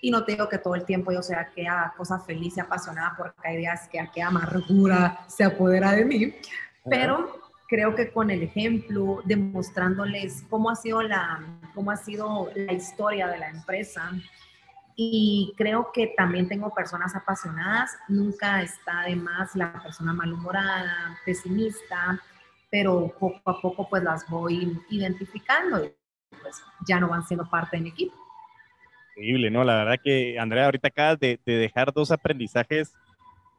y 0.00 0.10
no 0.10 0.24
te 0.24 0.32
digo 0.32 0.48
que 0.48 0.58
todo 0.58 0.74
el 0.74 0.84
tiempo 0.84 1.12
yo 1.12 1.22
sea 1.22 1.50
que 1.50 1.66
haga 1.66 1.92
cosas 1.96 2.24
feliz 2.24 2.56
y 2.56 2.60
apasionada 2.60 3.14
porque 3.16 3.36
hay 3.44 3.58
días 3.58 3.88
que 3.88 4.00
aquella 4.00 4.28
amargura 4.28 5.24
se 5.28 5.44
apodera 5.44 5.92
de 5.92 6.04
mí, 6.04 6.34
pero 6.88 7.49
creo 7.70 7.94
que 7.94 8.10
con 8.10 8.30
el 8.30 8.42
ejemplo, 8.42 9.22
demostrándoles 9.24 10.44
cómo 10.50 10.70
ha 10.70 10.74
sido 10.74 11.02
la, 11.02 11.40
cómo 11.72 11.92
ha 11.92 11.96
sido 11.96 12.50
la 12.54 12.72
historia 12.72 13.28
de 13.28 13.38
la 13.38 13.48
empresa, 13.48 14.10
y 14.96 15.54
creo 15.56 15.92
que 15.94 16.08
también 16.16 16.48
tengo 16.48 16.74
personas 16.74 17.14
apasionadas, 17.14 17.96
nunca 18.08 18.60
está 18.60 19.04
de 19.06 19.16
más 19.16 19.54
la 19.54 19.72
persona 19.72 20.12
malhumorada, 20.12 21.16
pesimista, 21.24 22.20
pero 22.70 23.14
poco 23.18 23.40
a 23.46 23.60
poco 23.62 23.88
pues 23.88 24.02
las 24.02 24.28
voy 24.28 24.78
identificando 24.90 25.82
y 25.84 25.92
pues 26.42 26.62
ya 26.86 27.00
no 27.00 27.08
van 27.08 27.24
siendo 27.24 27.48
parte 27.48 27.76
de 27.76 27.84
mi 27.84 27.88
equipo. 27.90 28.14
Increíble, 29.16 29.50
¿no? 29.50 29.64
La 29.64 29.76
verdad 29.76 29.96
que, 30.02 30.38
Andrea, 30.38 30.66
ahorita 30.66 30.88
acabas 30.88 31.18
de, 31.20 31.40
dejar 31.46 31.92
dos 31.92 32.10
aprendizajes 32.10 32.92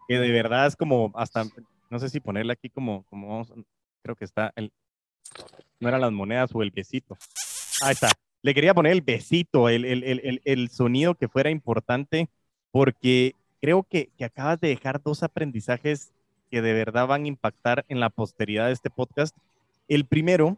que 0.07 0.19
de 0.19 0.31
verdad 0.31 0.67
es 0.67 0.75
como 0.75 1.11
hasta, 1.15 1.45
no 1.89 1.97
sé 1.97 2.09
si 2.09 2.19
ponerle 2.19 2.53
aquí 2.53 2.69
como, 2.69 3.03
como 3.05 3.45
creo 4.01 4.15
que 4.15 4.25
está, 4.25 4.51
el, 4.55 4.71
no 5.79 5.89
eran 5.89 6.01
las 6.01 6.11
monedas 6.11 6.51
o 6.53 6.61
el 6.61 6.71
besito. 6.71 7.17
Ahí 7.81 7.93
está. 7.93 8.11
Le 8.41 8.53
quería 8.53 8.73
poner 8.73 8.91
el 8.91 9.01
besito, 9.01 9.69
el, 9.69 9.85
el, 9.85 10.03
el, 10.03 10.41
el 10.43 10.69
sonido 10.69 11.15
que 11.15 11.27
fuera 11.27 11.49
importante, 11.49 12.29
porque 12.71 13.35
creo 13.61 13.83
que, 13.83 14.09
que 14.17 14.25
acabas 14.25 14.59
de 14.59 14.69
dejar 14.69 15.01
dos 15.01 15.23
aprendizajes 15.23 16.11
que 16.49 16.61
de 16.61 16.73
verdad 16.73 17.07
van 17.07 17.25
a 17.25 17.27
impactar 17.27 17.85
en 17.87 17.99
la 17.99 18.09
posteridad 18.09 18.67
de 18.67 18.73
este 18.73 18.89
podcast. 18.89 19.35
El 19.87 20.05
primero 20.05 20.57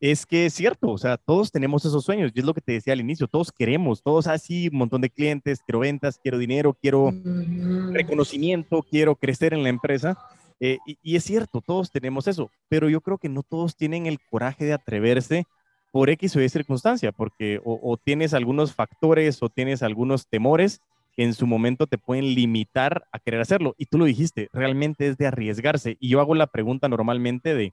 es 0.00 0.26
que 0.26 0.46
es 0.46 0.54
cierto, 0.54 0.90
o 0.90 0.98
sea, 0.98 1.16
todos 1.16 1.50
tenemos 1.50 1.84
esos 1.84 2.04
sueños, 2.04 2.30
y 2.32 2.38
es 2.38 2.44
lo 2.44 2.54
que 2.54 2.60
te 2.60 2.72
decía 2.72 2.92
al 2.92 3.00
inicio, 3.00 3.26
todos 3.26 3.50
queremos, 3.50 4.02
todos 4.02 4.28
así, 4.28 4.68
un 4.68 4.78
montón 4.78 5.00
de 5.00 5.10
clientes, 5.10 5.60
quiero 5.66 5.80
ventas, 5.80 6.18
quiero 6.22 6.38
dinero, 6.38 6.76
quiero 6.80 7.12
reconocimiento, 7.92 8.82
quiero 8.82 9.16
crecer 9.16 9.54
en 9.54 9.64
la 9.64 9.68
empresa, 9.68 10.16
eh, 10.60 10.78
y, 10.86 11.16
es 11.16 11.24
cierto, 11.24 11.60
todos 11.60 11.90
tenemos 11.90 12.26
eso, 12.26 12.50
pero 12.68 12.88
yo 12.88 13.00
creo 13.00 13.18
que 13.18 13.28
no 13.28 13.42
todos 13.42 13.76
tienen 13.76 14.06
el 14.06 14.18
coraje 14.20 14.64
de 14.64 14.72
atreverse 14.72 15.44
por 15.92 16.10
X 16.10 16.36
o 16.36 16.42
Y 16.42 16.48
circunstancia, 16.48 17.12
porque 17.12 17.60
o, 17.64 17.96
tienes 17.96 18.34
algunos 18.34 18.74
factores 18.74 19.42
o 19.42 19.48
tienes 19.48 19.82
algunos 19.82 20.26
temores 20.28 20.80
que 21.16 21.24
en 21.24 21.34
su 21.34 21.46
momento 21.46 21.86
te 21.86 21.98
pueden 21.98 22.34
limitar 22.34 23.06
a 23.12 23.18
querer 23.18 23.40
hacerlo, 23.40 23.74
y 23.78 23.86
tú 23.86 23.98
lo 23.98 24.04
dijiste, 24.04 24.48
realmente 24.52 25.08
es 25.08 25.16
de 25.16 25.26
arriesgarse, 25.26 25.96
y 26.00 26.10
yo 26.10 26.20
hago 26.20 26.34
la 26.34 26.46
pregunta 26.46 26.88
normalmente 26.88 27.54
de, 27.54 27.72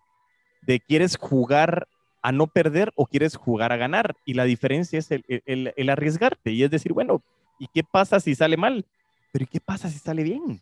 ¿quieres 0.88 1.18
jugar 1.18 1.88
a 2.26 2.32
no 2.32 2.48
perder 2.48 2.92
o 2.96 3.06
quieres 3.06 3.36
jugar 3.36 3.72
a 3.72 3.78
ganar. 3.78 4.16
Y 4.26 4.34
la 4.34 4.46
diferencia 4.46 4.98
es 4.98 5.12
el, 5.12 5.90
arriesgarte 5.90 6.50
y 6.52 6.64
es 6.64 6.72
decir, 6.72 6.92
bueno, 6.92 7.22
¿y 7.60 7.68
qué 7.68 7.84
pasa 7.84 8.20
si 8.20 8.34
sale 8.34 8.58
mal? 8.58 8.84
Pero 9.32 9.44
¿y 9.44 9.48
qué 9.48 9.60
pasa 9.60 9.92
si 9.92 10.00
sale 10.00 10.24
bien? 10.24 10.60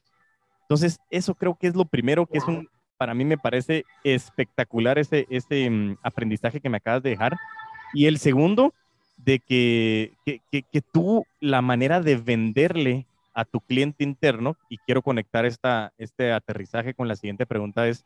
Entonces, 0.63 0.99
eso 1.10 1.36
creo 1.36 1.56
que 1.56 1.67
es 1.67 1.76
lo 1.76 1.86
primero, 1.86 2.26
que 2.26 2.38
es 2.38 2.47
un, 2.47 2.67
para 2.97 3.13
mí 3.13 3.26
me 3.26 3.38
parece 3.38 3.84
espectacular 4.04 4.97
ese, 4.97 5.28
ese 5.30 5.69
mm, 5.69 5.97
aprendizaje 6.04 6.60
que 6.60 6.69
me 6.69 6.78
acabas 6.78 7.04
de 7.04 7.12
dejar. 7.12 7.38
Y 7.93 8.06
el 8.06 8.17
segundo, 8.17 8.73
de 9.17 9.39
que, 9.39 10.13
que, 10.26 10.39
que, 10.63 10.82
tú, 10.82 11.26
la 11.39 11.62
manera 11.62 12.02
de 12.02 12.15
venderle 12.15 13.06
a 13.34 13.45
tu 13.45 13.60
cliente 13.62 14.04
interno, 14.04 14.56
y 14.69 14.78
quiero 14.78 15.02
conectar 15.02 15.45
esta, 15.45 15.91
este 15.97 16.32
aterrizaje 16.32 16.93
con 16.93 17.08
la 17.08 17.15
siguiente 17.15 17.45
pregunta, 17.45 17.88
es, 17.88 18.06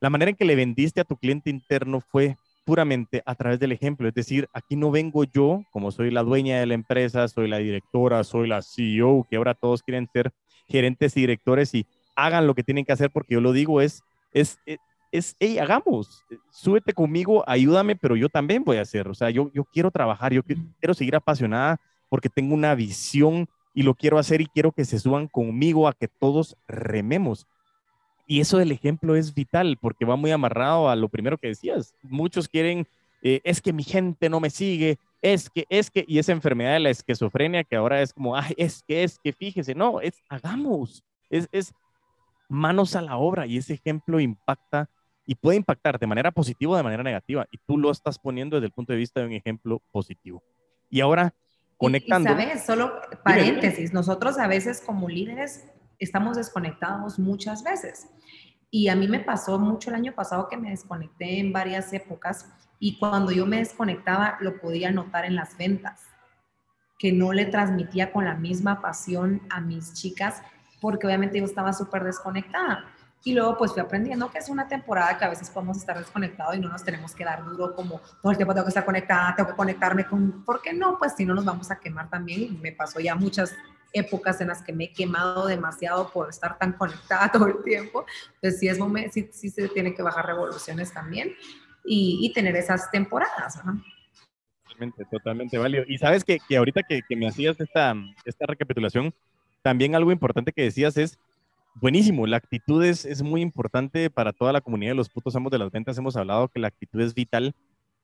la 0.00 0.10
manera 0.10 0.30
en 0.30 0.36
que 0.36 0.44
le 0.44 0.56
vendiste 0.56 1.00
a 1.00 1.04
tu 1.04 1.16
cliente 1.16 1.48
interno 1.48 2.00
fue 2.00 2.36
puramente 2.64 3.22
a 3.26 3.34
través 3.34 3.60
del 3.60 3.72
ejemplo. 3.72 4.08
Es 4.08 4.14
decir, 4.14 4.48
aquí 4.52 4.76
no 4.76 4.90
vengo 4.90 5.24
yo, 5.24 5.62
como 5.70 5.90
soy 5.90 6.10
la 6.10 6.22
dueña 6.22 6.58
de 6.58 6.66
la 6.66 6.74
empresa, 6.74 7.28
soy 7.28 7.48
la 7.48 7.58
directora, 7.58 8.24
soy 8.24 8.48
la 8.48 8.62
CEO, 8.62 9.26
que 9.28 9.36
ahora 9.36 9.54
todos 9.54 9.82
quieren 9.82 10.08
ser 10.12 10.32
gerentes 10.68 11.16
y 11.16 11.20
directores 11.20 11.74
y 11.74 11.86
hagan 12.16 12.46
lo 12.46 12.54
que 12.54 12.62
tienen 12.62 12.84
que 12.84 12.92
hacer 12.92 13.10
porque 13.10 13.34
yo 13.34 13.40
lo 13.40 13.52
digo 13.52 13.80
es, 13.80 14.02
es, 14.32 14.58
es, 14.66 14.78
es 15.12 15.36
hey, 15.38 15.58
hagamos, 15.58 16.24
súbete 16.50 16.92
conmigo, 16.92 17.44
ayúdame, 17.46 17.96
pero 17.96 18.16
yo 18.16 18.28
también 18.28 18.64
voy 18.64 18.78
a 18.78 18.82
hacer. 18.82 19.08
O 19.08 19.14
sea, 19.14 19.30
yo, 19.30 19.50
yo 19.52 19.64
quiero 19.64 19.90
trabajar, 19.90 20.32
yo 20.32 20.42
quiero 20.42 20.94
seguir 20.94 21.16
apasionada 21.16 21.80
porque 22.08 22.28
tengo 22.28 22.54
una 22.54 22.74
visión 22.74 23.48
y 23.74 23.82
lo 23.82 23.94
quiero 23.94 24.18
hacer 24.18 24.40
y 24.40 24.46
quiero 24.46 24.72
que 24.72 24.84
se 24.84 24.98
suban 24.98 25.28
conmigo 25.28 25.88
a 25.88 25.92
que 25.92 26.08
todos 26.08 26.56
rememos. 26.68 27.46
Y 28.26 28.40
eso 28.40 28.58
del 28.58 28.72
ejemplo 28.72 29.16
es 29.16 29.34
vital 29.34 29.76
porque 29.80 30.04
va 30.04 30.16
muy 30.16 30.30
amarrado 30.30 30.88
a 30.88 30.96
lo 30.96 31.08
primero 31.08 31.38
que 31.38 31.48
decías. 31.48 31.94
Muchos 32.02 32.48
quieren, 32.48 32.86
eh, 33.22 33.40
es 33.44 33.60
que 33.60 33.72
mi 33.72 33.82
gente 33.82 34.28
no 34.28 34.40
me 34.40 34.50
sigue, 34.50 34.98
es 35.24 35.48
que, 35.48 35.64
es 35.70 35.90
que, 35.90 36.04
y 36.06 36.18
esa 36.18 36.32
enfermedad 36.32 36.74
de 36.74 36.80
la 36.80 36.90
esquizofrenia 36.90 37.64
que 37.64 37.76
ahora 37.76 38.02
es 38.02 38.12
como, 38.12 38.36
ay, 38.36 38.52
es 38.58 38.82
que, 38.86 39.04
es 39.04 39.18
que, 39.18 39.32
fíjese, 39.32 39.74
no, 39.74 40.02
es 40.02 40.22
hagamos, 40.28 41.02
es, 41.30 41.48
es 41.50 41.72
manos 42.46 42.94
a 42.94 43.00
la 43.00 43.16
obra 43.16 43.46
y 43.46 43.56
ese 43.56 43.72
ejemplo 43.72 44.20
impacta 44.20 44.90
y 45.24 45.34
puede 45.34 45.56
impactar 45.56 45.98
de 45.98 46.06
manera 46.06 46.30
positiva 46.30 46.72
o 46.72 46.76
de 46.76 46.82
manera 46.82 47.02
negativa. 47.02 47.46
Y 47.50 47.56
tú 47.66 47.78
lo 47.78 47.90
estás 47.90 48.18
poniendo 48.18 48.56
desde 48.56 48.66
el 48.66 48.72
punto 48.72 48.92
de 48.92 48.98
vista 48.98 49.20
de 49.20 49.26
un 49.26 49.32
ejemplo 49.32 49.80
positivo. 49.90 50.42
Y 50.90 51.00
ahora, 51.00 51.32
conectando. 51.78 52.30
Y, 52.30 52.34
sabes, 52.34 52.66
solo 52.66 52.92
paréntesis, 53.24 53.94
nosotros 53.94 54.38
a 54.38 54.46
veces 54.46 54.82
como 54.82 55.08
líderes 55.08 55.64
estamos 55.98 56.36
desconectados 56.36 57.18
muchas 57.18 57.64
veces. 57.64 58.08
Y 58.70 58.88
a 58.88 58.94
mí 58.94 59.08
me 59.08 59.20
pasó 59.20 59.58
mucho 59.58 59.88
el 59.88 59.96
año 59.96 60.14
pasado 60.14 60.48
que 60.50 60.58
me 60.58 60.68
desconecté 60.68 61.38
en 61.38 61.50
varias 61.50 61.94
épocas 61.94 62.46
y 62.78 62.98
cuando 62.98 63.32
yo 63.32 63.46
me 63.46 63.58
desconectaba 63.58 64.36
lo 64.40 64.60
podía 64.60 64.90
notar 64.90 65.24
en 65.24 65.36
las 65.36 65.56
ventas, 65.56 66.02
que 66.98 67.12
no 67.12 67.32
le 67.32 67.46
transmitía 67.46 68.12
con 68.12 68.24
la 68.24 68.34
misma 68.34 68.80
pasión 68.80 69.42
a 69.50 69.60
mis 69.60 69.94
chicas 69.94 70.42
porque 70.80 71.06
obviamente 71.06 71.38
yo 71.38 71.44
estaba 71.44 71.72
súper 71.72 72.04
desconectada. 72.04 72.84
Y 73.26 73.32
luego 73.32 73.56
pues 73.56 73.72
fui 73.72 73.80
aprendiendo 73.80 74.30
que 74.30 74.36
es 74.36 74.50
una 74.50 74.68
temporada 74.68 75.16
que 75.16 75.24
a 75.24 75.30
veces 75.30 75.48
podemos 75.48 75.78
estar 75.78 75.98
desconectados 75.98 76.56
y 76.56 76.60
no 76.60 76.68
nos 76.68 76.84
tenemos 76.84 77.14
que 77.14 77.24
dar 77.24 77.42
duro 77.42 77.74
como 77.74 78.02
todo 78.20 78.32
el 78.32 78.36
tiempo 78.36 78.52
tengo 78.52 78.66
que 78.66 78.70
estar 78.70 78.84
conectada, 78.84 79.34
tengo 79.34 79.48
que 79.48 79.56
conectarme 79.56 80.04
con... 80.04 80.44
¿Por 80.44 80.60
qué 80.60 80.74
no? 80.74 80.98
Pues 80.98 81.14
si 81.16 81.24
no 81.24 81.34
nos 81.34 81.46
vamos 81.46 81.70
a 81.70 81.80
quemar 81.80 82.10
también. 82.10 82.60
Me 82.60 82.72
pasó 82.72 83.00
ya 83.00 83.14
muchas 83.14 83.54
épocas 83.94 84.42
en 84.42 84.48
las 84.48 84.60
que 84.62 84.74
me 84.74 84.84
he 84.84 84.92
quemado 84.92 85.46
demasiado 85.46 86.10
por 86.10 86.28
estar 86.28 86.58
tan 86.58 86.74
conectada 86.74 87.28
todo 87.32 87.46
el 87.46 87.62
tiempo. 87.62 88.04
Entonces, 88.34 88.60
sí, 88.60 88.68
es 88.68 88.78
sí, 89.14 89.30
sí 89.32 89.48
se 89.48 89.68
tiene 89.68 89.94
que 89.94 90.02
bajar 90.02 90.26
revoluciones 90.26 90.92
también 90.92 91.34
y, 91.84 92.18
y 92.22 92.32
tener 92.32 92.56
esas 92.56 92.90
temporadas. 92.90 93.60
Totalmente, 94.64 95.04
totalmente 95.10 95.58
válido. 95.58 95.84
Y 95.86 95.98
sabes 95.98 96.24
que, 96.24 96.38
que 96.48 96.56
ahorita 96.56 96.82
que, 96.82 97.02
que, 97.08 97.16
me 97.16 97.28
hacías 97.28 97.60
esta, 97.60 97.94
esta 98.24 98.46
recapitulación, 98.46 99.14
también 99.62 99.94
algo 99.94 100.12
importante 100.12 100.52
que 100.52 100.62
decías 100.62 100.96
es, 100.96 101.18
buenísimo, 101.74 102.26
la 102.26 102.36
actitud 102.36 102.84
es, 102.84 103.04
es 103.04 103.22
muy 103.22 103.40
importante 103.40 104.10
para 104.10 104.32
toda 104.32 104.52
la 104.52 104.60
comunidad 104.60 104.92
de 104.92 104.96
los 104.96 105.08
putos 105.08 105.34
amos 105.36 105.52
de 105.52 105.58
las 105.58 105.70
ventas. 105.70 105.96
Hemos 105.98 106.16
hablado 106.16 106.48
que 106.48 106.60
la 106.60 106.68
actitud 106.68 107.00
es 107.00 107.14
vital 107.14 107.54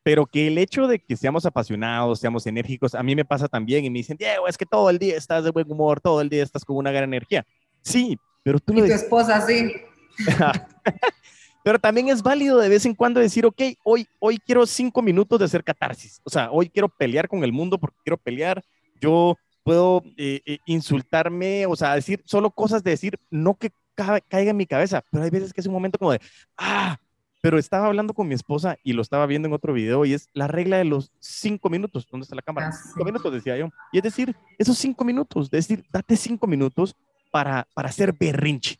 pero 0.02 0.26
que 0.26 0.46
el 0.46 0.58
hecho 0.58 0.86
de 0.86 0.98
que 0.98 1.16
seamos 1.16 1.44
apasionados, 1.44 2.20
seamos 2.20 2.46
enérgicos, 2.46 2.94
a 2.94 3.02
mí 3.02 3.14
me 3.14 3.24
pasa 3.24 3.48
también 3.48 3.84
y 3.84 3.90
me 3.90 3.98
dicen, 3.98 4.16
Diego, 4.16 4.48
es 4.48 4.56
que 4.56 4.66
todo 4.66 4.88
el 4.88 4.98
día 4.98 5.16
estás 5.16 5.44
de 5.44 5.50
buen 5.50 5.70
humor, 5.70 6.00
todo 6.00 6.20
el 6.20 6.28
día 6.28 6.42
estás 6.42 6.64
con 6.64 6.76
una 6.76 6.90
gran 6.90 7.04
energía. 7.04 7.46
Sí, 7.82 8.18
pero 8.42 8.58
tú 8.58 8.72
y 8.74 8.88
tu 8.88 8.92
esposa, 8.94 9.40
sí. 9.42 9.72
pero 11.62 11.78
también 11.78 12.08
es 12.08 12.22
válido 12.22 12.58
de 12.58 12.68
vez 12.68 12.86
en 12.86 12.94
cuando 12.94 13.20
decir, 13.20 13.46
ok, 13.46 13.62
hoy, 13.84 14.06
hoy 14.18 14.38
quiero 14.38 14.66
cinco 14.66 15.02
minutos 15.02 15.38
de 15.38 15.44
hacer 15.44 15.64
catarsis. 15.64 16.20
O 16.24 16.30
sea, 16.30 16.50
hoy 16.50 16.68
quiero 16.68 16.88
pelear 16.88 17.28
con 17.28 17.44
el 17.44 17.52
mundo 17.52 17.78
porque 17.78 17.98
quiero 18.04 18.16
pelear. 18.16 18.62
Yo 19.00 19.36
puedo 19.62 20.02
eh, 20.16 20.40
eh, 20.46 20.58
insultarme, 20.66 21.66
o 21.66 21.76
sea, 21.76 21.94
decir 21.94 22.22
solo 22.24 22.50
cosas 22.50 22.82
de 22.82 22.92
decir, 22.92 23.18
no 23.30 23.54
que 23.54 23.70
caiga 23.94 24.50
en 24.50 24.56
mi 24.56 24.66
cabeza, 24.66 25.04
pero 25.10 25.24
hay 25.24 25.30
veces 25.30 25.52
que 25.52 25.60
es 25.60 25.66
un 25.66 25.74
momento 25.74 25.98
como 25.98 26.12
de, 26.12 26.20
ah, 26.56 26.98
pero 27.42 27.58
estaba 27.58 27.86
hablando 27.86 28.14
con 28.14 28.28
mi 28.28 28.34
esposa 28.34 28.76
y 28.82 28.92
lo 28.92 29.02
estaba 29.02 29.26
viendo 29.26 29.48
en 29.48 29.54
otro 29.54 29.72
video 29.72 30.04
y 30.04 30.14
es 30.14 30.28
la 30.34 30.46
regla 30.46 30.78
de 30.78 30.84
los 30.84 31.10
cinco 31.20 31.70
minutos. 31.70 32.06
¿Dónde 32.10 32.24
está 32.24 32.36
la 32.36 32.42
cámara? 32.42 32.68
Ah, 32.68 32.72
cinco 32.72 33.04
minutos, 33.04 33.32
decía 33.32 33.56
yo. 33.56 33.70
Y 33.92 33.98
es 33.98 34.02
decir, 34.02 34.36
esos 34.58 34.76
cinco 34.76 35.04
minutos, 35.04 35.46
es 35.46 35.66
decir, 35.66 35.84
date 35.90 36.16
cinco 36.16 36.46
minutos 36.46 36.94
para, 37.30 37.66
para 37.74 37.88
hacer 37.88 38.12
berrinche. 38.12 38.78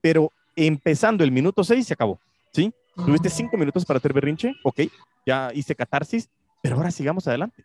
Pero 0.00 0.32
empezando 0.66 1.24
el 1.24 1.32
minuto 1.32 1.64
seis 1.64 1.86
se 1.86 1.94
acabó, 1.94 2.20
¿sí? 2.52 2.72
Tuviste 2.94 3.30
cinco 3.30 3.56
minutos 3.56 3.84
para 3.84 3.98
hacer 3.98 4.12
berrinche, 4.12 4.54
ok, 4.64 4.80
ya 5.24 5.50
hice 5.54 5.74
catarsis, 5.74 6.28
pero 6.62 6.76
ahora 6.76 6.90
sigamos 6.90 7.28
adelante. 7.28 7.64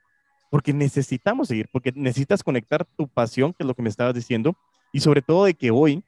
Porque 0.52 0.74
necesitamos 0.74 1.48
seguir, 1.48 1.68
porque 1.72 1.92
necesitas 1.96 2.44
conectar 2.44 2.86
tu 2.86 3.08
pasión, 3.08 3.54
que 3.54 3.64
es 3.64 3.68
lo 3.68 3.74
que 3.74 3.82
me 3.82 3.90
estabas 3.90 4.14
diciendo, 4.14 4.56
y 4.92 5.00
sobre 5.00 5.24
todo 5.24 5.46
de 5.46 5.56
que 5.56 5.72
hoy 5.72 6.04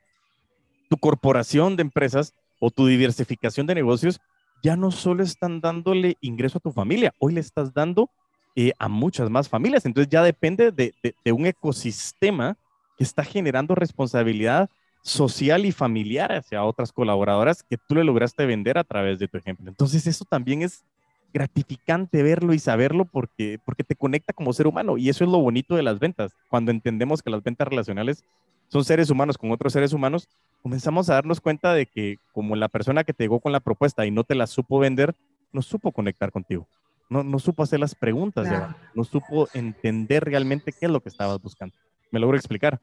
tu 0.90 0.98
corporación 0.98 1.76
de 1.76 1.82
empresas 1.82 2.34
o 2.60 2.70
tu 2.70 2.86
diversificación 2.86 3.66
de 3.66 3.76
negocios 3.76 4.20
ya 4.62 4.76
no 4.76 4.92
solo 4.92 5.24
están 5.24 5.62
dándole 5.62 6.18
ingreso 6.22 6.60
a 6.60 6.62
tu 6.62 6.72
familia, 6.72 7.14
hoy 7.20 7.34
le 7.34 7.42
estás 7.42 7.74
dando 7.74 8.10
eh, 8.56 8.72
a 8.80 8.88
muchas 8.88 9.30
más 9.30 9.50
familias. 9.50 9.86
Entonces 9.86 10.10
ya 10.10 10.24
depende 10.24 10.72
de, 10.72 10.94
un 11.32 11.46
ecosistema 11.46 12.58
que 12.98 13.04
está 13.04 13.24
generando 13.24 13.76
responsabilidad 13.76 14.70
social 15.06 15.68
y 15.68 15.72
familiar 15.72 16.32
hacia 16.32 16.64
otras 16.64 16.92
colaboradoras 16.92 17.62
que 17.62 17.78
tú 17.78 17.94
le 17.94 18.04
lograste 18.04 18.44
vender 18.48 18.80
a 18.80 18.84
través 18.84 19.20
de 19.20 19.28
tu 19.28 19.38
ejemplo. 19.38 19.70
Entonces 19.70 20.08
eso 20.08 20.26
también 20.26 20.64
es 20.64 20.84
gratificante 21.32 22.24
verlo 22.24 22.54
y 22.56 22.60
saberlo 22.60 23.06
porque, 23.06 23.60
porque 23.64 23.84
te 23.84 23.96
conecta 23.96 24.34
como 24.34 24.52
ser 24.52 24.66
humano 24.66 24.98
y 24.98 25.10
eso 25.10 25.24
es 25.24 25.30
lo 25.30 25.38
bonito 25.38 25.76
de 25.76 25.84
las 25.84 26.00
ventas. 26.00 26.34
Cuando 26.50 26.72
entendemos 26.72 27.22
que 27.22 27.30
las 27.30 27.44
ventas 27.44 27.68
relacionales 27.68 28.24
son 28.70 28.84
seres 28.84 29.12
humanos 29.12 29.38
con 29.38 29.52
otros 29.52 29.74
seres 29.74 29.94
humanos, 29.94 30.28
comenzamos 30.64 31.08
a 31.08 31.14
darnos 31.14 31.40
cuenta 31.40 31.76
de 31.76 31.86
que 31.86 32.18
como 32.34 32.56
la 32.56 32.68
persona 32.68 33.04
que 33.04 33.14
te 33.14 33.26
llegó 33.26 33.40
con 33.40 33.52
la 33.52 33.60
propuesta 33.60 34.08
y 34.08 34.12
no 34.12 34.24
te 34.24 34.34
la 34.34 34.48
supo 34.48 34.80
vender, 34.80 35.14
no 35.54 35.62
supo 35.62 35.92
conectar 35.92 36.32
contigo, 36.32 36.68
no, 37.12 37.24
no 37.24 37.38
supo 37.38 37.62
hacer 37.62 37.80
las 37.80 37.94
preguntas, 37.94 38.48
no 38.96 39.04
supo 39.04 39.48
entender 39.54 40.26
realmente 40.26 40.72
qué 40.72 40.88
es 40.88 40.92
lo 40.92 41.02
que 41.02 41.10
estabas 41.10 41.40
buscando. 41.40 41.76
¿Me 42.12 42.20
logro 42.20 42.38
explicar? 42.38 42.82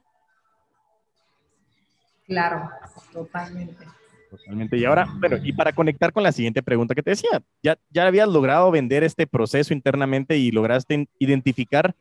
Claro, 2.32 2.70
totalmente. 3.12 3.84
Totalmente. 4.30 4.78
Y 4.78 4.86
ahora, 4.86 5.06
bueno, 5.20 5.36
y 5.42 5.52
para 5.52 5.72
conectar 5.72 6.10
con 6.14 6.22
la 6.22 6.32
siguiente 6.32 6.62
pregunta 6.62 6.94
que 6.94 7.02
te 7.02 7.10
decía, 7.10 7.42
ya, 7.62 7.76
ya 7.90 8.06
habías 8.06 8.26
logrado 8.26 8.70
vender 8.70 9.04
este 9.04 9.26
proceso 9.26 9.74
internamente 9.74 10.38
y 10.38 10.50
lograste 10.50 11.06
identificar 11.18 11.94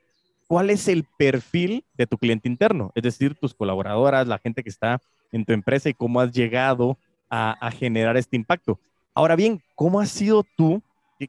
cuál 0.48 0.70
es 0.70 0.88
el 0.88 1.04
perfil 1.18 1.84
de 1.96 2.08
tu 2.08 2.18
cliente 2.18 2.48
interno, 2.48 2.94
es 2.96 3.04
decir, 3.04 3.36
tus 3.36 3.54
colaboradoras, 3.54 4.26
la 4.28 4.38
gente 4.38 4.64
que 4.64 4.70
está 4.70 5.02
en 5.34 5.44
tu 5.44 5.52
empresa 5.52 5.90
y 5.90 5.94
cómo 5.94 6.22
has 6.22 6.32
llegado 6.32 6.98
a, 7.30 7.70
generar 7.72 8.16
este 8.16 8.38
impacto. 8.38 8.80
Ahora 9.14 9.36
bien, 9.36 9.62
¿cómo 9.76 10.00
has 10.00 10.10
sido 10.10 10.46
tú, 10.56 10.82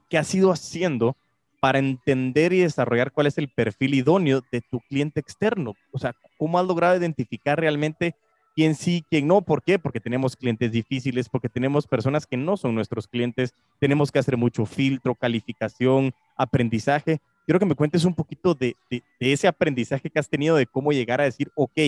qué, 0.09 0.19
has 0.19 0.33
ido 0.33 0.53
haciendo 0.53 1.17
para 1.61 1.81
entender 1.81 2.53
y 2.53 2.61
desarrollar 2.61 3.11
cuál 3.11 3.27
es 3.27 3.39
el 3.39 3.49
perfil 3.49 3.95
idóneo 3.95 4.43
de 4.53 4.61
tu 4.61 4.79
cliente 4.89 5.19
externo? 5.19 5.75
O 5.91 5.99
sea, 5.99 6.15
¿cómo 6.39 6.61
has 6.61 6.67
logrado 6.67 6.97
identificar 6.97 7.59
realmente 7.59 8.15
quién 8.55 8.75
sí, 8.75 9.05
quién 9.09 9.27
no? 9.27 9.43
¿Por 9.43 9.63
qué? 9.63 9.79
Porque 9.79 10.01
tenemos 10.01 10.37
clientes 10.37 10.73
difíciles, 10.73 11.29
porque 11.29 11.49
tenemos 11.49 11.87
personas 11.87 12.27
que 12.27 12.37
no 12.37 12.57
son 12.57 12.75
nuestros 12.75 13.09
clientes, 13.09 13.55
tenemos 13.79 14.11
que 14.13 14.19
hacer 14.19 14.37
mucho 14.37 14.67
filtro, 14.67 15.15
calificación, 15.15 16.13
aprendizaje 16.37 17.21
quiero 17.45 17.59
que 17.59 17.67
me 17.67 17.75
cuentes 17.75 18.05
un 18.05 18.15
poquito 18.15 18.55
de, 18.55 18.77
ese 19.19 19.49
aprendizaje 19.49 20.11
que 20.11 20.19
has 20.19 20.29
tenido 20.29 20.57
de 20.57 20.67
cómo 20.67 20.93
llegar 20.93 21.21
a 21.21 21.25
decir, 21.25 21.51
ok, 21.55 21.79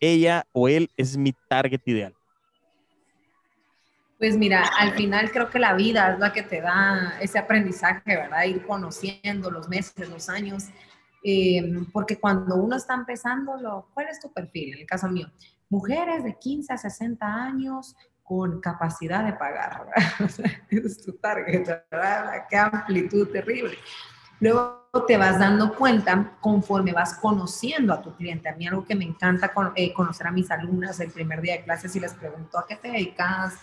ella 0.00 0.46
o 0.52 0.68
él 0.68 0.90
es 0.96 1.16
mi 1.16 1.34
target 1.48 1.80
ideal. 1.86 2.14
Pues 4.18 4.36
mira, 4.36 4.64
al 4.78 4.92
final 4.92 5.32
creo 5.32 5.50
que 5.50 5.58
la 5.58 5.74
vida 5.74 6.12
es 6.12 6.18
la 6.20 6.32
que 6.32 6.42
te 6.42 6.60
da 6.60 7.18
ese 7.20 7.38
aprendizaje, 7.38 8.16
¿verdad? 8.16 8.44
Ir 8.44 8.64
conociendo 8.64 9.50
los 9.50 9.68
meses, 9.68 10.08
los 10.08 10.28
años, 10.28 10.68
em, 11.24 11.84
porque 11.90 12.18
cuando 12.18 12.54
uno 12.54 12.76
está 12.76 12.94
empezando, 12.94 13.88
¿cuál 13.92 14.06
es 14.08 14.20
tu 14.20 14.32
perfil? 14.32 14.74
En 14.74 14.80
el 14.80 14.86
caso 14.86 15.08
mío, 15.08 15.28
mujeres 15.72 16.22
de 16.22 16.38
15 16.38 16.70
a 16.74 16.76
60 16.76 17.26
años 17.26 17.96
con 18.22 18.60
capacidad 18.60 19.24
de 19.24 19.32
pagar, 19.32 19.86
es 20.70 21.02
tu 21.02 21.14
target, 21.14 21.66
¿verdad? 21.90 22.44
Qué 22.48 22.56
amplitud 22.58 23.28
terrible. 23.28 23.78
Luego 24.38 24.82
te 25.06 25.16
vas 25.16 25.38
dando 25.38 25.74
cuenta 25.74 26.36
conforme 26.40 26.92
vas 26.92 27.14
conociendo 27.14 27.94
a 27.94 28.02
tu 28.02 28.14
cliente. 28.14 28.50
A 28.50 28.54
mí 28.54 28.66
algo 28.66 28.84
que 28.84 28.94
me 28.94 29.04
encanta 29.04 29.50
eh, 29.74 29.94
conocer 29.94 30.26
a 30.26 30.30
mis 30.30 30.50
alumnas 30.50 31.00
el 31.00 31.10
primer 31.10 31.40
día 31.40 31.54
de 31.54 31.64
clases 31.64 31.96
y 31.96 32.00
les 32.00 32.12
pregunto 32.12 32.58
a 32.58 32.66
qué 32.66 32.76
te 32.76 32.88
dedicas, 32.90 33.54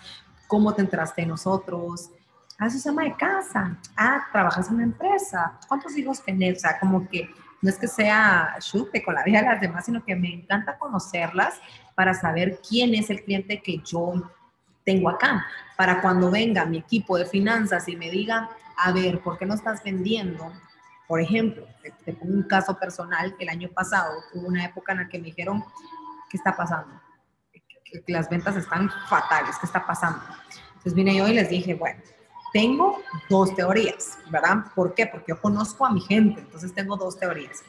cómo 0.48 0.74
te 0.74 0.82
entraste 0.82 1.22
en 1.22 1.30
nosotros. 1.30 2.10
Ah, 2.58 2.68
eso 2.68 2.80
se 2.80 2.90
llama 2.90 3.04
de 3.04 3.16
casa. 3.16 3.78
Ah, 3.96 4.26
trabajas 4.32 4.68
en 4.70 4.76
una 4.76 4.84
empresa. 4.84 5.60
¿Cuántos 5.68 5.96
hijos 5.96 6.24
tenés? 6.24 6.58
O 6.58 6.62
sea, 6.62 6.80
como 6.80 7.08
que 7.08 7.30
no 7.62 7.70
es 7.70 7.78
que 7.78 7.88
sea 7.88 8.56
chute 8.60 9.04
con 9.04 9.16
la 9.16 9.24
vida 9.24 9.42
de 9.42 9.48
las 9.48 9.62
demás, 9.62 9.86
sino 9.86 10.04
que 10.04 10.16
me 10.16 10.34
encanta 10.34 10.78
conocerlas 10.78 11.56
para 12.00 12.14
saber 12.14 12.62
quién 12.66 12.96
es 12.96 13.10
el 13.10 13.22
cliente 13.26 13.62
que 13.62 13.80
yo 13.80 14.14
tengo 14.86 15.10
acá. 15.10 15.46
Para 15.76 16.00
cuando 16.00 16.32
venga 16.32 16.64
mi 16.64 16.78
equipo 16.78 17.18
de 17.18 17.26
finanzas 17.26 17.90
y 17.90 17.98
me 17.98 18.10
diga, 18.10 18.50
a 18.78 18.94
ver, 18.94 19.20
¿por 19.20 19.38
qué 19.38 19.46
no 19.46 19.54
estás 19.54 19.84
vendiendo? 19.84 20.50
Por 21.10 21.20
ejemplo, 21.20 21.68
te, 22.06 22.14
pongo 22.14 22.36
un 22.36 22.44
caso 22.44 22.80
personal, 22.80 23.36
el 23.38 23.50
año 23.50 23.68
pasado 23.76 24.14
hubo 24.34 24.48
una 24.48 24.64
época 24.64 24.94
en 24.94 25.00
la 25.00 25.10
que 25.10 25.18
me 25.18 25.26
dijeron, 25.26 25.62
¿qué 26.30 26.38
está 26.38 26.56
pasando? 26.56 27.02
Las 28.08 28.30
ventas 28.30 28.56
están 28.56 28.90
fatales, 29.10 29.58
¿qué 29.60 29.66
está 29.66 29.86
pasando? 29.86 30.22
Entonces 30.70 30.94
vine 30.94 31.18
yo 31.18 31.28
y 31.28 31.34
les 31.34 31.50
dije, 31.50 31.74
bueno, 31.74 32.02
tengo 32.54 33.02
dos 33.30 33.54
teorías, 33.58 34.20
¿verdad? 34.30 34.68
¿Por 34.74 34.96
qué? 34.96 35.06
Porque 35.06 35.34
yo 35.34 35.42
conozco 35.42 35.86
a 35.86 35.92
mi 35.92 36.00
gente, 36.00 36.40
entonces 36.40 36.74
tengo 36.74 36.96
dos 36.96 37.20
teorías. 37.20 37.62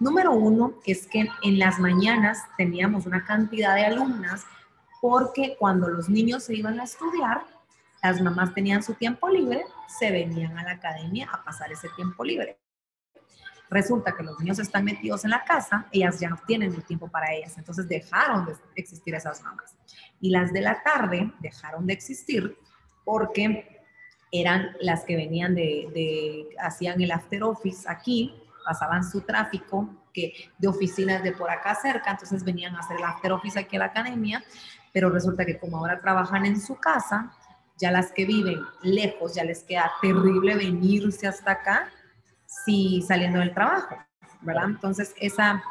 Número 0.00 0.32
uno 0.32 0.74
es 0.84 1.06
que 1.06 1.26
en 1.42 1.58
las 1.58 1.78
mañanas 1.78 2.38
teníamos 2.56 3.06
una 3.06 3.24
cantidad 3.24 3.74
de 3.74 3.86
alumnas 3.86 4.44
porque 5.00 5.56
cuando 5.58 5.88
los 5.88 6.08
niños 6.08 6.44
se 6.44 6.54
iban 6.54 6.80
a 6.80 6.84
estudiar, 6.84 7.44
las 8.02 8.20
mamás 8.20 8.52
tenían 8.54 8.82
su 8.82 8.94
tiempo 8.94 9.28
libre, 9.28 9.64
se 9.98 10.10
venían 10.10 10.58
a 10.58 10.64
la 10.64 10.72
academia 10.72 11.28
a 11.32 11.42
pasar 11.42 11.72
ese 11.72 11.88
tiempo 11.96 12.24
libre. 12.24 12.58
Resulta 13.70 14.14
que 14.14 14.22
los 14.22 14.38
niños 14.40 14.58
están 14.58 14.84
metidos 14.84 15.24
en 15.24 15.30
la 15.30 15.42
casa, 15.42 15.86
ellas 15.90 16.20
ya 16.20 16.28
no 16.28 16.38
tienen 16.46 16.74
el 16.74 16.84
tiempo 16.84 17.08
para 17.08 17.32
ellas, 17.32 17.56
entonces 17.56 17.88
dejaron 17.88 18.44
de 18.46 18.54
existir 18.76 19.14
esas 19.14 19.42
mamás. 19.42 19.74
Y 20.20 20.30
las 20.30 20.52
de 20.52 20.60
la 20.60 20.82
tarde 20.82 21.32
dejaron 21.40 21.86
de 21.86 21.94
existir 21.94 22.56
porque 23.04 23.80
eran 24.30 24.76
las 24.80 25.04
que 25.04 25.16
venían 25.16 25.54
de, 25.54 26.48
hacían 26.60 27.00
el 27.00 27.12
after 27.12 27.42
office 27.42 27.88
aquí, 27.88 28.34
pasaban 28.64 29.04
su 29.04 29.20
tráfico 29.20 29.88
que 30.12 30.32
de 30.58 30.68
oficinas 30.68 31.22
de 31.22 31.32
por 31.32 31.50
acá 31.50 31.74
cerca, 31.74 32.10
entonces 32.10 32.44
venían 32.44 32.74
a 32.76 32.80
hacer 32.80 32.96
el 32.96 33.04
after 33.04 33.32
office 33.32 33.58
aquí 33.58 33.76
a 33.76 33.80
la 33.80 33.84
academia, 33.86 34.42
pero 34.92 35.10
resulta 35.10 35.44
que 35.44 35.58
como 35.58 35.78
ahora 35.78 36.00
trabajan 36.00 36.46
en 36.46 36.60
su 36.60 36.76
casa, 36.76 37.32
ya 37.76 37.90
las 37.90 38.12
que 38.12 38.24
viven 38.24 38.60
lejos, 38.82 39.34
ya 39.34 39.44
les 39.44 39.64
queda 39.64 39.90
terrible 40.00 40.54
venirse 40.54 41.26
hasta 41.26 41.50
acá 41.52 41.88
si 42.64 43.02
saliendo 43.02 43.40
del 43.40 43.52
trabajo, 43.52 43.96
¿verdad? 44.40 44.66
Entonces, 44.66 45.14
esa, 45.18 45.62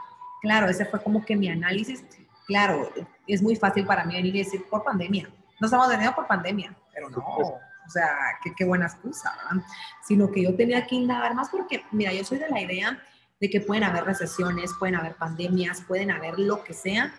claro, 0.42 0.68
ese 0.68 0.86
fue 0.86 1.02
como 1.02 1.24
que 1.24 1.36
mi 1.36 1.50
análisis. 1.50 2.04
Claro, 2.46 2.90
es 3.26 3.42
muy 3.42 3.56
fácil 3.56 3.86
para 3.86 4.04
mí 4.04 4.16
venir 4.16 4.36
y 4.36 4.40
decir 4.40 4.66
por 4.70 4.84
pandemia. 4.84 5.30
No 5.62 5.68
estamos 5.68 5.88
venido 5.88 6.14
por 6.14 6.28
pandemia, 6.28 6.76
pero 6.94 7.10
no, 7.10 7.60
o 7.86 7.90
sea, 7.90 8.16
qué, 8.44 8.54
qué 8.56 8.66
buena 8.66 8.86
excusa, 8.86 9.34
¿verdad? 9.36 9.66
Sino 10.04 10.32
que 10.32 10.44
yo 10.44 10.56
tenía 10.56 10.86
que 10.86 10.96
indagar 10.96 11.36
más 11.36 11.50
porque, 11.50 11.84
mira, 11.92 12.14
yo 12.14 12.24
soy 12.24 12.38
de 12.38 12.50
la 12.50 12.62
idea 12.62 13.02
de 13.40 13.50
que 13.50 13.62
pueden 13.62 13.84
haber 13.84 14.06
recesiones, 14.06 14.74
pueden 14.80 14.96
haber 14.96 15.16
pandemias, 15.16 15.82
pueden 15.82 16.12
haber 16.12 16.40
lo 16.40 16.64
que 16.64 16.74
sea, 16.74 17.14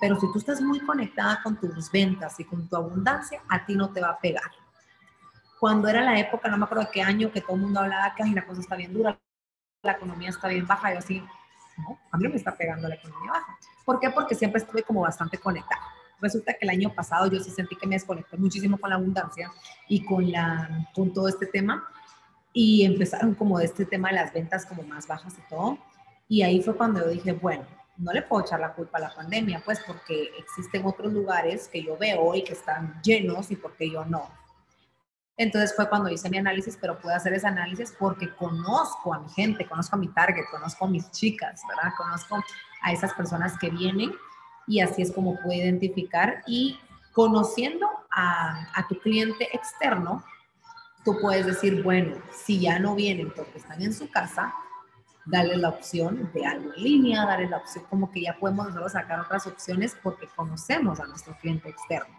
pero 0.00 0.18
si 0.18 0.30
tú 0.32 0.38
estás 0.38 0.60
muy 0.60 0.80
conectada 0.80 1.40
con 1.42 1.58
tus 1.58 1.90
ventas 1.90 2.38
y 2.40 2.44
con 2.44 2.68
tu 2.68 2.76
abundancia, 2.76 3.42
a 3.48 3.64
ti 3.64 3.74
no 3.74 3.92
te 3.92 4.00
va 4.00 4.10
a 4.10 4.18
pegar 4.18 4.50
cuando 5.58 5.88
era 5.88 6.02
la 6.02 6.18
época, 6.18 6.48
no 6.48 6.56
me 6.56 6.64
acuerdo 6.64 6.84
de 6.84 6.90
qué 6.90 7.02
año, 7.02 7.32
que 7.32 7.40
todo 7.40 7.56
el 7.56 7.62
mundo 7.62 7.80
hablaba 7.80 8.14
que 8.14 8.24
la 8.24 8.46
cosa 8.46 8.60
está 8.60 8.76
bien 8.76 8.92
dura, 8.92 9.18
la 9.82 9.92
economía 9.92 10.30
está 10.30 10.48
bien 10.48 10.66
baja, 10.66 10.92
yo 10.92 10.98
así, 10.98 11.20
no, 11.76 11.98
a 12.10 12.16
mí 12.16 12.28
me 12.28 12.36
está 12.36 12.56
pegando 12.56 12.88
la 12.88 12.94
economía 12.94 13.32
baja. 13.32 13.58
¿Por 13.84 13.98
qué? 13.98 14.10
Porque 14.10 14.34
siempre 14.34 14.60
estuve 14.62 14.82
como 14.82 15.00
bastante 15.00 15.38
conectada. 15.38 15.82
Resulta 16.20 16.52
que 16.52 16.60
el 16.62 16.70
año 16.70 16.94
pasado 16.94 17.30
yo 17.30 17.40
sí 17.40 17.50
sentí 17.50 17.76
que 17.76 17.86
me 17.86 17.94
desconecté 17.94 18.36
muchísimo 18.36 18.78
con 18.78 18.90
la 18.90 18.96
abundancia 18.96 19.50
y 19.88 20.04
con, 20.04 20.30
la, 20.30 20.88
con 20.94 21.12
todo 21.12 21.28
este 21.28 21.46
tema 21.46 21.86
y 22.52 22.84
empezaron 22.84 23.34
como 23.34 23.60
este 23.60 23.84
tema 23.84 24.08
de 24.08 24.16
las 24.16 24.32
ventas 24.32 24.66
como 24.66 24.82
más 24.82 25.06
bajas 25.06 25.34
y 25.38 25.48
todo. 25.48 25.78
Y 26.28 26.42
ahí 26.42 26.60
fue 26.62 26.76
cuando 26.76 27.00
yo 27.00 27.08
dije, 27.08 27.32
bueno, 27.32 27.64
no 27.96 28.12
le 28.12 28.22
puedo 28.22 28.44
echar 28.44 28.60
la 28.60 28.72
culpa 28.72 28.98
a 28.98 29.02
la 29.02 29.14
pandemia, 29.14 29.62
pues 29.64 29.80
porque 29.86 30.30
existen 30.38 30.84
otros 30.84 31.12
lugares 31.12 31.68
que 31.68 31.82
yo 31.82 31.96
veo 31.96 32.34
y 32.34 32.42
que 32.42 32.52
están 32.52 33.00
llenos 33.02 33.50
y 33.50 33.56
porque 33.56 33.90
yo 33.90 34.04
no. 34.04 34.28
Entonces 35.36 35.74
fue 35.74 35.88
cuando 35.88 36.08
hice 36.08 36.28
mi 36.30 36.38
análisis, 36.38 36.76
pero 36.80 36.98
puedo 36.98 37.14
hacer 37.14 37.32
ese 37.32 37.46
análisis 37.46 37.94
porque 37.96 38.34
conozco 38.34 39.14
a 39.14 39.20
mi 39.20 39.28
gente, 39.30 39.66
conozco 39.66 39.94
a 39.94 39.98
mi 39.98 40.08
target, 40.08 40.44
conozco 40.50 40.84
a 40.84 40.88
mis 40.88 41.10
chicas, 41.12 41.62
¿verdad? 41.68 41.92
Conozco 41.96 42.42
a 42.82 42.92
esas 42.92 43.14
personas 43.14 43.56
que 43.58 43.70
vienen 43.70 44.12
y 44.68 44.80
así 44.80 45.02
es 45.02 45.12
como 45.12 45.36
puedo 45.42 45.54
identificar 45.54 46.42
y 46.46 46.78
conociendo 47.12 47.88
a, 48.10 48.68
a 48.78 48.86
tu 48.86 48.98
cliente 49.00 49.48
externo, 49.52 50.22
tú 51.04 51.16
puedes 51.20 51.46
decir, 51.46 51.82
bueno, 51.82 52.16
si 52.32 52.60
ya 52.60 52.78
no 52.78 52.94
vienen 52.94 53.32
porque 53.34 53.58
están 53.58 53.82
en 53.82 53.92
su 53.92 54.10
casa, 54.10 54.54
darle 55.28 55.56
la 55.56 55.68
opción 55.68 56.30
de 56.32 56.46
algo 56.46 56.72
en 56.74 56.82
línea, 56.82 57.26
darle 57.26 57.48
la 57.48 57.58
opción 57.58 57.84
como 57.88 58.10
que 58.10 58.22
ya 58.22 58.36
podemos 58.38 58.66
nosotros 58.66 58.92
sacar 58.92 59.20
otras 59.20 59.46
opciones 59.46 59.96
porque 60.02 60.26
conocemos 60.34 61.00
a 61.00 61.06
nuestro 61.06 61.36
cliente 61.38 61.68
externo. 61.68 62.14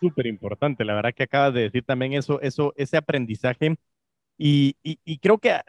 Súper 0.00 0.26
importante, 0.26 0.84
la 0.84 0.94
verdad 0.94 1.14
que 1.14 1.24
acabas 1.24 1.54
de 1.54 1.62
decir 1.62 1.84
también 1.84 2.12
eso, 2.12 2.40
eso 2.40 2.72
ese 2.76 2.96
aprendizaje 2.96 3.76
y, 4.36 4.76
y, 4.82 5.18
creo 5.18 5.38
que 5.38 5.60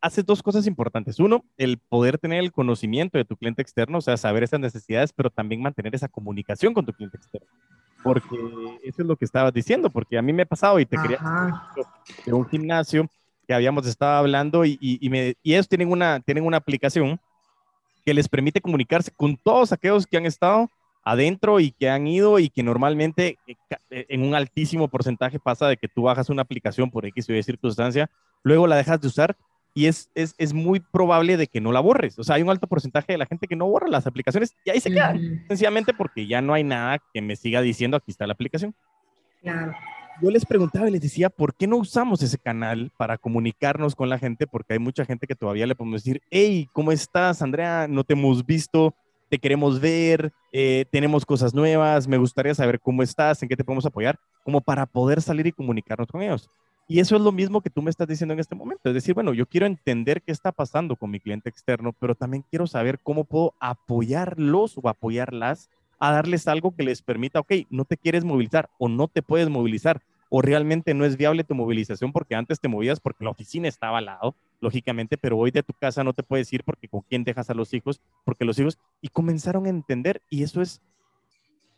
hace 0.00 0.22
dos 0.22 0.42
cosas 0.42 0.66
importantes. 0.66 1.18
Uno, 1.18 1.44
el 1.56 1.78
poder 1.78 2.18
tener 2.18 2.40
el 2.40 2.52
conocimiento 2.52 3.18
de 3.18 3.24
tu 3.24 3.36
cliente 3.36 3.62
externo, 3.62 3.98
o 3.98 4.00
sea, 4.00 4.16
saber 4.16 4.42
esas 4.42 4.60
necesidades, 4.60 5.12
pero 5.12 5.30
también 5.30 5.62
mantener 5.62 5.94
esa 5.94 6.08
comunicación 6.08 6.74
con 6.74 6.84
tu 6.84 6.92
cliente 6.92 7.16
externo. 7.16 7.46
Porque 8.02 8.36
eso 8.82 9.02
es 9.02 9.06
lo 9.06 9.16
que 9.16 9.24
estabas 9.24 9.52
diciendo, 9.52 9.88
porque 9.90 10.18
a 10.18 10.22
mí 10.22 10.32
me 10.32 10.42
ha 10.42 10.46
pasado 10.46 10.78
y 10.78 10.86
te 10.86 10.96
quería 10.96 11.18
de 12.26 12.32
un 12.32 12.46
gimnasio 12.46 13.08
que 13.46 13.54
habíamos 13.54 13.86
estado 13.86 14.18
hablando 14.18 14.64
y, 14.64 14.78
y, 14.80 15.08
me, 15.08 15.34
y 15.42 15.54
ellos 15.54 15.68
tienen 15.68 15.90
una, 15.90 16.20
tienen 16.20 16.44
una 16.44 16.56
aplicación 16.56 17.18
que 18.04 18.14
les 18.14 18.28
permite 18.28 18.60
comunicarse 18.60 19.10
con 19.10 19.36
todos 19.36 19.72
aquellos 19.72 20.06
que 20.06 20.16
han 20.16 20.26
estado 20.26 20.68
adentro 21.02 21.60
y 21.60 21.70
que 21.70 21.90
han 21.90 22.06
ido 22.06 22.38
y 22.38 22.48
que 22.48 22.62
normalmente 22.62 23.38
eh, 23.46 23.56
eh, 23.90 24.06
en 24.08 24.22
un 24.22 24.34
altísimo 24.34 24.88
porcentaje 24.88 25.38
pasa 25.38 25.68
de 25.68 25.76
que 25.76 25.88
tú 25.88 26.02
bajas 26.02 26.30
una 26.30 26.42
aplicación 26.42 26.90
por 26.90 27.04
X 27.06 27.28
o 27.28 27.34
Y 27.34 27.42
circunstancia, 27.42 28.10
luego 28.44 28.68
la 28.68 28.76
dejas 28.76 29.00
de 29.00 29.08
usar 29.08 29.36
y 29.74 29.86
es, 29.86 30.08
es, 30.14 30.36
es, 30.38 30.52
muy 30.52 30.78
probable 30.78 31.36
de 31.36 31.48
que 31.48 31.60
no 31.60 31.72
la 31.72 31.80
borres. 31.80 32.16
O 32.20 32.22
sea, 32.22 32.36
hay 32.36 32.42
un 32.42 32.50
alto 32.50 32.68
porcentaje 32.68 33.12
de 33.12 33.18
la 33.18 33.26
gente 33.26 33.48
que 33.48 33.56
no 33.56 33.66
borra 33.66 33.88
las 33.88 34.06
aplicaciones 34.06 34.54
y 34.64 34.70
ahí 34.70 34.78
se 34.78 34.88
queda, 34.88 35.16
sencillamente 35.48 35.92
porque 35.92 36.28
ya 36.28 36.40
no 36.40 36.54
hay 36.54 36.62
nada 36.62 37.00
que 37.12 37.20
me 37.20 37.34
siga 37.34 37.60
diciendo 37.60 37.96
aquí 37.96 38.12
está 38.12 38.24
la 38.24 38.34
aplicación. 38.34 38.72
Claro 39.42 39.74
yo 40.20 40.30
les 40.30 40.44
preguntaba 40.44 40.88
y 40.88 40.92
les 40.92 41.00
decía, 41.00 41.28
¿por 41.30 41.54
qué 41.54 41.66
no 41.66 41.76
usamos 41.76 42.22
ese 42.22 42.38
canal 42.38 42.92
para 42.96 43.18
comunicarnos 43.18 43.94
con 43.94 44.08
la 44.08 44.18
gente? 44.18 44.46
Porque 44.46 44.74
hay 44.74 44.78
mucha 44.78 45.04
gente 45.04 45.26
que 45.26 45.34
todavía 45.34 45.66
le 45.66 45.74
podemos 45.74 46.02
decir, 46.02 46.22
hey, 46.30 46.68
¿cómo 46.72 46.92
estás, 46.92 47.42
Andrea? 47.42 47.86
No 47.88 48.04
te 48.04 48.14
hemos 48.14 48.44
visto, 48.44 48.94
te 49.28 49.38
queremos 49.38 49.80
ver, 49.80 50.32
eh, 50.52 50.84
tenemos 50.90 51.24
cosas 51.26 51.54
nuevas, 51.54 52.06
me 52.06 52.18
gustaría 52.18 52.54
saber 52.54 52.80
cómo 52.80 53.02
estás, 53.02 53.42
en 53.42 53.48
qué 53.48 53.56
te 53.56 53.64
podemos 53.64 53.86
apoyar, 53.86 54.18
como 54.44 54.60
para 54.60 54.86
poder 54.86 55.20
salir 55.20 55.46
y 55.46 55.52
comunicarnos 55.52 56.08
con 56.08 56.22
ellos. 56.22 56.48
Y 56.86 57.00
eso 57.00 57.16
es 57.16 57.22
lo 57.22 57.32
mismo 57.32 57.62
que 57.62 57.70
tú 57.70 57.80
me 57.80 57.90
estás 57.90 58.06
diciendo 58.06 58.34
en 58.34 58.40
este 58.40 58.54
momento. 58.54 58.88
Es 58.88 58.94
decir, 58.94 59.14
bueno, 59.14 59.32
yo 59.32 59.46
quiero 59.46 59.66
entender 59.66 60.20
qué 60.22 60.32
está 60.32 60.52
pasando 60.52 60.96
con 60.96 61.10
mi 61.10 61.18
cliente 61.18 61.48
externo, 61.48 61.94
pero 61.98 62.14
también 62.14 62.44
quiero 62.50 62.66
saber 62.66 62.98
cómo 63.02 63.24
puedo 63.24 63.54
apoyarlos 63.58 64.76
o 64.76 64.88
apoyarlas 64.88 65.70
a 65.98 66.12
darles 66.12 66.46
algo 66.48 66.74
que 66.74 66.82
les 66.82 67.00
permita, 67.00 67.40
ok, 67.40 67.52
no 67.70 67.84
te 67.84 67.96
quieres 67.96 68.24
movilizar 68.24 68.68
o 68.78 68.88
no 68.88 69.08
te 69.08 69.22
puedes 69.22 69.48
movilizar 69.48 70.02
o 70.28 70.42
realmente 70.42 70.92
no 70.94 71.04
es 71.04 71.16
viable 71.16 71.44
tu 71.44 71.54
movilización 71.54 72.12
porque 72.12 72.34
antes 72.34 72.60
te 72.60 72.68
movías 72.68 73.00
porque 73.00 73.24
la 73.24 73.30
oficina 73.30 73.68
estaba 73.68 73.98
al 73.98 74.06
lado, 74.06 74.34
lógicamente, 74.60 75.16
pero 75.16 75.38
hoy 75.38 75.50
de 75.50 75.62
tu 75.62 75.72
casa 75.72 76.02
no 76.02 76.12
te 76.12 76.22
puedes 76.22 76.52
ir 76.52 76.64
porque 76.64 76.88
con 76.88 77.02
quién 77.02 77.24
dejas 77.24 77.50
a 77.50 77.54
los 77.54 77.72
hijos, 77.72 78.00
porque 78.24 78.44
los 78.44 78.58
hijos, 78.58 78.78
y 79.00 79.08
comenzaron 79.08 79.66
a 79.66 79.70
entender, 79.70 80.20
y 80.28 80.42
eso 80.42 80.60
es 80.60 80.82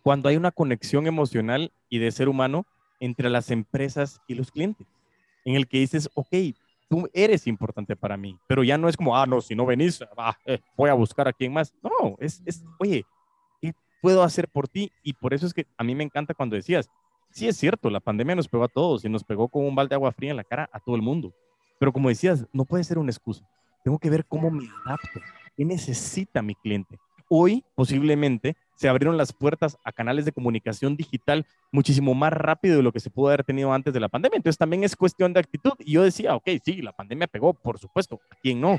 cuando 0.03 0.29
hay 0.29 0.37
una 0.37 0.53
conexión 0.53 1.07
emocional 1.07 1.71
y 1.90 1.99
de 1.99 2.11
ser 2.11 2.29
humano 2.29 2.64
entre 2.99 3.29
las 3.29 3.51
empresas 3.51 4.21
y 4.27 4.35
los 4.35 4.51
clientes, 4.51 4.87
en 5.46 5.54
el 5.56 5.66
que 5.66 5.78
dices, 5.78 6.11
ok, 6.14 6.28
tú 6.88 7.09
eres 7.14 7.46
importante 7.46 7.96
para 7.96 8.16
mí, 8.16 8.38
pero 8.46 8.62
ya 8.62 8.76
no 8.76 8.88
es 8.88 8.96
como, 8.96 9.16
ah, 9.16 9.26
no, 9.26 9.40
si 9.40 9.54
no 9.54 9.64
venís, 9.64 10.02
eh, 10.44 10.59
voy 10.76 10.90
a 10.90 10.94
buscar 10.94 11.28
a 11.28 11.32
quién 11.32 11.52
más. 11.52 11.72
No, 11.82 12.16
es, 12.18 12.42
es, 12.44 12.64
oye, 12.78 13.06
puedo 14.02 14.22
hacer 14.22 14.48
por 14.48 14.68
ti? 14.68 14.92
Y 15.02 15.14
por 15.14 15.32
eso 15.32 15.46
es 15.46 15.54
que 15.54 15.66
a 15.76 15.85
mí 15.85 15.94
me 15.94 16.04
encanta 16.04 16.35
cuando 16.35 16.56
decías, 16.56 16.88
sí 17.30 17.48
es 17.48 17.56
cierto, 17.56 17.90
la 17.90 18.00
pandemia 18.00 18.35
nos 18.35 18.48
pegó 18.48 18.64
a 18.64 18.68
todos 18.68 19.04
y 19.04 19.09
nos 19.09 19.24
pegó 19.24 19.48
con 19.48 19.64
un 19.64 19.74
balde 19.74 19.90
de 19.90 19.94
agua 19.96 20.12
fría 20.12 20.30
en 20.30 20.37
la 20.37 20.44
cara 20.44 20.68
a 20.72 20.80
todo 20.80 20.96
el 20.96 21.02
mundo. 21.02 21.32
Pero 21.78 21.92
como 21.92 22.09
decías, 22.09 22.46
no 22.52 22.64
puede 22.64 22.85
ser 22.85 22.98
una 22.98 23.11
excusa. 23.11 23.48
Tengo 23.85 23.98
que 23.98 24.11
ver 24.11 24.24
cómo 24.26 24.50
me 24.50 24.68
adapto, 24.85 25.20
qué 25.56 25.64
necesita 25.64 26.42
mi 26.42 26.54
cliente. 26.54 26.98
Hoy, 27.29 27.65
posiblemente, 27.75 28.57
se 28.77 28.89
abrieron 28.89 29.17
las 29.17 29.33
puertas 29.33 29.79
a 29.85 29.93
canales 29.93 30.25
de 30.25 30.33
comunicación 30.33 30.97
digital 30.97 31.47
muchísimo 31.73 32.15
más 32.15 32.33
rápido 32.33 32.77
de 32.77 32.83
lo 32.83 32.93
que 32.93 33.01
se 33.01 33.11
pudo 33.11 33.29
haber 33.29 33.45
tenido 33.45 33.73
antes 33.73 33.93
de 33.93 34.01
la 34.01 34.09
pandemia. 34.09 34.37
Entonces 34.37 34.59
también 34.59 34.85
es 34.85 34.95
cuestión 34.95 35.33
de 35.33 35.41
actitud. 35.41 35.73
Y 35.79 35.93
yo 35.93 36.03
decía, 36.03 36.37
ok, 36.37 36.49
sí, 36.65 36.83
la 36.83 36.93
pandemia 36.93 37.27
pegó, 37.27 37.55
por 37.55 37.79
supuesto, 37.79 38.21
¿a 38.31 38.37
quién 38.37 38.61
no? 38.61 38.79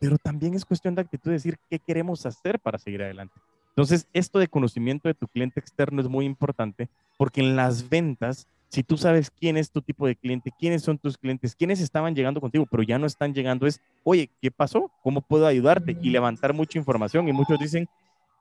Pero 0.00 0.18
también 0.18 0.54
es 0.54 0.64
cuestión 0.64 0.94
de 0.94 1.02
actitud 1.02 1.30
decir 1.30 1.58
qué 1.70 1.78
queremos 1.78 2.24
hacer 2.26 2.58
para 2.58 2.78
seguir 2.78 3.02
adelante. 3.02 3.34
Entonces, 3.68 4.08
esto 4.14 4.38
de 4.38 4.48
conocimiento 4.48 5.08
de 5.08 5.14
tu 5.14 5.28
cliente 5.28 5.60
externo 5.60 6.00
es 6.00 6.08
muy 6.08 6.24
importante 6.24 6.88
porque 7.18 7.42
en 7.42 7.56
las 7.56 7.90
ventas, 7.90 8.48
si 8.76 8.82
tú 8.82 8.98
sabes 8.98 9.30
quién 9.30 9.56
es 9.56 9.70
tu 9.70 9.80
tipo 9.80 10.06
de 10.06 10.14
cliente, 10.14 10.52
quiénes 10.58 10.82
son 10.82 10.98
tus 10.98 11.16
clientes, 11.16 11.56
quiénes 11.56 11.80
estaban 11.80 12.14
llegando 12.14 12.42
contigo, 12.42 12.66
pero 12.70 12.82
ya 12.82 12.98
no 12.98 13.06
están 13.06 13.32
llegando, 13.32 13.66
es, 13.66 13.80
oye, 14.04 14.30
¿qué 14.42 14.50
pasó? 14.50 14.92
¿Cómo 15.02 15.22
puedo 15.22 15.46
ayudarte? 15.46 15.96
Y 16.02 16.10
levantar 16.10 16.52
mucha 16.52 16.78
información. 16.78 17.26
Y 17.26 17.32
muchos 17.32 17.58
dicen, 17.58 17.88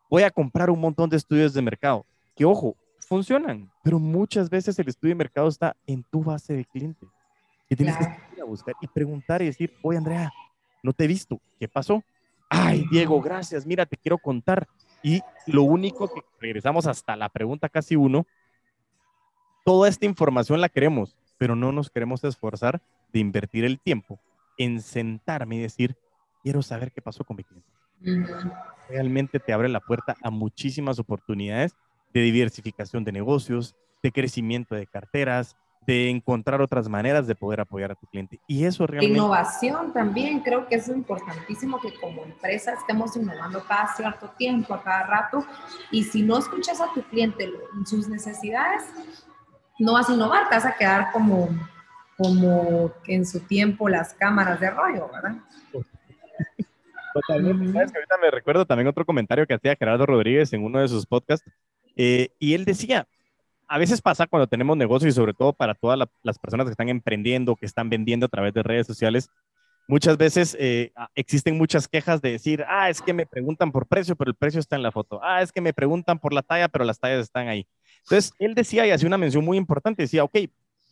voy 0.09 0.23
a 0.23 0.29
comprar 0.29 0.69
un 0.69 0.81
montón 0.81 1.09
de 1.09 1.15
estudios 1.15 1.53
de 1.53 1.61
mercado. 1.61 2.05
Que 2.35 2.43
ojo, 2.43 2.75
funcionan, 2.99 3.71
pero 3.81 3.97
muchas 3.97 4.49
veces 4.49 4.77
el 4.77 4.89
estudio 4.89 5.13
de 5.13 5.19
mercado 5.19 5.47
está 5.47 5.73
en 5.87 6.03
tu 6.03 6.21
base 6.21 6.53
de 6.53 6.65
clientes. 6.65 7.07
Y 7.69 7.77
tienes 7.77 7.95
que 7.95 8.03
ir 8.35 8.41
a 8.41 8.43
buscar 8.43 8.75
y 8.81 8.87
preguntar 8.87 9.41
y 9.41 9.45
decir, 9.45 9.71
oye, 9.83 9.97
Andrea, 9.97 10.33
no 10.83 10.91
te 10.91 11.05
he 11.05 11.07
visto, 11.07 11.39
¿qué 11.57 11.69
pasó? 11.69 12.03
Ay, 12.49 12.83
Diego, 12.91 13.21
gracias, 13.21 13.65
mira, 13.65 13.85
te 13.85 13.95
quiero 13.95 14.17
contar 14.17 14.67
y 15.01 15.21
lo 15.47 15.63
único 15.63 16.09
que 16.13 16.19
regresamos 16.41 16.87
hasta 16.87 17.15
la 17.15 17.29
pregunta 17.29 17.69
casi 17.69 17.95
uno, 17.95 18.27
toda 19.65 19.89
esta 19.89 20.05
información 20.05 20.61
la 20.61 20.69
queremos, 20.69 21.17
pero 21.37 21.55
no 21.55 21.73
nos 21.73 21.89
queremos 21.89 22.23
esforzar 22.23 22.81
de 23.11 23.19
invertir 23.19 23.65
el 23.65 23.79
tiempo 23.79 24.19
en 24.57 24.79
sentarme 24.79 25.57
y 25.57 25.59
decir, 25.59 25.97
quiero 26.43 26.61
saber 26.61 26.93
qué 26.93 27.01
pasó 27.01 27.25
con 27.25 27.35
mi 27.35 27.43
cliente. 27.43 27.67
Realmente 28.87 29.39
te 29.39 29.51
abre 29.51 29.67
la 29.67 29.81
puerta 29.81 30.15
a 30.21 30.29
muchísimas 30.29 30.99
oportunidades 30.99 31.75
de 32.13 32.21
diversificación 32.21 33.03
de 33.03 33.11
negocios, 33.11 33.75
de 34.03 34.11
crecimiento 34.11 34.75
de 34.75 34.85
carteras, 34.85 35.57
de 35.85 36.09
encontrar 36.09 36.61
otras 36.61 36.87
maneras 36.87 37.27
de 37.27 37.35
poder 37.35 37.61
apoyar 37.61 37.91
a 37.91 37.95
tu 37.95 38.07
cliente. 38.07 38.39
Y 38.47 38.65
eso 38.65 38.87
realmente... 38.87 39.17
Innovación 39.17 39.93
también, 39.93 40.41
creo 40.41 40.67
que 40.67 40.75
es 40.75 40.87
importantísimo 40.87 41.79
que 41.79 41.93
como 41.99 42.23
empresa 42.23 42.73
estemos 42.73 43.15
innovando 43.15 43.63
cada 43.67 43.93
cierto 43.95 44.29
tiempo, 44.37 44.73
a 44.73 44.83
cada 44.83 45.05
rato, 45.05 45.45
y 45.91 46.03
si 46.03 46.21
no 46.21 46.37
escuchas 46.37 46.81
a 46.81 46.91
tu 46.93 47.01
cliente 47.03 47.51
en 47.77 47.85
sus 47.85 48.07
necesidades, 48.07 48.83
no 49.79 49.93
vas 49.93 50.09
a 50.09 50.13
innovar, 50.13 50.49
te 50.49 50.55
vas 50.55 50.65
a 50.65 50.75
quedar 50.75 51.11
como, 51.11 51.49
como 52.17 52.91
en 53.07 53.25
su 53.25 53.39
tiempo 53.41 53.89
las 53.89 54.13
cámaras 54.13 54.59
de 54.59 54.69
rollo, 54.69 55.09
¿verdad? 55.11 55.35
Totalmente. 57.13 57.71
¿Sabes 57.71 57.91
que 57.91 57.97
ahorita 57.99 58.17
me 58.21 58.31
recuerdo 58.31 58.65
también 58.65 58.87
otro 58.87 59.05
comentario 59.05 59.47
que 59.47 59.53
hacía 59.53 59.75
Gerardo 59.75 60.05
Rodríguez 60.05 60.51
en 60.53 60.63
uno 60.63 60.79
de 60.79 60.87
sus 60.87 61.05
podcasts, 61.05 61.49
eh, 61.95 62.29
y 62.39 62.53
él 62.53 62.65
decía, 62.65 63.07
a 63.67 63.77
veces 63.77 64.01
pasa 64.01 64.27
cuando 64.27 64.47
tenemos 64.47 64.77
negocios 64.77 65.13
y 65.13 65.15
sobre 65.15 65.33
todo 65.33 65.53
para 65.53 65.73
todas 65.73 65.97
las 66.23 66.39
personas 66.39 66.65
que 66.65 66.71
están 66.71 66.89
emprendiendo, 66.89 67.55
que 67.55 67.65
están 67.65 67.89
vendiendo 67.89 68.25
a 68.25 68.29
través 68.29 68.53
de 68.53 68.63
redes 68.63 68.85
sociales, 68.85 69.29
muchas 69.87 70.17
veces 70.17 70.55
eh, 70.59 70.91
existen 71.15 71.57
muchas 71.57 71.87
quejas 71.87 72.21
de 72.21 72.31
decir, 72.31 72.65
ah, 72.67 72.89
es 72.89 73.01
que 73.01 73.13
me 73.13 73.25
preguntan 73.25 73.71
por 73.71 73.87
precio, 73.87 74.15
pero 74.15 74.29
el 74.29 74.35
precio 74.35 74.59
está 74.59 74.75
en 74.75 74.83
la 74.83 74.91
foto. 74.91 75.19
Ah, 75.23 75.41
es 75.41 75.51
que 75.51 75.61
me 75.61 75.73
preguntan 75.73 76.19
por 76.19 76.33
la 76.33 76.41
talla, 76.41 76.67
pero 76.67 76.85
las 76.85 76.99
tallas 76.99 77.21
están 77.21 77.47
ahí. 77.47 77.67
Entonces, 78.05 78.33
él 78.39 78.53
decía 78.53 78.85
y 78.85 78.91
hacía 78.91 79.07
una 79.07 79.17
mención 79.17 79.43
muy 79.43 79.57
importante, 79.57 80.03
decía, 80.03 80.23
ok, 80.23 80.37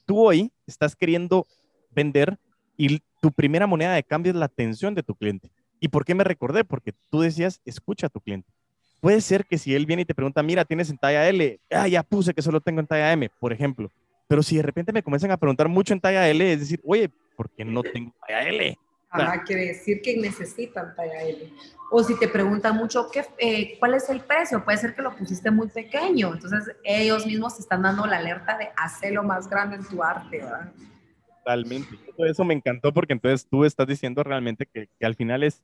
tú 0.06 0.20
hoy 0.20 0.52
estás 0.66 0.96
queriendo 0.96 1.48
vender 1.92 2.38
y 2.76 3.02
tu 3.22 3.32
primera 3.32 3.68
moneda 3.68 3.94
de 3.94 4.04
cambio 4.04 4.32
es 4.32 4.36
la 4.36 4.46
atención 4.46 4.96
de 4.96 5.04
tu 5.04 5.16
cliente. 5.16 5.52
¿Y 5.80 5.90
por 5.90 6.06
qué 6.06 6.16
me 6.16 6.24
recordé? 6.24 6.64
Porque 6.64 6.94
tú 7.10 7.22
decías, 7.22 7.62
escucha 7.66 8.08
a 8.08 8.10
tu 8.10 8.20
cliente. 8.20 8.52
Puede 9.00 9.22
ser 9.22 9.46
que 9.46 9.58
si 9.58 9.76
él 9.76 9.86
viene 9.86 10.04
y 10.04 10.06
te 10.06 10.16
pregunta, 10.16 10.42
mira, 10.42 10.66
tienes 10.66 10.90
en 10.90 10.98
talla 10.98 11.28
L, 11.30 11.60
ah, 11.72 11.88
ya 11.88 12.04
puse 12.04 12.34
que 12.34 12.42
solo 12.42 12.62
tengo 12.62 12.80
en 12.80 12.88
talla 12.88 13.12
M, 13.12 13.30
por 13.40 13.54
ejemplo. 13.54 13.92
Pero 14.28 14.42
si 14.42 14.56
de 14.56 14.64
repente 14.64 14.94
me 14.94 15.04
comienzan 15.04 15.32
a 15.32 15.38
preguntar 15.38 15.68
mucho 15.68 15.94
en 15.94 16.00
talla 16.00 16.28
L, 16.28 16.54
es 16.54 16.62
decir, 16.62 16.82
oye, 16.84 17.12
¿por 17.36 17.50
qué 17.52 17.64
no 17.64 17.84
tengo 17.84 18.14
talla 18.26 18.48
L? 18.50 18.78
Ah, 19.14 19.44
quiere 19.46 19.68
decir 19.68 20.02
que 20.02 20.18
necesitan 20.18 20.96
talla 20.96 21.22
L. 21.24 21.54
O 21.92 22.04
si 22.04 22.18
te 22.18 22.28
preguntan 22.28 22.76
mucho, 22.76 23.08
¿qué, 23.12 23.26
eh, 23.38 23.78
¿cuál 23.80 23.94
es 23.94 24.10
el 24.10 24.22
precio? 24.22 24.64
Puede 24.64 24.78
ser 24.80 24.96
que 24.96 25.04
lo 25.04 25.16
pusiste 25.16 25.52
muy 25.52 25.68
pequeño. 25.68 26.34
Entonces, 26.34 26.76
ellos 26.84 27.26
mismos 27.26 27.56
te 27.56 27.62
están 27.62 27.84
dando 27.84 28.06
la 28.08 28.18
alerta 28.18 28.58
de 28.58 28.70
hacerlo 28.76 29.24
más 29.24 29.48
grande 29.48 29.76
en 29.76 29.86
tu 29.86 30.02
arte, 30.02 30.40
¿verdad? 30.40 30.72
Totalmente. 31.38 31.98
Todo 32.18 32.26
eso 32.26 32.44
me 32.44 32.54
encantó 32.54 32.92
porque 32.92 33.14
entonces 33.14 33.48
tú 33.48 33.66
estás 33.66 33.86
diciendo 33.86 34.24
realmente 34.24 34.66
que, 34.66 34.90
que 35.00 35.06
al 35.06 35.16
final 35.16 35.44
es 35.44 35.62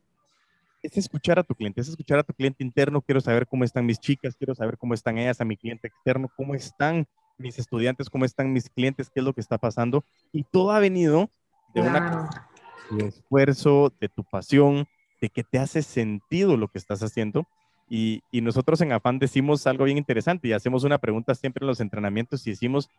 es 0.82 0.98
escuchar 0.98 1.40
a 1.40 1.44
tu 1.44 1.56
cliente, 1.56 1.82
es 1.82 1.90
escuchar 1.90 2.20
a 2.20 2.24
tu 2.24 2.34
cliente 2.34 2.64
interno. 2.64 3.02
Quiero 3.02 3.22
saber 3.22 3.48
cómo 3.48 3.64
están 3.64 3.86
mis 3.86 4.00
chicas, 4.00 4.36
quiero 4.36 4.56
saber 4.56 4.78
cómo 4.78 4.94
están 4.94 5.18
ellas, 5.18 5.42
a 5.42 5.46
mi 5.46 5.58
cliente 5.58 5.88
externo, 5.88 6.32
cómo 6.36 6.56
están 6.56 7.08
mis 7.38 7.60
estudiantes, 7.60 8.10
cómo 8.10 8.26
están 8.26 8.52
mis 8.52 8.70
clientes, 8.70 9.10
qué 9.10 9.20
es 9.20 9.26
lo 9.26 9.34
que 9.34 9.42
está 9.42 9.58
pasando. 9.58 10.04
Y 10.32 10.44
todo 10.44 10.72
ha 10.72 10.80
venido 10.80 11.30
de 11.74 11.82
una 11.82 12.49
esfuerzo, 12.98 13.94
de 14.00 14.10
tu 14.10 14.24
pasión, 14.24 14.88
de 15.22 15.30
que 15.30 15.44
te 15.44 15.60
hace 15.60 15.82
sentido 15.82 16.58
lo 16.58 16.68
que 16.68 16.78
estás 16.78 17.04
haciendo. 17.04 17.46
Y, 17.90 18.22
y, 18.32 18.42
nosotros 18.42 18.82
en 18.82 18.92
Afán 18.92 19.18
decimos 19.18 19.66
algo 19.66 19.86
bien 19.86 19.98
interesante 19.98 20.48
y 20.48 20.54
hacemos 20.54 20.84
una 20.84 21.00
pregunta 21.00 21.34
siempre 21.34 21.64
en 21.64 21.68
los 21.68 21.80
entrenamientos 21.80 22.46
y 22.46 22.52
decimos, 22.52 22.90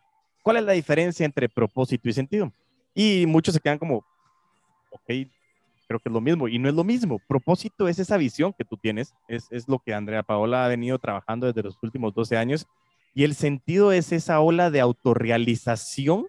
¿cuál 0.43 0.57
es 0.57 0.63
la 0.63 0.73
diferencia 0.73 1.25
entre 1.25 1.47
propósito 1.47 2.09
y 2.09 2.13
sentido? 2.13 2.51
Y 2.93 3.25
muchos 3.25 3.53
se 3.53 3.61
quedan 3.61 3.79
como, 3.79 4.03
ok, 4.91 5.27
creo 5.87 5.99
que 5.99 6.09
es 6.09 6.13
lo 6.13 6.21
mismo. 6.21 6.47
Y 6.47 6.59
no 6.59 6.69
es 6.69 6.75
lo 6.75 6.83
mismo. 6.83 7.19
Propósito 7.27 7.87
es 7.87 7.99
esa 7.99 8.17
visión 8.17 8.53
que 8.57 8.65
tú 8.65 8.77
tienes, 8.77 9.13
es, 9.27 9.47
es 9.51 9.67
lo 9.67 9.79
que 9.79 9.93
Andrea 9.93 10.23
Paola 10.23 10.65
ha 10.65 10.67
venido 10.67 10.99
trabajando 10.99 11.47
desde 11.47 11.63
los 11.63 11.77
últimos 11.81 12.13
12 12.13 12.37
años. 12.37 12.67
Y 13.13 13.23
el 13.23 13.35
sentido 13.35 13.91
es 13.91 14.11
esa 14.11 14.39
ola 14.39 14.71
de 14.71 14.79
autorrealización 14.79 16.27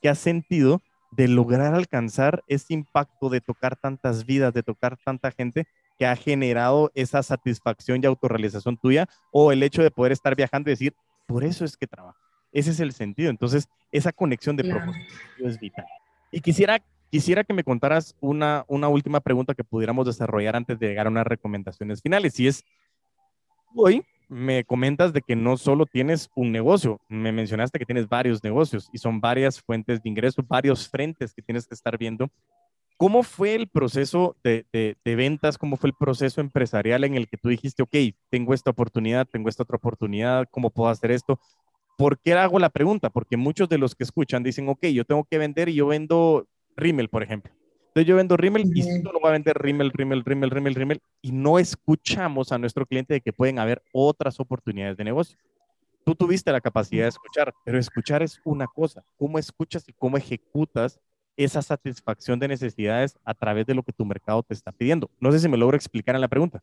que 0.00 0.08
has 0.08 0.18
sentido 0.18 0.80
de 1.12 1.28
lograr 1.28 1.74
alcanzar 1.74 2.42
ese 2.48 2.74
impacto 2.74 3.28
de 3.28 3.40
tocar 3.40 3.76
tantas 3.76 4.24
vidas, 4.24 4.52
de 4.52 4.62
tocar 4.62 4.96
tanta 4.96 5.30
gente 5.30 5.66
que 5.98 6.06
ha 6.06 6.16
generado 6.16 6.90
esa 6.94 7.22
satisfacción 7.22 8.00
y 8.02 8.06
autorrealización 8.06 8.76
tuya 8.78 9.08
o 9.30 9.52
el 9.52 9.62
hecho 9.62 9.82
de 9.82 9.90
poder 9.90 10.12
estar 10.12 10.34
viajando 10.34 10.70
y 10.70 10.72
decir, 10.72 10.94
por 11.26 11.44
eso 11.44 11.64
es 11.64 11.76
que 11.76 11.86
trabajo. 11.86 12.18
Ese 12.50 12.70
es 12.70 12.80
el 12.80 12.92
sentido. 12.92 13.30
Entonces, 13.30 13.68
esa 13.90 14.12
conexión 14.12 14.56
de 14.56 14.64
propósito 14.64 15.06
es 15.38 15.60
vital. 15.60 15.86
Y 16.30 16.40
quisiera, 16.40 16.82
quisiera 17.10 17.44
que 17.44 17.54
me 17.54 17.64
contaras 17.64 18.16
una, 18.20 18.64
una 18.68 18.88
última 18.88 19.20
pregunta 19.20 19.54
que 19.54 19.64
pudiéramos 19.64 20.06
desarrollar 20.06 20.56
antes 20.56 20.78
de 20.78 20.88
llegar 20.88 21.06
a 21.06 21.10
unas 21.10 21.26
recomendaciones 21.26 22.00
finales. 22.00 22.38
Y 22.40 22.48
es, 22.48 22.64
hoy 23.74 24.02
me 24.32 24.64
comentas 24.64 25.12
de 25.12 25.20
que 25.20 25.36
no 25.36 25.58
solo 25.58 25.84
tienes 25.84 26.30
un 26.34 26.52
negocio, 26.52 27.00
me 27.08 27.32
mencionaste 27.32 27.78
que 27.78 27.84
tienes 27.84 28.08
varios 28.08 28.42
negocios 28.42 28.88
y 28.90 28.98
son 28.98 29.20
varias 29.20 29.60
fuentes 29.60 30.02
de 30.02 30.08
ingreso, 30.08 30.42
varios 30.48 30.88
frentes 30.88 31.34
que 31.34 31.42
tienes 31.42 31.66
que 31.66 31.74
estar 31.74 31.98
viendo. 31.98 32.30
¿Cómo 32.96 33.22
fue 33.24 33.54
el 33.54 33.68
proceso 33.68 34.36
de, 34.42 34.96
ventas? 35.04 35.58
¿Cómo 35.58 35.76
fue 35.76 35.90
el 35.90 35.96
proceso 35.98 36.40
empresarial 36.40 37.04
en 37.04 37.14
el 37.14 37.28
que 37.28 37.36
tú 37.36 37.50
dijiste, 37.50 37.82
ok, 37.82 37.94
tengo 38.30 38.54
esta 38.54 38.70
oportunidad, 38.70 39.26
tengo 39.30 39.50
esta 39.50 39.64
otra 39.64 39.76
oportunidad, 39.76 40.48
¿cómo 40.50 40.70
puedo 40.70 40.88
hacer 40.88 41.10
esto? 41.10 41.38
¿Por 41.98 42.18
qué 42.18 42.32
hago 42.32 42.58
la 42.58 42.70
pregunta? 42.70 43.10
Porque 43.10 43.36
muchos 43.36 43.68
de 43.68 43.78
los 43.78 43.94
que 43.94 44.04
escuchan 44.04 44.42
dicen, 44.42 44.68
ok, 44.68 44.86
yo 44.86 45.04
tengo 45.04 45.24
que 45.24 45.36
vender 45.36 45.68
y 45.68 45.74
yo 45.74 45.88
vendo 45.88 46.46
Rimmel, 46.74 47.10
por 47.10 47.22
ejemplo. 47.22 47.52
Entonces 47.92 48.08
yo 48.08 48.16
vendo 48.16 48.38
Rimmel 48.38 48.70
y 48.74 48.82
solo 49.02 49.20
va 49.20 49.28
a 49.28 49.32
vender 49.32 49.54
Rimmel, 49.58 49.92
Rimmel, 49.92 50.24
Rimmel, 50.24 50.50
Rimmel, 50.50 50.74
Rimmel 50.74 51.02
y 51.20 51.30
no 51.30 51.58
escuchamos 51.58 52.50
a 52.50 52.56
nuestro 52.56 52.86
cliente 52.86 53.12
de 53.12 53.20
que 53.20 53.34
pueden 53.34 53.58
haber 53.58 53.82
otras 53.92 54.40
oportunidades 54.40 54.96
de 54.96 55.04
negocio. 55.04 55.36
Tú 56.02 56.14
tuviste 56.14 56.50
la 56.50 56.62
capacidad 56.62 57.04
de 57.04 57.10
escuchar, 57.10 57.52
pero 57.66 57.78
escuchar 57.78 58.22
es 58.22 58.40
una 58.44 58.66
cosa. 58.66 59.04
¿Cómo 59.18 59.38
escuchas 59.38 59.86
y 59.90 59.92
cómo 59.92 60.16
ejecutas 60.16 60.98
esa 61.36 61.60
satisfacción 61.60 62.38
de 62.38 62.48
necesidades 62.48 63.18
a 63.26 63.34
través 63.34 63.66
de 63.66 63.74
lo 63.74 63.82
que 63.82 63.92
tu 63.92 64.06
mercado 64.06 64.42
te 64.42 64.54
está 64.54 64.72
pidiendo? 64.72 65.10
No 65.20 65.30
sé 65.30 65.38
si 65.38 65.48
me 65.48 65.58
logro 65.58 65.76
explicar 65.76 66.14
en 66.14 66.22
la 66.22 66.28
pregunta. 66.28 66.62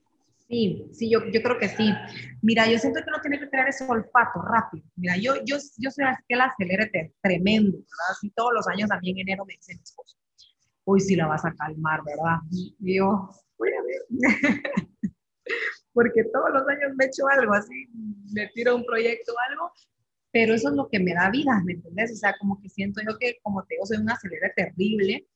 Sí, 0.50 0.84
sí, 0.92 1.12
yo, 1.12 1.20
yo 1.32 1.44
creo 1.44 1.60
que 1.60 1.70
sí. 1.70 1.94
Mira, 2.42 2.68
yo 2.68 2.80
siento 2.80 3.02
que 3.02 3.10
uno 3.10 3.22
tiene 3.22 3.40
que 3.40 3.46
tener 3.46 3.68
ese 3.68 3.84
olfato 3.88 4.42
rápido. 4.42 4.84
Mira, 4.96 5.16
yo, 5.16 5.36
yo, 5.46 5.58
yo 5.78 5.92
soy 5.92 6.06
que 6.28 6.34
el 6.34 6.42
acelere 6.42 7.14
tremendo, 7.22 7.78
¿verdad? 7.78 8.12
Así 8.14 8.32
todos 8.32 8.52
los 8.52 8.68
años 8.68 8.90
a 8.90 9.00
mí 9.00 9.12
en 9.12 9.20
enero 9.20 9.46
me 9.46 9.54
dicen 9.54 9.78
mi 9.78 9.84
esposo, 9.84 10.18
uy, 10.90 11.00
si 11.00 11.16
la 11.16 11.28
vas 11.28 11.46
a 11.46 11.54
calmar, 11.54 12.02
¿verdad? 12.04 12.40
Y 12.52 12.76
yo, 12.98 13.30
voy 13.58 13.70
a 13.70 13.84
ver. 13.84 14.02
Porque 15.94 16.24
todos 16.32 16.50
los 16.52 16.68
años 16.68 16.96
me 16.96 17.06
echo 17.06 17.28
algo 17.28 17.54
así, 17.54 17.88
me 18.34 18.48
tiro 18.54 18.76
un 18.76 18.86
proyecto 18.86 19.34
o 19.34 19.40
algo, 19.50 19.72
pero 20.32 20.54
eso 20.54 20.70
es 20.70 20.76
lo 20.76 20.88
que 20.90 21.00
me 21.00 21.14
da 21.14 21.30
vida, 21.30 21.62
¿me 21.66 21.74
entiendes? 21.74 22.12
O 22.14 22.16
sea, 22.16 22.36
como 22.40 22.62
que 22.62 22.70
siento 22.70 23.02
yo 23.02 23.18
que, 23.20 23.38
como 23.44 23.64
te 23.64 23.76
digo, 23.76 23.86
soy 23.86 23.98
una 23.98 24.14
acelere 24.14 24.52
terrible, 24.56 25.28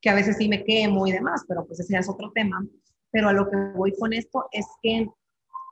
que 0.00 0.10
a 0.10 0.14
veces 0.14 0.36
sí 0.36 0.48
me 0.48 0.64
quemo 0.64 1.06
y 1.06 1.12
demás, 1.12 1.44
pero 1.48 1.66
pues 1.66 1.80
ese 1.80 1.94
ya 1.94 2.00
es 2.00 2.08
otro 2.08 2.30
tema. 2.32 2.64
Pero 3.10 3.28
a 3.28 3.32
lo 3.32 3.48
que 3.50 3.56
voy 3.74 3.92
con 3.98 4.12
esto 4.12 4.48
es 4.52 4.66
que 4.82 5.08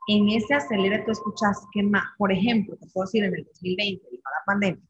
en 0.09 0.29
ese 0.29 0.55
acelere 0.55 1.03
tú 1.05 1.12
escuchas 1.12 1.59
que, 1.73 1.88
por 2.18 2.33
ejemplo, 2.33 2.77
te 2.77 2.87
puedo 2.92 3.07
decir 3.07 3.25
en 3.25 3.35
el 3.35 3.44
2020, 3.44 4.05
la 4.12 4.44
pandemia, 4.47 4.83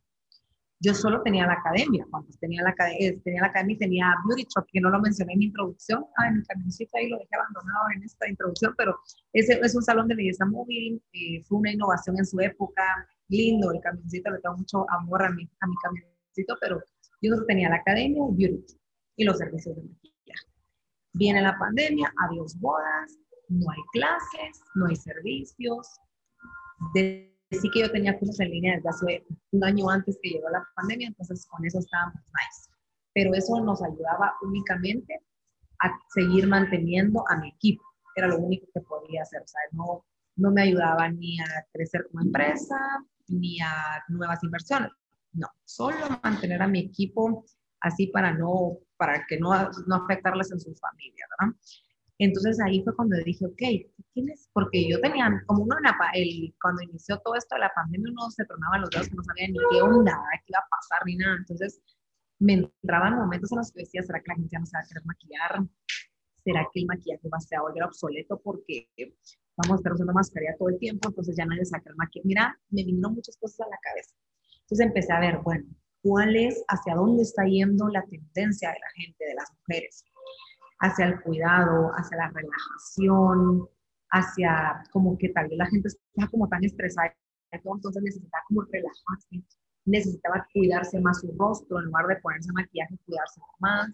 yo 0.80 0.94
solo 0.94 1.22
tenía 1.22 1.46
la 1.46 1.54
academia. 1.54 2.06
Cuando 2.10 2.28
tenía 2.40 2.62
la, 2.62 2.74
eh, 2.98 3.18
tenía 3.24 3.42
la 3.42 3.48
academia 3.48 3.76
tenía 3.78 4.14
Beauty 4.26 4.46
Shop, 4.54 4.66
que 4.72 4.80
no 4.80 4.90
lo 4.90 5.00
mencioné 5.00 5.32
en 5.32 5.38
mi 5.38 5.44
introducción. 5.46 6.04
Ah, 6.18 6.28
en 6.28 6.38
mi 6.38 6.42
camioncito 6.44 6.96
ahí 6.96 7.08
lo 7.08 7.18
dejé 7.18 7.34
abandonado 7.34 7.84
en 7.96 8.02
esta 8.02 8.28
introducción, 8.28 8.74
pero 8.76 8.98
ese 9.32 9.60
es 9.62 9.74
un 9.74 9.82
salón 9.82 10.08
de 10.08 10.16
belleza 10.16 10.44
móvil. 10.44 11.02
Eh, 11.12 11.42
fue 11.44 11.58
una 11.58 11.72
innovación 11.72 12.18
en 12.18 12.26
su 12.26 12.40
época. 12.40 12.82
Lindo 13.28 13.72
el 13.72 13.80
camioncito, 13.80 14.30
le 14.30 14.40
tengo 14.40 14.56
mucho 14.58 14.84
amor 14.90 15.22
a 15.22 15.30
mi, 15.30 15.48
a 15.60 15.66
mi 15.66 15.74
camioncito, 15.82 16.56
pero 16.60 16.82
yo 17.22 17.30
solo 17.32 17.46
tenía 17.46 17.70
la 17.70 17.76
academia 17.76 18.22
y 18.30 18.36
Beauty 18.36 18.78
y 19.16 19.24
los 19.24 19.38
servicios 19.38 19.76
de 19.76 19.82
maquillaje. 19.82 20.48
Viene 21.12 21.40
la 21.40 21.56
pandemia, 21.58 22.12
adiós 22.28 22.58
bodas, 22.60 23.18
no 23.48 23.70
hay 23.70 23.80
clases, 23.92 24.60
no 24.74 24.86
hay 24.86 24.96
servicios. 24.96 25.88
De 26.92 27.33
sí 27.54 27.70
que 27.70 27.80
yo 27.80 27.90
tenía 27.90 28.18
cursos 28.18 28.40
en 28.40 28.50
línea 28.50 28.76
desde 28.76 28.88
hace 28.88 29.26
un 29.52 29.64
año 29.64 29.88
antes 29.90 30.18
que 30.22 30.30
llegó 30.30 30.48
la 30.50 30.66
pandemia, 30.76 31.08
entonces 31.08 31.46
con 31.46 31.64
eso 31.64 31.78
estábamos 31.78 32.14
nice. 32.14 32.70
Pero 33.12 33.34
eso 33.34 33.60
nos 33.60 33.82
ayudaba 33.82 34.34
únicamente 34.42 35.20
a 35.80 35.90
seguir 36.12 36.46
manteniendo 36.46 37.24
a 37.28 37.36
mi 37.36 37.48
equipo. 37.48 37.84
Era 38.16 38.28
lo 38.28 38.38
único 38.38 38.66
que 38.72 38.80
podía 38.80 39.22
hacer. 39.22 39.42
O 39.42 39.46
sea, 39.46 39.60
no, 39.72 40.04
no 40.36 40.50
me 40.50 40.62
ayudaba 40.62 41.08
ni 41.10 41.38
a 41.40 41.66
crecer 41.72 42.06
como 42.10 42.24
empresa, 42.24 42.76
ni 43.28 43.60
a 43.60 44.02
nuevas 44.08 44.42
inversiones. 44.42 44.90
No, 45.32 45.48
solo 45.64 45.96
mantener 46.22 46.62
a 46.62 46.68
mi 46.68 46.80
equipo 46.80 47.44
así 47.80 48.06
para 48.08 48.32
no, 48.32 48.78
para 48.96 49.24
que 49.26 49.38
no, 49.38 49.50
no 49.86 49.96
afectarles 49.96 50.50
en 50.52 50.60
su 50.60 50.74
familia, 50.74 51.26
¿verdad? 51.38 51.56
Entonces 52.18 52.60
ahí 52.60 52.82
fue 52.84 52.94
cuando 52.94 53.16
dije, 53.24 53.44
ok, 53.44 53.62
¿tienes? 54.12 54.48
Porque 54.52 54.88
yo 54.88 55.00
tenía, 55.00 55.42
como 55.46 55.64
uno, 55.64 55.76
el, 56.14 56.54
cuando 56.62 56.82
inició 56.82 57.18
todo 57.18 57.34
esto 57.34 57.56
de 57.56 57.62
la 57.62 57.72
pandemia, 57.74 58.12
uno 58.12 58.30
se 58.30 58.44
tronaba 58.44 58.78
los 58.78 58.90
dedos 58.90 59.08
que 59.08 59.16
no 59.16 59.24
sabía 59.24 59.48
ni 59.48 59.58
qué 59.70 59.82
onda, 59.82 60.16
qué 60.44 60.52
iba 60.52 60.60
a 60.60 60.68
pasar, 60.70 61.02
ni 61.06 61.16
nada. 61.16 61.36
Entonces 61.38 61.82
me 62.38 62.54
entraban 62.54 63.16
momentos 63.16 63.50
en 63.50 63.58
los 63.58 63.72
que 63.72 63.80
decía, 63.80 64.02
¿será 64.02 64.20
que 64.20 64.28
la 64.28 64.34
gente 64.36 64.50
ya 64.52 64.60
no 64.60 64.66
se 64.66 64.76
va 64.76 64.82
a 64.82 64.86
querer 64.86 65.04
maquillar? 65.04 65.68
¿Será 66.44 66.68
que 66.72 66.80
el 66.80 66.86
maquillaje 66.86 67.28
va 67.28 67.38
a 67.38 67.62
volver 67.62 67.82
obsoleto 67.82 68.40
porque 68.40 68.88
vamos 69.56 69.72
a 69.72 69.76
estar 69.76 69.92
usando 69.92 70.12
mascarilla 70.12 70.54
todo 70.58 70.68
el 70.68 70.78
tiempo? 70.78 71.08
Entonces 71.08 71.34
ya 71.36 71.46
nadie 71.46 71.64
saca 71.64 71.90
el 71.90 71.96
maquillaje. 71.96 72.28
Mira, 72.28 72.60
me 72.70 72.84
vinieron 72.84 73.14
muchas 73.14 73.36
cosas 73.38 73.66
a 73.66 73.70
la 73.70 73.78
cabeza. 73.82 74.14
Entonces 74.60 74.86
empecé 74.86 75.12
a 75.12 75.20
ver, 75.20 75.38
bueno, 75.42 75.64
¿cuál 76.02 76.36
es, 76.36 76.62
hacia 76.68 76.94
dónde 76.94 77.22
está 77.22 77.44
yendo 77.44 77.88
la 77.88 78.04
tendencia 78.04 78.70
de 78.70 78.78
la 78.78 78.90
gente, 78.94 79.24
de 79.24 79.34
las 79.34 79.50
mujeres? 79.58 80.04
Hacia 80.80 81.06
el 81.06 81.20
cuidado, 81.22 81.92
hacia 81.96 82.16
la 82.16 82.28
relajación, 82.28 83.68
hacia 84.10 84.84
como 84.92 85.16
que 85.18 85.28
tal 85.30 85.48
vez 85.48 85.58
la 85.58 85.66
gente 85.66 85.88
está 85.88 86.28
como 86.30 86.48
tan 86.48 86.64
estresada, 86.64 87.14
entonces 87.50 88.02
necesitaba 88.02 88.44
como 88.48 88.62
relajarse, 88.62 89.42
necesitaba 89.84 90.46
cuidarse 90.52 91.00
más 91.00 91.20
su 91.20 91.34
rostro, 91.38 91.78
en 91.78 91.86
lugar 91.86 92.06
de 92.06 92.16
ponerse 92.16 92.52
maquillaje, 92.52 92.98
cuidarse 93.06 93.40
más. 93.60 93.90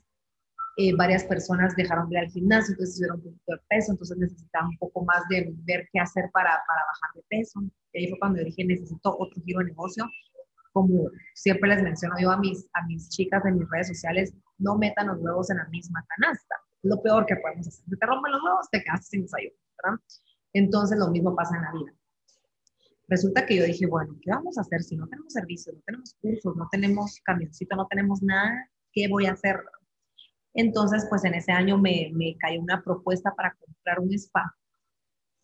Eh, 0.76 0.94
varias 0.96 1.24
personas 1.24 1.74
dejaron 1.76 2.08
de 2.08 2.16
ir 2.16 2.24
al 2.24 2.30
gimnasio, 2.30 2.72
entonces 2.72 2.96
subieron 2.96 3.18
un 3.18 3.24
poquito 3.24 3.52
de 3.52 3.60
peso, 3.68 3.92
entonces 3.92 4.16
necesitaba 4.16 4.68
un 4.68 4.78
poco 4.78 5.04
más 5.04 5.26
de 5.28 5.52
ver 5.64 5.88
qué 5.92 6.00
hacer 6.00 6.30
para, 6.32 6.50
para 6.50 6.80
bajar 6.86 7.10
de 7.16 7.22
peso. 7.28 7.60
Y 7.92 7.98
ahí 7.98 8.08
fue 8.08 8.18
cuando 8.18 8.42
dije, 8.42 8.64
necesito 8.64 9.16
otro 9.18 9.42
giro 9.42 9.58
de 9.60 9.66
negocio. 9.66 10.08
Como 10.72 11.10
siempre 11.34 11.68
les 11.68 11.82
menciono 11.82 12.14
yo 12.20 12.30
a 12.30 12.38
mis, 12.38 12.68
a 12.74 12.86
mis 12.86 13.08
chicas 13.10 13.42
de 13.42 13.52
mis 13.52 13.68
redes 13.68 13.88
sociales, 13.88 14.32
no 14.58 14.78
metan 14.78 15.08
los 15.08 15.18
huevos 15.18 15.50
en 15.50 15.58
la 15.58 15.68
misma 15.68 16.04
canasta 16.08 16.54
lo 16.82 17.02
peor 17.02 17.26
que 17.26 17.36
podemos 17.36 17.66
hacer. 17.66 17.84
Si 17.84 17.98
te 17.98 18.06
rompen 18.06 18.32
los 18.32 18.42
huevos, 18.42 18.68
te 18.70 18.82
quedas 18.82 19.06
sin 19.06 19.22
desayuno, 19.22 19.56
¿verdad? 19.82 19.98
Entonces 20.52 20.98
lo 20.98 21.10
mismo 21.10 21.34
pasa 21.34 21.56
en 21.56 21.62
la 21.62 21.72
vida. 21.72 21.94
Resulta 23.08 23.44
que 23.44 23.56
yo 23.56 23.64
dije, 23.64 23.86
bueno, 23.86 24.16
¿qué 24.22 24.30
vamos 24.30 24.56
a 24.56 24.60
hacer 24.60 24.82
si 24.82 24.96
no 24.96 25.06
tenemos 25.08 25.32
servicios, 25.32 25.74
no 25.74 25.82
tenemos 25.84 26.14
cursos, 26.20 26.56
no 26.56 26.68
tenemos 26.70 27.20
camioncito, 27.24 27.76
no 27.76 27.86
tenemos 27.88 28.22
nada? 28.22 28.70
¿Qué 28.92 29.08
voy 29.08 29.26
a 29.26 29.32
hacer? 29.32 29.60
Entonces, 30.54 31.06
pues 31.08 31.24
en 31.24 31.34
ese 31.34 31.52
año 31.52 31.76
me, 31.76 32.10
me 32.14 32.36
cayó 32.38 32.60
una 32.60 32.82
propuesta 32.82 33.34
para 33.34 33.54
comprar 33.54 34.00
un 34.00 34.12
spa. 34.12 34.54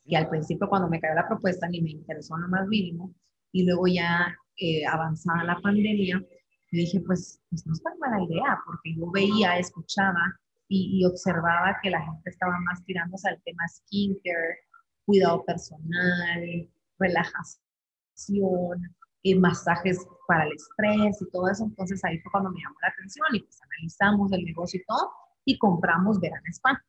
Y 0.04 0.14
al 0.14 0.28
principio 0.28 0.68
cuando 0.68 0.88
me 0.88 1.00
cayó 1.00 1.14
la 1.14 1.26
propuesta 1.26 1.68
ni 1.68 1.82
me 1.82 1.90
interesó 1.90 2.36
lo 2.36 2.48
más 2.48 2.68
mínimo. 2.68 3.12
Y 3.50 3.64
luego 3.64 3.86
ya 3.88 4.36
eh, 4.56 4.86
avanzada 4.86 5.44
la 5.44 5.60
pandemia, 5.60 6.20
yo 6.20 6.26
dije, 6.70 7.00
pues, 7.00 7.40
pues 7.50 7.66
no 7.66 7.72
es 7.72 7.82
tan 7.82 7.98
mala 7.98 8.22
idea, 8.22 8.60
porque 8.64 8.94
yo 8.96 9.10
veía, 9.10 9.58
escuchaba 9.58 10.38
y, 10.68 11.04
observaba 11.04 11.78
que 11.82 11.90
la 11.90 12.02
gente 12.02 12.30
estaba 12.30 12.58
más 12.60 12.84
tirándose 12.84 13.28
al 13.28 13.40
tema 13.42 13.62
skincare, 13.68 14.58
cuidado 15.04 15.44
personal, 15.44 16.68
relajación, 16.98 18.96
eh, 19.22 19.38
masajes 19.38 20.06
para 20.26 20.44
el 20.44 20.52
estrés 20.52 21.22
y 21.22 21.30
todo 21.30 21.48
eso. 21.48 21.64
Entonces 21.64 22.04
ahí 22.04 22.18
fue 22.20 22.32
cuando 22.32 22.50
me 22.50 22.60
llamó 22.60 22.76
la 22.82 22.88
atención 22.88 23.26
y 23.34 23.40
pues 23.40 23.60
analizamos 23.62 24.32
el 24.32 24.44
negocio 24.44 24.80
y 24.80 24.84
todo 24.84 25.10
y 25.44 25.58
compramos 25.58 26.20
Verán 26.20 26.42
Spa. 26.50 26.82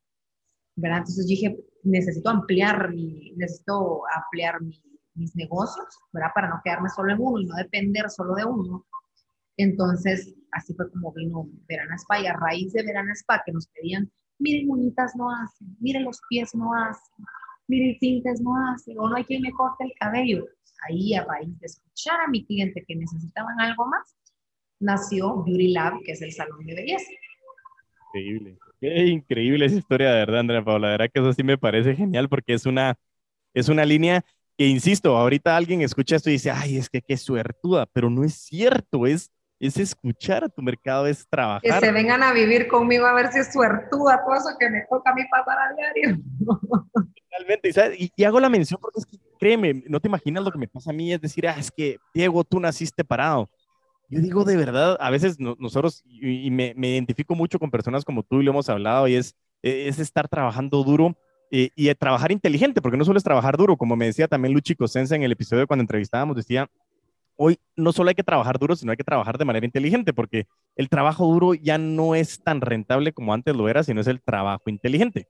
¿verdad? 0.76 0.98
Entonces 0.98 1.26
dije, 1.26 1.58
necesito 1.82 2.30
ampliar 2.30 2.90
mi, 2.90 3.32
necesito 3.36 4.02
ampliar 4.14 4.60
mis 5.14 5.34
negocios, 5.34 5.86
¿verdad? 6.12 6.30
Para 6.34 6.48
no 6.48 6.60
quedarme 6.64 6.88
solo 6.88 7.12
en 7.12 7.20
uno 7.20 7.40
y 7.40 7.46
no 7.46 7.56
depender 7.56 8.08
solo 8.10 8.34
de 8.34 8.44
uno. 8.44 8.86
Entonces, 9.56 10.37
así 10.52 10.74
fue 10.74 10.90
como 10.90 11.12
vino 11.12 11.48
Verana 11.68 11.96
Spa 11.96 12.20
y 12.20 12.26
a 12.26 12.34
raíz 12.34 12.72
de 12.72 12.82
Verana 12.82 13.12
Spa 13.12 13.42
que 13.44 13.52
nos 13.52 13.66
pedían, 13.68 14.10
miren, 14.38 14.66
muñitas 14.66 15.14
no 15.16 15.30
hacen, 15.30 15.76
miren, 15.80 16.04
los 16.04 16.20
pies 16.28 16.54
no 16.54 16.72
hacen, 16.74 17.24
mire, 17.66 17.90
el 17.90 17.98
tinte 17.98 18.30
es 18.30 18.40
no 18.40 18.52
hace, 18.68 18.94
o 18.98 19.08
no 19.08 19.16
hay 19.16 19.24
quien 19.24 19.42
me 19.42 19.52
corte 19.52 19.84
el 19.84 19.92
cabello. 19.98 20.44
Ahí, 20.88 21.14
a 21.14 21.24
raíz 21.24 21.58
de 21.58 21.66
escuchar 21.66 22.20
a 22.20 22.28
mi 22.28 22.46
cliente 22.46 22.84
que 22.86 22.94
necesitaban 22.94 23.60
algo 23.60 23.86
más, 23.86 24.16
nació 24.80 25.42
Beauty 25.42 25.72
Lab, 25.72 25.94
que 26.04 26.12
es 26.12 26.22
el 26.22 26.32
salón 26.32 26.64
de 26.64 26.74
belleza. 26.74 27.10
Increíble. 28.14 28.58
Qué 28.80 29.06
increíble 29.06 29.66
esa 29.66 29.76
historia, 29.76 30.10
de 30.10 30.20
verdad, 30.20 30.40
Andrea 30.40 30.64
Paula. 30.64 30.86
La 30.86 30.92
verdad 30.92 31.10
que 31.12 31.20
eso 31.20 31.32
sí 31.32 31.42
me 31.42 31.58
parece 31.58 31.96
genial 31.96 32.28
porque 32.28 32.54
es 32.54 32.64
una, 32.64 32.96
es 33.54 33.68
una 33.68 33.84
línea 33.84 34.24
que, 34.56 34.66
insisto, 34.66 35.16
ahorita 35.16 35.56
alguien 35.56 35.82
escucha 35.82 36.16
esto 36.16 36.30
y 36.30 36.34
dice, 36.34 36.50
ay, 36.50 36.76
es 36.76 36.88
que 36.88 37.02
qué 37.02 37.16
suertuda, 37.16 37.86
pero 37.86 38.08
no 38.08 38.22
es 38.24 38.34
cierto, 38.34 39.06
es, 39.06 39.30
es 39.60 39.76
escuchar 39.78 40.44
a 40.44 40.48
tu 40.48 40.62
mercado, 40.62 41.06
es 41.06 41.26
trabajar. 41.28 41.62
Que 41.62 41.86
se 41.86 41.92
vengan 41.92 42.22
a 42.22 42.32
vivir 42.32 42.68
conmigo 42.68 43.06
a 43.06 43.12
ver 43.12 43.32
si 43.32 43.40
es 43.40 43.52
suertuda, 43.52 44.22
todo 44.24 44.34
eso 44.34 44.56
que 44.58 44.70
me 44.70 44.82
toca 44.88 45.10
a 45.10 45.14
mí 45.14 45.22
pasar 45.30 45.58
a 45.58 45.74
diario. 45.74 46.18
Totalmente, 47.30 47.96
y, 47.98 48.12
y, 48.16 48.24
hago 48.24 48.40
la 48.40 48.48
mención 48.48 48.80
porque 48.80 49.00
es 49.00 49.06
que, 49.06 49.18
créeme, 49.38 49.82
no 49.88 50.00
te 50.00 50.08
imaginas 50.08 50.44
lo 50.44 50.50
que 50.50 50.58
me 50.58 50.68
pasa 50.68 50.90
a 50.90 50.92
mí, 50.92 51.12
es 51.12 51.20
decir, 51.20 51.46
ah, 51.46 51.56
es 51.58 51.70
que, 51.70 51.98
Diego, 52.14 52.44
tú 52.44 52.58
naciste 52.60 53.04
parado. 53.04 53.48
Yo 54.08 54.20
digo 54.20 54.44
de 54.44 54.56
verdad, 54.56 54.96
a 55.00 55.10
veces 55.10 55.38
nosotros, 55.38 56.02
y, 56.06 56.50
me, 56.50 56.72
me, 56.76 56.88
identifico 56.88 57.34
mucho 57.34 57.58
con 57.58 57.70
personas 57.70 58.04
como 58.04 58.22
tú 58.22 58.40
y 58.40 58.44
lo 58.44 58.52
hemos 58.52 58.68
hablado, 58.68 59.06
y 59.06 59.16
es, 59.16 59.36
es 59.62 59.98
estar 59.98 60.28
trabajando 60.28 60.82
duro 60.82 61.16
eh, 61.50 61.70
y 61.74 61.94
trabajar 61.94 62.32
inteligente, 62.32 62.80
porque 62.80 62.96
no 62.96 63.04
solo 63.04 63.18
es 63.18 63.24
trabajar 63.24 63.56
duro, 63.56 63.76
como 63.76 63.96
me 63.96 64.06
decía 64.06 64.28
también 64.28 64.54
Luchi 64.54 64.74
Cosenza 64.74 65.14
en 65.14 65.22
el 65.22 65.32
episodio 65.32 65.66
cuando 65.66 65.82
entrevistábamos, 65.82 66.36
decía, 66.36 66.68
hoy 67.38 67.58
no 67.76 67.92
solo 67.92 68.08
hay 68.10 68.14
que 68.14 68.24
trabajar 68.24 68.58
duro, 68.58 68.76
sino 68.76 68.90
hay 68.90 68.96
que 68.96 69.04
trabajar 69.04 69.38
de 69.38 69.44
manera 69.44 69.64
inteligente, 69.64 70.12
porque 70.12 70.46
el 70.76 70.88
trabajo 70.88 71.24
duro 71.26 71.54
ya 71.54 71.78
no 71.78 72.14
es 72.14 72.42
tan 72.42 72.60
rentable 72.60 73.12
como 73.12 73.32
antes 73.32 73.56
lo 73.56 73.68
era, 73.68 73.82
sino 73.84 74.00
es 74.00 74.08
el 74.08 74.20
trabajo 74.20 74.68
inteligente. 74.68 75.28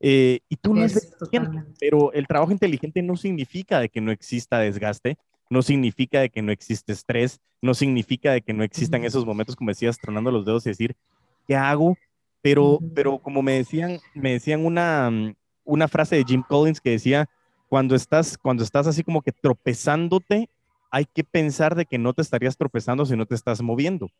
Eh, 0.00 0.40
y 0.48 0.56
tú 0.56 0.74
no 0.74 0.82
es, 0.82 1.14
pero 1.78 2.12
el 2.14 2.26
trabajo 2.26 2.50
inteligente 2.50 3.02
no 3.02 3.16
significa 3.16 3.78
de 3.78 3.90
que 3.90 4.00
no 4.00 4.10
exista 4.10 4.58
desgaste, 4.58 5.18
no 5.50 5.60
significa 5.60 6.20
de 6.20 6.30
que 6.30 6.40
no 6.40 6.50
existe 6.50 6.92
estrés, 6.92 7.40
no 7.60 7.74
significa 7.74 8.32
de 8.32 8.40
que 8.40 8.54
no 8.54 8.64
existan 8.64 9.04
esos 9.04 9.26
momentos, 9.26 9.54
como 9.54 9.70
decías, 9.70 9.98
tronando 9.98 10.30
los 10.30 10.46
dedos 10.46 10.64
y 10.64 10.70
decir, 10.70 10.96
¿qué 11.46 11.56
hago? 11.56 11.98
Pero, 12.40 12.78
pero 12.94 13.18
como 13.18 13.42
me 13.42 13.52
decían, 13.52 13.98
me 14.14 14.32
decían 14.32 14.64
una, 14.64 15.10
una 15.64 15.88
frase 15.88 16.16
de 16.16 16.24
Jim 16.24 16.42
Collins 16.48 16.80
que 16.80 16.90
decía, 16.90 17.28
cuando 17.68 17.94
estás, 17.94 18.38
cuando 18.38 18.64
estás 18.64 18.86
así 18.86 19.04
como 19.04 19.20
que 19.20 19.32
tropezándote, 19.32 20.48
hay 20.90 21.06
que 21.06 21.24
pensar 21.24 21.74
de 21.74 21.86
que 21.86 21.98
no 21.98 22.12
te 22.12 22.22
estarías 22.22 22.56
tropezando 22.56 23.06
si 23.06 23.16
no 23.16 23.26
te 23.26 23.34
estás 23.34 23.62
moviendo. 23.62 24.10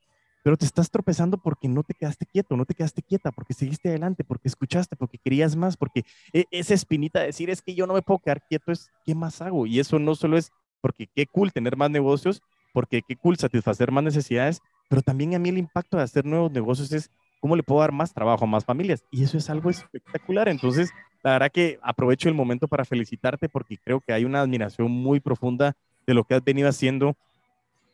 Pero 0.43 0.57
te 0.57 0.65
estás 0.65 0.91
tropezando 0.91 1.37
porque 1.37 1.69
no 1.69 1.83
te 1.83 1.93
quedaste 1.93 2.25
quieto, 2.25 2.57
no 2.57 2.65
te 2.65 2.75
quedaste 2.75 3.03
quieta, 3.03 3.31
porque 3.31 3.53
seguiste 3.53 3.91
adelante, 3.91 4.25
porque 4.25 4.49
escuchaste, 4.49 4.97
porque 4.97 5.19
querías 5.19 5.55
más, 5.55 5.77
porque 5.77 6.05
e, 6.33 6.47
esa 6.51 6.73
espinita 6.73 7.21
de 7.21 7.27
decir 7.27 7.51
es 7.51 7.61
que 7.61 7.75
yo 7.75 7.87
no 7.87 7.93
me 7.93 8.01
puedo 8.01 8.21
quedar 8.21 8.43
quieto 8.49 8.73
es, 8.73 8.91
¿qué 9.05 9.15
más 9.15 9.43
hago? 9.43 9.67
Y 9.67 9.81
eso 9.81 9.99
no 9.99 10.15
solo 10.15 10.39
es 10.39 10.51
porque 10.81 11.07
qué 11.15 11.27
cool 11.27 11.53
tener 11.53 11.77
más 11.77 11.91
negocios, 11.91 12.41
porque 12.73 13.03
qué 13.07 13.17
cool 13.17 13.37
satisfacer 13.37 13.93
más 13.93 14.05
necesidades, 14.05 14.61
pero 14.89 15.03
también 15.03 15.35
a 15.35 15.39
mí 15.39 15.51
el 15.51 15.59
impacto 15.59 15.99
de 15.99 16.05
hacer 16.05 16.25
nuevos 16.25 16.51
negocios 16.51 16.91
es 16.93 17.11
cómo 17.41 17.55
le 17.55 17.63
puedo 17.63 17.81
dar 17.81 17.93
más 17.93 18.15
trabajo 18.15 18.45
a 18.45 18.49
más 18.49 18.65
familias. 18.65 19.05
Y 19.11 19.25
eso 19.25 19.37
es 19.37 19.51
algo 19.51 19.69
espectacular. 19.71 20.49
Entonces, 20.49 20.91
la 21.23 21.33
verdad 21.33 21.53
que 21.53 21.79
aprovecho 21.83 22.29
el 22.29 22.35
momento 22.35 22.67
para 22.67 22.85
felicitarte 22.85 23.49
porque 23.49 23.77
creo 23.79 24.01
que 24.01 24.13
hay 24.13 24.25
una 24.25 24.41
admiración 24.41 24.91
muy 24.91 25.21
profunda 25.21 25.77
de 26.11 26.15
lo 26.15 26.25
que 26.25 26.35
has 26.35 26.45
venido 26.45 26.69
haciendo, 26.69 27.17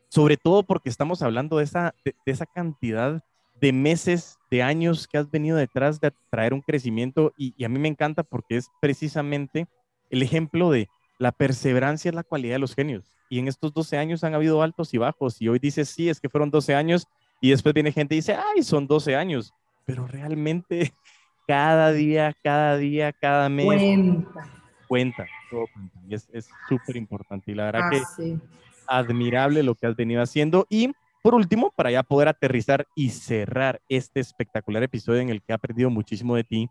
sobre 0.08 0.36
todo 0.36 0.62
porque 0.62 0.88
estamos 0.88 1.20
hablando 1.20 1.58
de 1.58 1.64
esa, 1.64 1.94
de, 2.04 2.14
esa 2.24 2.46
cantidad 2.46 3.22
de 3.60 3.72
meses, 3.72 4.38
de 4.50 4.62
años 4.62 5.06
que 5.06 5.18
has 5.18 5.30
venido 5.30 5.56
detrás 5.56 6.00
de 6.00 6.12
traer 6.30 6.54
un 6.54 6.62
crecimiento 6.62 7.32
y, 7.36 7.54
y 7.56 7.64
a 7.64 7.68
mí 7.68 7.78
me 7.78 7.88
encanta 7.88 8.22
porque 8.22 8.56
es 8.56 8.70
precisamente 8.80 9.66
el 10.10 10.22
ejemplo 10.22 10.70
de 10.70 10.88
la 11.18 11.32
perseverancia 11.32 12.08
es 12.08 12.14
la 12.14 12.22
cualidad 12.22 12.54
de 12.54 12.60
los 12.60 12.74
genios. 12.74 13.10
Y 13.28 13.38
en 13.38 13.48
estos 13.48 13.72
12 13.72 13.98
años 13.98 14.24
han 14.24 14.34
habido 14.34 14.62
altos 14.62 14.94
y 14.94 14.98
bajos. 14.98 15.40
Y 15.40 15.48
hoy 15.48 15.58
dices, 15.58 15.88
sí, 15.88 16.08
es 16.08 16.20
que 16.20 16.28
fueron 16.28 16.50
12 16.50 16.74
años. 16.74 17.06
Y 17.40 17.50
después 17.50 17.74
viene 17.74 17.92
gente 17.92 18.14
y 18.14 18.18
dice, 18.18 18.34
ay, 18.34 18.62
son 18.62 18.86
12 18.86 19.16
años. 19.16 19.52
Pero 19.84 20.06
realmente 20.06 20.92
cada 21.46 21.92
día, 21.92 22.34
cada 22.42 22.76
día, 22.76 23.12
cada 23.12 23.48
mes. 23.48 23.66
Cuenta. 23.66 24.46
Cuenta, 24.88 25.26
Y 26.09 26.14
es 26.14 26.48
súper 26.68 26.96
importante. 26.96 27.52
Y 27.52 27.54
la 27.54 27.64
verdad 27.66 27.90
que 27.90 27.98
ah, 27.98 28.98
admirable 28.98 29.62
lo 29.62 29.74
que 29.74 29.86
has 29.86 29.96
venido 29.96 30.22
haciendo. 30.22 30.66
Y 30.68 30.92
por 31.22 31.34
último, 31.34 31.72
para 31.74 31.90
ya 31.90 32.02
poder 32.02 32.28
aterrizar 32.28 32.86
y 32.94 33.11
cerrar 33.11 33.80
este 33.88 34.20
espectacular 34.20 34.82
episodio 34.82 35.20
en 35.20 35.30
el 35.30 35.42
que 35.42 35.52
ha 35.52 35.59
perdido 35.59 35.90
muchísimo 35.90 36.36
de 36.36 36.44
ti, 36.44 36.70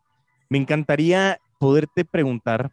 me 0.50 0.58
encantaría 0.58 1.40
poderte 1.60 2.06
preguntar 2.06 2.72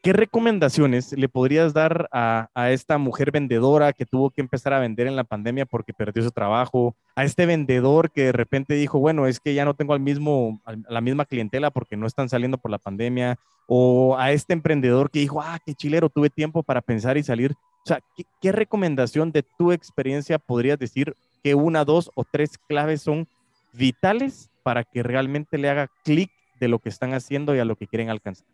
¿Qué 0.00 0.12
recomendaciones 0.12 1.12
le 1.12 1.28
podrías 1.28 1.74
dar 1.74 2.08
a, 2.12 2.48
esta 2.70 2.98
mujer 2.98 3.32
vendedora 3.32 3.92
que 3.92 4.06
tuvo 4.06 4.30
que 4.30 4.40
empezar 4.40 4.72
a 4.72 4.78
vender 4.78 5.08
en 5.08 5.16
la 5.16 5.24
pandemia 5.24 5.66
porque 5.66 5.92
perdió 5.92 6.22
su 6.22 6.30
trabajo? 6.30 6.94
A 7.16 7.24
este 7.24 7.46
vendedor 7.46 8.12
que 8.12 8.26
de 8.26 8.32
repente 8.32 8.74
dijo, 8.74 9.00
bueno, 9.00 9.26
es 9.26 9.40
que 9.40 9.54
ya 9.54 9.64
no 9.64 9.74
tengo 9.74 9.94
al 9.94 10.00
mismo, 10.00 10.62
la 10.88 11.00
misma 11.00 11.24
clientela 11.24 11.72
porque 11.72 11.96
no 11.96 12.06
están 12.06 12.28
saliendo 12.28 12.58
por 12.58 12.70
la 12.70 12.78
pandemia. 12.78 13.40
O 13.66 14.16
a 14.16 14.30
este 14.30 14.52
emprendedor 14.52 15.10
que 15.10 15.18
dijo, 15.18 15.42
ah, 15.42 15.58
qué 15.66 15.74
chilero, 15.74 16.08
tuve 16.08 16.30
tiempo 16.30 16.62
para 16.62 16.80
pensar 16.80 17.18
y 17.18 17.24
salir. 17.24 17.52
O 17.84 17.88
sea, 17.88 18.00
¿qué, 18.16 18.22
qué 18.40 18.52
recomendación 18.52 19.32
de 19.32 19.42
tu 19.42 19.72
experiencia 19.72 20.38
podrías 20.38 20.78
decir 20.78 21.16
que 21.42 21.56
una, 21.56 21.84
dos 21.84 22.12
o 22.14 22.22
tres 22.22 22.56
claves 22.68 23.02
son 23.02 23.26
vitales 23.72 24.48
para 24.62 24.84
que 24.84 25.02
realmente 25.02 25.58
le 25.58 25.70
haga 25.70 25.90
clic 26.04 26.30
de 26.60 26.68
lo 26.68 26.78
que 26.78 26.88
están 26.88 27.14
haciendo 27.14 27.56
y 27.56 27.58
a 27.58 27.64
lo 27.64 27.74
que 27.74 27.88
quieren 27.88 28.10
alcanzar? 28.10 28.46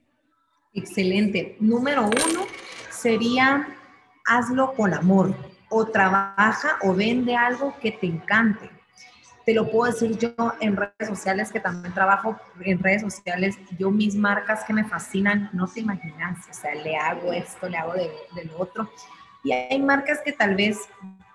Excelente. 0.75 1.57
Número 1.61 2.03
uno 2.05 2.47
sería 2.91 3.69
hazlo 4.27 4.75
con 4.75 4.93
amor 4.93 5.35
o 5.69 5.87
trabaja 5.87 6.79
o 6.83 6.95
vende 6.95 7.37
algo 7.37 7.75
que 7.81 7.93
te 7.93 8.07
encante. 8.07 8.71
Te 9.45 9.55
lo 9.55 9.71
puedo 9.71 9.93
decir 9.93 10.17
yo 10.19 10.35
en 10.61 10.77
redes 10.77 11.09
sociales, 11.09 11.53
que 11.53 11.61
también 11.61 11.93
trabajo 11.93 12.39
en 12.61 12.79
redes 12.79 13.03
sociales, 13.03 13.59
yo 13.79 13.91
mis 13.91 14.17
marcas 14.17 14.65
que 14.65 14.73
me 14.73 14.85
fascinan, 14.85 15.51
no 15.53 15.69
te 15.69 15.81
imaginas, 15.81 16.39
o 16.51 16.55
sea, 16.55 16.75
le 16.75 16.97
hago 16.97 17.31
esto, 17.33 17.69
le 17.69 17.77
hago 17.77 17.93
de, 17.93 18.11
lo 18.45 18.59
otro. 18.59 18.91
Y 19.43 19.53
hay 19.53 19.81
marcas 19.83 20.21
que 20.25 20.33
tal 20.33 20.57
vez 20.57 20.79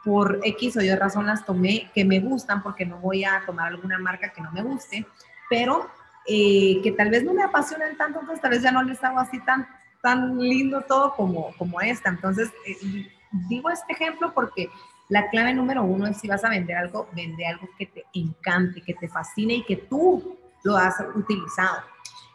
por 0.03 0.39
X 0.43 0.77
o 0.77 0.81
Y 0.81 0.89
razón 0.95 1.27
las 1.27 1.45
tomé, 1.45 1.91
que 1.93 2.03
me 2.03 2.19
gustan, 2.19 2.63
porque 2.63 2.83
no 2.83 2.97
voy 2.97 3.25
a 3.25 3.43
tomar 3.45 3.67
alguna 3.67 3.99
marca 3.99 4.33
que 4.33 4.41
no 4.41 4.51
me 4.51 4.63
guste, 4.63 5.05
pero 5.47 5.87
eh, 6.31 6.79
que 6.83 6.91
tal 6.91 7.09
vez 7.09 7.23
no 7.23 7.33
me 7.33 7.41
apasionan 7.41 7.97
tanto, 7.97 8.19
entonces 8.19 8.41
tal 8.41 8.51
vez 8.51 8.61
ya 8.61 8.71
no 8.71 8.83
les 8.83 9.03
hago 9.03 9.17
así 9.17 9.39
tan, 9.39 9.67
tan 10.03 10.37
lindo 10.37 10.81
todo 10.81 11.15
como, 11.15 11.51
como 11.57 11.81
esta. 11.81 12.09
Entonces, 12.09 12.49
eh, 12.67 13.09
digo 13.49 13.71
este 13.71 13.93
ejemplo 13.93 14.31
porque 14.33 14.69
la 15.07 15.27
clave 15.29 15.55
número 15.55 15.83
uno 15.83 16.05
es 16.05 16.17
si 16.17 16.27
vas 16.27 16.43
a 16.45 16.49
vender 16.49 16.77
algo, 16.77 17.09
vende 17.13 17.47
algo 17.47 17.67
que 17.79 17.87
te 17.87 18.05
encante, 18.13 18.81
que 18.81 18.93
te 18.93 19.07
fascine 19.07 19.55
y 19.55 19.63
que 19.63 19.77
tú 19.77 20.37
lo 20.63 20.77
has 20.77 21.03
utilizado. 21.15 21.81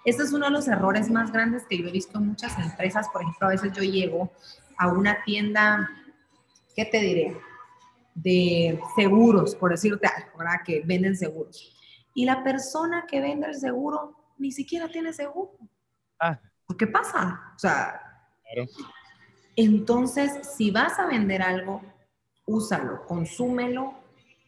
Este 0.04 0.24
es 0.24 0.32
uno 0.32 0.46
de 0.46 0.52
los 0.52 0.66
errores 0.66 1.08
más 1.08 1.30
grandes 1.30 1.62
que 1.64 1.78
yo 1.78 1.86
he 1.86 1.92
visto 1.92 2.18
en 2.18 2.26
muchas 2.26 2.58
empresas. 2.58 3.08
Por 3.10 3.22
ejemplo, 3.22 3.46
a 3.46 3.50
veces 3.50 3.72
yo 3.72 3.84
llego 3.84 4.32
a 4.76 4.88
una 4.88 5.22
tienda, 5.22 5.88
¿qué 6.74 6.84
te 6.84 7.00
diré? 7.00 7.36
De 8.16 8.80
seguros, 8.96 9.54
por 9.54 9.70
decirte 9.70 10.08
algo, 10.08 10.38
¿verdad? 10.38 10.60
Que 10.64 10.82
venden 10.84 11.16
seguros 11.16 11.73
y 12.14 12.24
la 12.24 12.42
persona 12.42 13.04
que 13.06 13.20
vende 13.20 13.48
el 13.48 13.54
seguro 13.54 14.16
ni 14.38 14.52
siquiera 14.52 14.88
tiene 14.88 15.12
seguro. 15.12 15.52
Ah. 16.20 16.38
¿Qué 16.78 16.86
pasa? 16.86 17.52
O 17.54 17.58
sea, 17.58 18.00
entonces, 19.56 20.54
si 20.56 20.70
vas 20.70 20.98
a 20.98 21.06
vender 21.06 21.42
algo, 21.42 21.82
úsalo, 22.46 23.04
consúmelo 23.06 23.94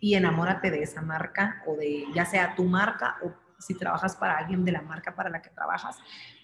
y 0.00 0.14
enamórate 0.14 0.70
de 0.70 0.82
esa 0.82 1.02
marca 1.02 1.62
o 1.66 1.74
de 1.74 2.04
ya 2.14 2.24
sea 2.24 2.54
tu 2.54 2.64
marca 2.64 3.16
o 3.22 3.32
si 3.58 3.74
trabajas 3.74 4.16
para 4.16 4.38
alguien 4.38 4.64
de 4.64 4.72
la 4.72 4.82
marca 4.82 5.14
para 5.14 5.30
la 5.30 5.42
que 5.42 5.50
trabajas, 5.50 5.96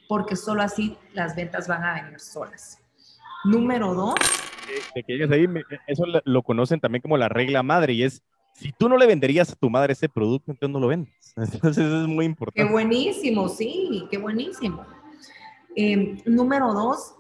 porque 0.09 0.37
solo 0.37 0.63
así 0.63 0.97
las 1.13 1.37
ventas 1.37 1.69
van 1.69 1.85
a 1.85 2.03
venir 2.03 2.21
solas. 2.21 2.79
Número 3.45 3.95
dos. 3.95 4.15
eso 5.87 6.05
lo 6.25 6.43
conocen 6.43 6.81
también 6.81 7.03
como 7.03 7.17
la 7.17 7.29
regla 7.29 7.63
madre 7.63 7.93
y 7.95 8.05
es 8.05 8.23
si 8.55 8.73
tú 8.73 8.89
no 8.89 8.97
le 8.97 9.07
venderías 9.07 9.51
a 9.51 9.57
tu 9.57 9.69
madre 9.71 9.93
ese 9.93 10.09
producto, 10.09 10.53
entonces 10.53 10.73
no 10.73 10.81
lo 10.81 10.89
vendes. 10.89 11.15
Entonces 11.37 11.85
es 11.85 12.07
muy 12.07 12.27
importante. 12.27 12.63
Qué 12.63 12.71
buenísimo, 12.71 13.49
sí, 13.49 14.07
qué 14.11 14.19
buenísimo. 14.19 14.85
Em, 15.75 16.21
número 16.27 16.73
dos, 16.75 17.15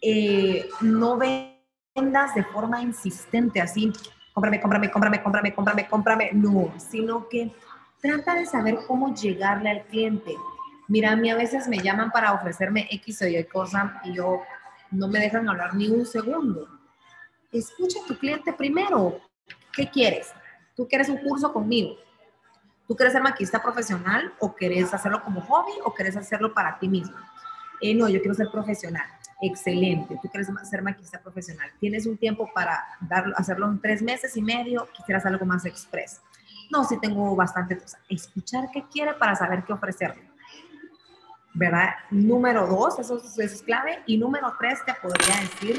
eh, 0.00 0.68
no 0.80 1.18
vendas 1.18 2.34
de 2.34 2.44
forma 2.44 2.80
insistente, 2.80 3.60
así, 3.60 3.92
cómprame, 4.32 4.60
cómprame, 4.60 4.90
cómprame, 4.90 5.22
cómprame, 5.22 5.54
cómprame, 5.54 5.88
cómprame. 5.88 6.30
No, 6.32 6.72
sino 6.78 7.28
que 7.28 7.50
trata 8.00 8.34
de 8.34 8.46
saber 8.46 8.78
cómo 8.86 9.14
llegarle 9.14 9.70
al 9.70 9.84
cliente. 9.86 10.36
Mira, 10.88 11.12
a 11.12 11.16
mí 11.16 11.30
a 11.30 11.36
veces 11.36 11.68
me 11.68 11.78
llaman 11.78 12.10
para 12.10 12.32
ofrecerme 12.32 12.88
X 12.90 13.22
o 13.22 13.28
Y 13.28 13.44
cosa 13.44 14.00
y 14.04 14.14
yo 14.14 14.40
no 14.90 15.08
me 15.08 15.20
dejan 15.20 15.48
hablar 15.48 15.74
ni 15.74 15.88
un 15.88 16.06
segundo. 16.06 16.68
Escucha 17.52 17.98
a 18.02 18.06
tu 18.06 18.16
cliente 18.16 18.52
primero. 18.52 19.20
¿Qué 19.72 19.88
quieres? 19.88 20.32
¿Tú 20.80 20.88
quieres 20.88 21.10
un 21.10 21.18
curso 21.18 21.52
conmigo? 21.52 21.94
¿Tú 22.88 22.96
quieres 22.96 23.12
ser 23.12 23.22
maquista 23.22 23.62
profesional 23.62 24.32
o 24.38 24.54
quieres 24.54 24.94
hacerlo 24.94 25.22
como 25.22 25.42
hobby 25.42 25.72
o 25.84 25.92
quieres 25.92 26.16
hacerlo 26.16 26.54
para 26.54 26.78
ti 26.78 26.88
mismo? 26.88 27.18
Eh, 27.82 27.94
no, 27.94 28.08
yo 28.08 28.18
quiero 28.20 28.32
ser 28.32 28.50
profesional. 28.50 29.04
Excelente, 29.42 30.18
tú 30.22 30.30
quieres 30.30 30.48
ser 30.62 30.80
maquillista 30.80 31.20
profesional. 31.20 31.70
Tienes 31.80 32.06
un 32.06 32.16
tiempo 32.16 32.48
para 32.54 32.82
darlo, 33.02 33.36
hacerlo 33.36 33.66
en 33.68 33.78
tres 33.78 34.00
meses 34.00 34.34
y 34.38 34.40
medio, 34.40 34.88
quisieras 34.96 35.26
algo 35.26 35.44
más 35.44 35.66
express. 35.66 36.22
No, 36.72 36.82
sí 36.84 36.98
tengo 36.98 37.36
bastante 37.36 37.76
cosa. 37.76 37.98
Escuchar 38.08 38.70
qué 38.72 38.86
quiere 38.90 39.12
para 39.12 39.36
saber 39.36 39.64
qué 39.64 39.74
ofrecerle. 39.74 40.30
¿Verdad? 41.52 41.90
Número 42.10 42.66
dos, 42.66 42.98
eso, 42.98 43.20
es 43.36 43.62
clave. 43.64 44.02
Y 44.06 44.16
número 44.16 44.54
tres, 44.58 44.82
te 44.86 44.94
podría 44.94 45.42
decir, 45.42 45.78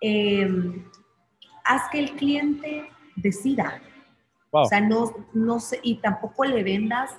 em, 0.00 0.84
haz 1.64 1.88
que 1.92 2.00
el 2.00 2.10
cliente 2.16 2.90
decida. 3.14 3.80
O 4.62 4.66
sea, 4.66 4.80
no, 4.80 5.12
no 5.32 5.60
sé, 5.60 5.80
y 5.82 5.96
tampoco 5.96 6.44
le 6.44 6.62
vendas 6.62 7.14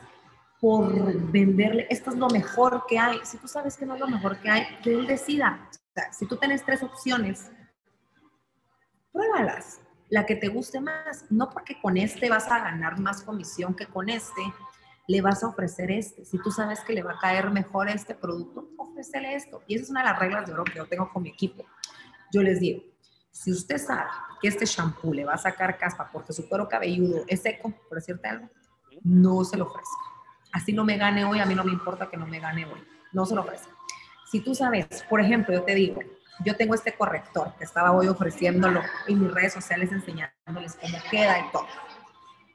por 0.60 0.92
venderle, 1.32 1.88
esto 1.90 2.10
es 2.10 2.18
lo 2.18 2.28
mejor 2.30 2.86
que 2.88 2.98
hay. 2.98 3.20
Si 3.24 3.38
tú 3.38 3.48
sabes 3.48 3.78
que 3.78 3.86
no 3.86 3.96
es 3.96 4.00
lo 4.00 4.08
mejor 4.08 4.40
que 4.40 4.50
hay, 4.50 4.66
que 4.84 4.94
él 4.94 5.08
decida. 5.08 5.70
Si 6.12 6.28
tú 6.28 6.38
tienes 6.38 6.64
tres 6.64 6.84
opciones, 6.84 7.52
pruébalas, 9.12 9.80
la 10.10 10.26
que 10.26 10.36
te 10.36 10.48
guste 10.48 10.80
más. 10.80 11.26
No 11.30 11.50
porque 11.50 11.80
con 11.82 11.98
este 11.98 12.30
vas 12.30 12.50
a 12.52 12.60
ganar 12.60 13.00
más 13.00 13.22
comisión 13.22 13.76
que 13.76 13.86
con 13.86 14.10
este, 14.10 14.42
le 15.08 15.22
vas 15.22 15.44
a 15.44 15.48
ofrecer 15.48 15.92
este. 15.92 16.26
Si 16.26 16.38
tú 16.40 16.52
sabes 16.52 16.80
que 16.82 16.94
le 16.94 17.04
va 17.04 17.14
a 17.14 17.20
caer 17.20 17.52
mejor 17.52 17.90
este 17.90 18.16
producto, 18.16 18.70
ofrécele 18.78 19.36
esto. 19.36 19.62
Y 19.68 19.76
esa 19.76 19.86
es 19.86 19.90
una 19.90 20.02
de 20.02 20.10
las 20.10 20.20
reglas 20.20 20.48
de 20.48 20.54
oro 20.54 20.64
que 20.64 20.76
yo 20.76 20.86
tengo 20.88 21.12
con 21.12 21.24
mi 21.24 21.30
equipo. 21.30 21.66
Yo 22.32 22.42
les 22.42 22.60
digo, 22.60 22.84
si 23.38 23.52
usted 23.52 23.78
sabe 23.78 24.10
que 24.42 24.48
este 24.48 24.66
shampoo 24.66 25.14
le 25.14 25.24
va 25.24 25.34
a 25.34 25.38
sacar 25.38 25.78
caspa 25.78 26.10
porque 26.12 26.34
su 26.34 26.48
cuero 26.50 26.68
cabelludo 26.68 27.24
es 27.28 27.42
seco, 27.42 27.72
por 27.88 28.00
decirte 28.00 28.28
algo, 28.28 28.50
no 29.04 29.44
se 29.44 29.58
lo 29.58 29.66
ofrezca. 29.66 29.96
Así 30.52 30.74
no 30.74 30.84
me 30.84 30.98
gane 30.98 31.24
hoy, 31.24 31.40
a 31.40 31.46
mí 31.46 31.54
no 31.54 31.64
me 31.64 31.72
importa 31.72 32.10
que 32.10 32.18
no 32.18 32.26
me 32.26 32.40
gane 32.40 32.66
hoy. 32.66 32.84
No 33.14 33.26
se 33.26 33.36
lo 33.36 33.42
ofrezca. 33.42 33.70
Si 34.32 34.40
tú 34.40 34.56
sabes, 34.56 34.88
por 35.08 35.22
ejemplo, 35.22 35.54
yo 35.54 35.64
te 35.64 35.76
digo, 35.76 36.02
yo 36.44 36.56
tengo 36.56 36.74
este 36.74 36.94
corrector 36.94 37.54
que 37.58 37.64
estaba 37.64 37.92
hoy 37.92 38.08
ofreciéndolo 38.08 38.82
en 39.08 39.22
mis 39.22 39.32
redes 39.32 39.54
sociales 39.54 39.92
enseñándoles 39.92 40.76
cómo 40.82 40.98
queda 41.12 41.40
y 41.40 41.52
todo. 41.52 41.68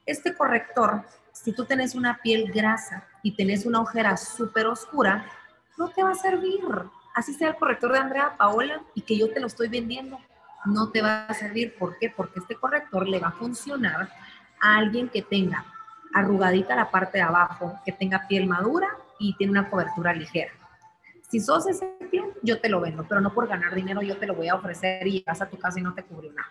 Este 0.05 0.35
corrector, 0.35 1.03
si 1.31 1.53
tú 1.53 1.63
tienes 1.63 1.95
una 1.95 2.19
piel 2.21 2.51
grasa 2.51 3.07
y 3.23 3.35
tenés 3.35 3.65
una 3.65 3.79
ojera 3.79 4.17
súper 4.17 4.67
oscura, 4.67 5.25
no 5.77 5.89
te 5.89 6.03
va 6.03 6.11
a 6.11 6.15
servir. 6.15 6.61
Así 7.15 7.33
sea 7.33 7.49
el 7.49 7.55
corrector 7.55 7.93
de 7.93 7.99
Andrea 7.99 8.35
Paola 8.37 8.83
y 8.93 9.01
que 9.01 9.17
yo 9.17 9.31
te 9.31 9.39
lo 9.39 9.47
estoy 9.47 9.69
vendiendo 9.69 10.19
no 10.65 10.89
te 10.89 11.01
va 11.01 11.25
a 11.25 11.33
servir. 11.33 11.75
¿Por 11.77 11.97
qué? 11.97 12.09
Porque 12.09 12.39
este 12.39 12.55
corrector 12.55 13.07
le 13.07 13.19
va 13.19 13.29
a 13.29 13.33
funcionar 13.33 14.09
a 14.61 14.77
alguien 14.77 15.09
que 15.09 15.21
tenga 15.21 15.65
arrugadita 16.13 16.75
la 16.75 16.91
parte 16.91 17.17
de 17.17 17.23
abajo, 17.23 17.79
que 17.85 17.91
tenga 17.91 18.27
piel 18.27 18.47
madura 18.47 18.87
y 19.19 19.35
tiene 19.35 19.51
una 19.51 19.69
cobertura 19.69 20.13
ligera. 20.13 20.53
Si 21.29 21.39
sos 21.39 21.67
ese 21.67 21.87
piel, 22.11 22.25
yo 22.43 22.61
te 22.61 22.69
lo 22.69 22.79
vendo, 22.79 23.05
pero 23.07 23.19
no 23.19 23.33
por 23.33 23.47
ganar 23.47 23.73
dinero 23.73 24.01
yo 24.01 24.17
te 24.17 24.27
lo 24.27 24.35
voy 24.35 24.49
a 24.49 24.55
ofrecer 24.55 25.07
y 25.07 25.23
vas 25.25 25.41
a 25.41 25.49
tu 25.49 25.57
casa 25.57 25.79
y 25.79 25.83
no 25.83 25.93
te 25.93 26.03
cubrió 26.03 26.31
nada. 26.31 26.49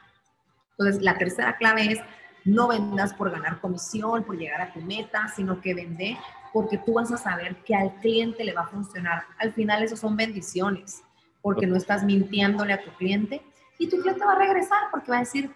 Entonces, 0.73 1.03
la 1.03 1.17
tercera 1.17 1.57
clave 1.57 1.93
es 1.93 2.01
no 2.45 2.67
vendas 2.69 3.15
por 3.15 3.31
ganar 3.31 3.61
comisión, 3.61 4.25
por 4.25 4.37
llegar 4.37 4.61
a 4.61 4.73
tu 4.73 4.81
meta, 4.81 5.29
sino 5.29 5.61
que 5.61 5.75
vende 5.75 6.19
porque 6.53 6.79
tú 6.79 6.95
vas 6.95 7.11
a 7.13 7.17
saber 7.17 7.57
que 7.65 7.75
al 7.75 7.95
cliente 8.01 8.45
le 8.45 8.53
va 8.53 8.63
a 8.63 8.67
funcionar. 8.67 9.25
Al 9.39 9.53
final, 9.53 9.83
eso 9.83 9.97
son 9.97 10.17
bendiciones, 10.17 11.03
porque 11.41 11.67
no 11.67 11.77
estás 11.77 12.05
mintiéndole 12.05 12.73
a 12.73 12.83
tu 12.83 12.91
cliente, 12.97 13.43
y 13.83 13.89
tu 13.89 14.01
cliente 14.01 14.25
va 14.25 14.33
a 14.33 14.39
regresar 14.39 14.79
porque 14.93 15.11
va 15.11 15.17
a 15.17 15.21
decir, 15.21 15.51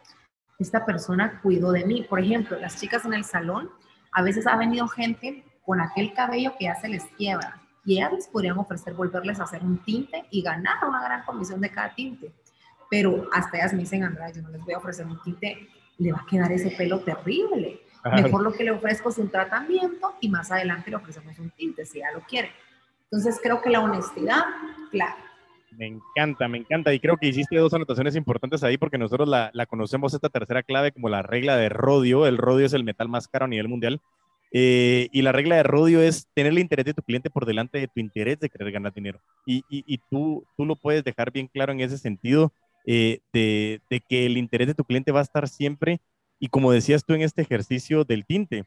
esta 0.59 0.85
persona 0.85 1.41
cuidó 1.43 1.71
de 1.71 1.85
mí. 1.85 2.03
Por 2.03 2.19
ejemplo, 2.19 2.59
las 2.59 2.81
chicas 2.81 3.05
en 3.05 3.15
el 3.15 3.25
salón, 3.25 3.71
a 4.11 4.23
veces 4.23 4.49
ha 4.49 4.57
venido 4.57 4.89
gente 4.89 5.45
con 5.65 5.81
aquel 5.81 6.13
cabello 6.13 6.53
que 6.59 6.65
ya 6.65 6.75
se 6.75 6.89
les 6.89 7.05
quiebra 7.17 7.63
y 7.85 7.99
ellas 7.99 8.13
les 8.13 8.27
podrían 8.27 8.59
ofrecer 8.59 8.95
volverles 8.95 9.39
a 9.39 9.45
hacer 9.45 9.63
un 9.63 9.79
tinte 9.79 10.25
y 10.33 10.43
ganar 10.43 10.85
una 10.85 11.05
gran 11.05 11.23
comisión 11.25 11.61
de 11.61 11.71
cada 11.71 11.95
tinte. 11.95 12.33
Pero 12.91 13.29
hasta 13.33 13.59
ellas 13.59 13.73
me 13.75 13.81
dicen, 13.81 14.03
Andrea, 14.03 14.33
yo 14.33 14.43
no 14.43 14.49
les 14.49 14.65
voy 14.65 14.75
a 14.75 14.79
ofrecer 14.79 15.07
un 15.07 15.23
tinte, 15.23 15.69
le 15.99 16.11
va 16.11 16.19
a 16.19 16.27
quedar 16.27 16.51
ese 16.51 16.73
pelo 16.73 16.99
terrible. 17.01 17.81
Mejor 18.13 18.43
lo 18.43 18.53
que 18.53 18.65
le 18.65 18.73
ofrezco 18.73 19.11
es 19.11 19.19
un 19.19 19.31
tratamiento 19.31 20.15
y 20.21 20.29
más 20.29 20.51
adelante 20.51 20.91
le 20.91 20.97
ofrecemos 20.97 21.39
un 21.39 21.51
tinte 21.51 21.87
si 21.87 22.01
ya 22.01 22.11
lo 22.13 22.23
quiere. 22.23 22.51
Entonces 23.05 23.39
creo 23.41 23.63
que 23.63 23.71
la 23.71 23.81
honestidad, 23.81 24.43
claro, 24.91 25.26
me 25.73 25.87
encanta, 25.87 26.49
me 26.49 26.59
encanta. 26.59 26.93
Y 26.95 27.01
creo 27.01 27.17
que 27.17 27.29
hiciste 27.29 27.57
dos 27.57 27.75
anotaciones 27.75 28.17
importantes 28.17 28.63
ahí 28.63 28.79
porque 28.79 28.99
nosotros 28.99 29.29
la, 29.29 29.51
conocemos 29.67 30.15
esta 30.15 30.29
tercera 30.29 30.63
clave 30.63 30.93
como 30.93 31.09
la 31.09 31.23
regla 31.23 31.57
de 31.57 31.69
rodio. 31.69 32.27
El 32.27 32.39
rodio 32.39 32.67
es 32.67 32.73
el 32.73 32.85
metal 32.85 33.09
más 33.09 33.29
caro 33.29 33.47
a 33.47 33.49
nivel 33.49 33.69
mundial. 33.69 34.01
Eh, 34.53 35.09
y 35.13 35.23
la 35.23 35.33
regla 35.33 35.57
de 35.57 35.65
rodio 35.65 36.01
es 36.01 36.29
tener 36.35 36.53
el 36.53 36.59
interés 36.59 36.87
de 36.87 36.95
tu 36.95 37.03
cliente 37.03 37.31
por 37.31 37.47
delante 37.47 37.79
de 37.79 37.89
tu 37.89 38.01
interés 38.01 38.39
de 38.39 38.49
querer 38.49 38.73
ganar 38.73 38.95
dinero. 38.95 39.21
Y, 39.45 39.65
y, 39.69 39.99
tú, 40.11 40.47
tú 40.57 40.65
lo 40.65 40.77
puedes 40.77 41.05
dejar 41.05 41.33
bien 41.33 41.49
claro 41.49 41.73
en 41.73 41.81
ese 41.81 41.99
sentido 41.99 42.53
eh, 42.87 43.21
de, 43.33 43.81
de 43.91 44.01
que 44.01 44.27
el 44.27 44.37
interés 44.37 44.69
de 44.69 44.75
tu 44.75 44.85
cliente 44.85 45.13
va 45.13 45.21
a 45.21 45.25
estar 45.25 45.49
siempre. 45.49 46.01
Y 46.39 46.49
como 46.49 46.73
decías 46.73 47.05
tú 47.05 47.15
en 47.15 47.23
este 47.23 47.43
ejercicio 47.43 48.05
del 48.05 48.25
tinte, 48.25 48.65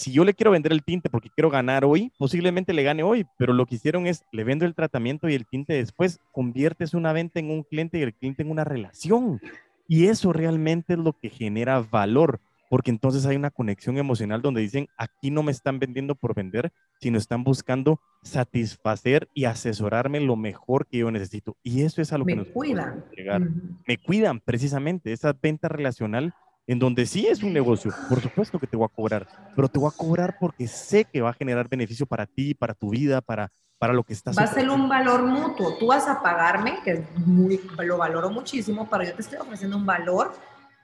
si 0.00 0.12
yo 0.12 0.24
le 0.24 0.32
quiero 0.32 0.50
vender 0.50 0.72
el 0.72 0.82
tinte 0.82 1.10
porque 1.10 1.28
quiero 1.28 1.50
ganar 1.50 1.84
hoy, 1.84 2.10
posiblemente 2.16 2.72
le 2.72 2.82
gane 2.82 3.02
hoy, 3.02 3.26
pero 3.36 3.52
lo 3.52 3.66
que 3.66 3.74
hicieron 3.74 4.06
es, 4.06 4.24
le 4.32 4.44
vendo 4.44 4.64
el 4.64 4.74
tratamiento 4.74 5.28
y 5.28 5.34
el 5.34 5.46
tinte 5.46 5.74
después, 5.74 6.20
conviertes 6.32 6.94
una 6.94 7.12
venta 7.12 7.38
en 7.38 7.50
un 7.50 7.64
cliente 7.64 7.98
y 7.98 8.02
el 8.02 8.14
cliente 8.14 8.42
en 8.42 8.50
una 8.50 8.64
relación. 8.64 9.42
Y 9.86 10.06
eso 10.06 10.32
realmente 10.32 10.94
es 10.94 10.98
lo 10.98 11.12
que 11.12 11.28
genera 11.28 11.80
valor, 11.80 12.40
porque 12.70 12.90
entonces 12.90 13.26
hay 13.26 13.36
una 13.36 13.50
conexión 13.50 13.98
emocional 13.98 14.40
donde 14.40 14.62
dicen, 14.62 14.88
aquí 14.96 15.30
no 15.30 15.42
me 15.42 15.52
están 15.52 15.78
vendiendo 15.78 16.14
por 16.14 16.34
vender, 16.34 16.72
sino 16.98 17.18
están 17.18 17.44
buscando 17.44 18.00
satisfacer 18.22 19.28
y 19.34 19.44
asesorarme 19.44 20.20
lo 20.20 20.34
mejor 20.34 20.86
que 20.86 20.98
yo 20.98 21.10
necesito. 21.10 21.58
Y 21.62 21.82
eso 21.82 22.00
es 22.00 22.10
a 22.14 22.16
lo 22.16 22.24
que 22.24 22.36
nos 22.36 22.48
cuidan. 22.48 23.04
Llegar. 23.14 23.42
Me 23.86 23.98
cuidan 23.98 24.40
precisamente, 24.40 25.12
esa 25.12 25.34
venta 25.34 25.68
relacional 25.68 26.32
en 26.70 26.78
donde 26.78 27.04
sí 27.04 27.26
es 27.26 27.42
un 27.42 27.52
negocio, 27.52 27.92
por 28.08 28.20
supuesto 28.20 28.60
que 28.60 28.66
te 28.68 28.76
voy 28.76 28.86
a 28.86 28.94
cobrar, 28.94 29.26
pero 29.56 29.66
te 29.66 29.80
voy 29.80 29.90
a 29.92 29.96
cobrar 29.96 30.36
porque 30.38 30.68
sé 30.68 31.04
que 31.04 31.20
va 31.20 31.30
a 31.30 31.32
generar 31.32 31.68
beneficio 31.68 32.06
para 32.06 32.26
ti, 32.26 32.54
para 32.54 32.74
tu 32.74 32.90
vida, 32.90 33.20
para, 33.20 33.50
para 33.76 33.92
lo 33.92 34.04
que 34.04 34.12
estás 34.12 34.38
Va 34.38 34.44
a 34.44 34.46
ser 34.46 34.70
un 34.70 34.88
valor 34.88 35.24
mutuo. 35.24 35.76
Tú 35.78 35.88
vas 35.88 36.06
a 36.06 36.22
pagarme, 36.22 36.78
que 36.84 37.04
muy, 37.16 37.60
lo 37.78 37.98
valoro 37.98 38.30
muchísimo, 38.30 38.88
pero 38.88 39.02
yo 39.02 39.12
te 39.14 39.22
estoy 39.22 39.38
ofreciendo 39.38 39.76
un 39.78 39.84
valor 39.84 40.32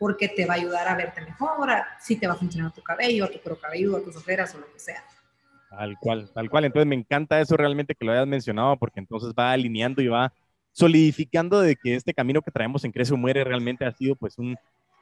porque 0.00 0.26
te 0.26 0.44
va 0.44 0.54
a 0.54 0.56
ayudar 0.56 0.88
a 0.88 0.96
verte 0.96 1.20
mejor, 1.20 1.70
si 2.00 2.16
te 2.16 2.26
va 2.26 2.32
a 2.32 2.36
funcionar 2.36 2.72
tu 2.72 2.82
cabello, 2.82 3.26
a 3.26 3.28
tu 3.28 3.38
cabello, 3.38 3.60
cabelludo, 3.62 3.96
a 3.98 4.02
tus 4.02 4.16
ojeras 4.16 4.52
o 4.56 4.58
lo 4.58 4.66
que 4.72 4.80
sea. 4.80 5.04
Tal 5.70 5.96
cual, 6.00 6.28
tal 6.34 6.50
cual. 6.50 6.64
Entonces 6.64 6.88
me 6.88 6.96
encanta 6.96 7.40
eso 7.40 7.56
realmente 7.56 7.94
que 7.94 8.04
lo 8.04 8.10
hayas 8.10 8.26
mencionado 8.26 8.76
porque 8.76 8.98
entonces 8.98 9.32
va 9.38 9.52
alineando 9.52 10.02
y 10.02 10.08
va 10.08 10.32
solidificando 10.72 11.60
de 11.60 11.76
que 11.76 11.94
este 11.94 12.12
camino 12.12 12.42
que 12.42 12.50
traemos 12.50 12.84
en 12.84 12.90
Crece 12.90 13.14
o 13.14 13.16
Muere 13.16 13.44
realmente 13.44 13.84
ha 13.84 13.92
sido 13.92 14.16
pues 14.16 14.36
un, 14.36 14.56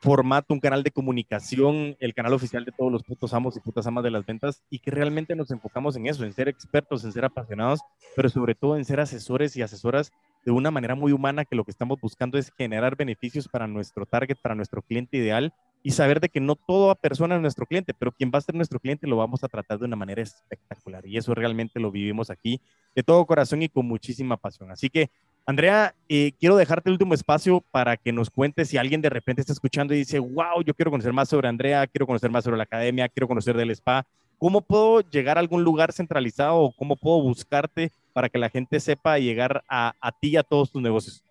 formato, 0.05 0.53
un 0.53 0.61
canal 0.61 0.83
de 0.83 0.91
comunicación, 0.91 1.97
el 1.99 2.13
canal 2.13 2.35
oficial 2.35 2.67
de 2.67 2.73
todos 2.73 2.93
los 2.93 3.03
putos 3.03 3.33
amos 3.33 3.57
y 3.57 3.61
putas 3.61 3.87
amas 3.87 4.05
de 4.05 4.11
las 4.11 4.27
ventas 4.27 4.63
y 4.69 4.81
que 4.81 4.91
realmente 4.91 5.35
nos 5.35 5.51
enfocamos 5.51 5.97
en 5.97 6.07
eso, 6.07 6.25
en 6.25 6.33
ser 6.35 6.47
expertos, 6.47 7.05
en 7.05 7.13
ser 7.13 7.25
apasionados, 7.25 7.81
pero 8.15 8.29
sobre 8.29 8.55
todo 8.55 8.77
en 8.77 8.85
ser 8.85 9.01
asesores 9.01 9.57
y 9.57 9.63
asesoras 9.63 10.13
de 10.45 10.53
una 10.53 10.71
manera 10.71 10.95
muy 10.95 11.13
humana 11.13 11.47
que 11.47 11.57
lo 11.57 11.65
que 11.65 11.71
estamos 11.71 11.99
buscando 12.03 12.37
es 12.37 12.53
generar 12.53 12.97
beneficios 12.97 13.49
para 13.49 13.67
nuestro 13.67 14.05
target, 14.05 14.37
para 14.37 14.55
nuestro 14.55 14.83
cliente 14.83 15.17
ideal 15.17 15.55
y 15.83 15.93
saber 15.93 16.21
de 16.21 16.29
que 16.29 16.41
no 16.41 16.55
toda 16.55 16.95
persona 16.97 17.37
es 17.37 17.41
nuestro 17.41 17.65
cliente, 17.65 17.95
pero 17.95 18.13
quien 18.13 18.31
va 18.31 18.41
a 18.41 18.43
ser 18.43 18.55
nuestro 18.55 18.81
cliente 18.81 19.07
lo 19.07 19.17
vamos 19.17 19.43
a 19.43 19.49
tratar 19.49 19.79
de 19.79 19.87
una 19.87 19.97
manera 19.97 20.21
espectacular 20.21 21.07
y 21.07 21.17
eso 21.17 21.35
realmente 21.35 21.81
lo 21.81 21.91
vivimos 21.91 22.29
aquí 22.29 22.61
de 22.95 23.03
todo 23.03 23.25
corazón 23.25 23.63
y 23.63 23.71
con 23.71 23.87
muchísima 23.87 24.37
pasión. 24.37 24.71
Así 24.71 24.91
que 24.91 25.09
Andrea, 25.47 25.95
eh, 26.09 26.33
quiero 26.41 26.57
dejarte 26.57 26.89
el 26.89 26.95
último 26.95 27.13
espacio 27.13 27.63
para 27.71 27.99
que 27.99 28.13
nos 28.13 28.31
cuentes 28.31 28.69
si 28.69 28.79
alguien 28.79 29.03
de 29.03 29.11
repente 29.11 29.43
está 29.43 29.53
escuchando 29.53 29.93
y 29.93 29.99
dice, 29.99 30.19
wow, 30.19 30.63
yo 30.65 30.73
quiero 30.73 30.91
conocer 30.91 31.13
más 31.13 31.29
sobre 31.29 31.49
Andrea, 31.49 31.87
quiero 31.87 32.07
conocer 32.07 32.31
más 32.31 32.45
sobre 32.45 32.57
la 32.57 32.63
academia, 32.63 33.09
quiero 33.11 33.29
conocer 33.29 33.55
del 33.55 33.71
spa. 33.71 34.07
¿Cómo 34.39 34.63
puedo 34.63 35.01
llegar 35.03 35.37
a 35.37 35.41
algún 35.41 35.63
lugar 35.63 35.93
centralizado 35.93 36.57
o 36.57 36.73
cómo 36.73 36.97
puedo 36.97 37.21
buscarte 37.21 37.93
para 38.15 38.31
que 38.31 38.39
la 38.39 38.49
gente 38.49 38.81
sepa 38.81 39.19
llegar 39.19 39.63
a, 39.69 39.93
a 40.01 40.13
ti 40.13 40.29
y 40.29 40.37
a 40.37 40.43
todos 40.43 40.73
tus 40.73 40.81
negocios? 40.81 41.23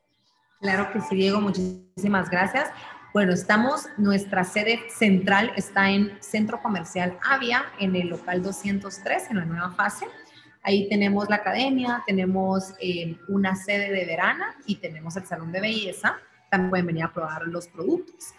Claro 0.62 0.92
que 0.94 1.02
sí, 1.02 1.16
Diego, 1.16 1.42
muchísimas 1.42 2.30
gracias. 2.30 2.70
Bueno, 3.14 3.34
estamos, 3.34 3.88
nuestra 3.98 4.44
sede 4.44 4.80
central 4.90 5.52
está 5.56 5.90
en 5.90 6.18
Centro 6.20 6.62
Comercial 6.62 7.18
Avia, 7.24 7.66
en 7.80 7.96
el 7.96 8.10
local 8.10 8.42
203, 8.42 9.32
en 9.32 9.38
la 9.38 9.46
nueva 9.46 9.72
fase. 9.72 10.06
Ahí 10.64 10.88
tenemos 10.88 11.30
la 11.30 11.38
academia, 11.38 12.04
tenemos 12.08 12.74
eh, 12.80 13.18
una 13.28 13.56
sede 13.56 13.92
de 13.92 14.06
verana 14.06 14.56
y 14.66 14.76
tenemos 14.78 15.16
el 15.18 15.26
salón 15.26 15.52
de 15.52 15.60
belleza. 15.60 16.18
También 16.50 16.70
pueden 16.70 16.86
venir 16.88 17.04
a 17.04 17.14
probar 17.14 17.44
los 17.48 17.68
productos. 17.68 18.34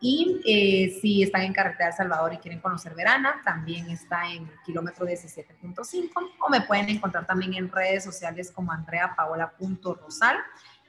Y 0.00 0.40
eh, 0.46 0.98
si 1.00 1.22
están 1.22 1.42
en 1.42 1.52
Carretera 1.52 1.88
El 1.88 1.94
Salvador 1.94 2.32
y 2.32 2.38
quieren 2.38 2.60
conocer 2.60 2.94
Verana, 2.94 3.40
también 3.44 3.90
está 3.90 4.30
en 4.30 4.48
kilómetro 4.64 5.06
17.5 5.06 6.10
o 6.40 6.50
me 6.50 6.60
pueden 6.60 6.88
encontrar 6.88 7.26
también 7.26 7.54
en 7.54 7.70
redes 7.70 8.04
sociales 8.04 8.52
como 8.52 8.70
andreapaola.rosal 8.70 10.36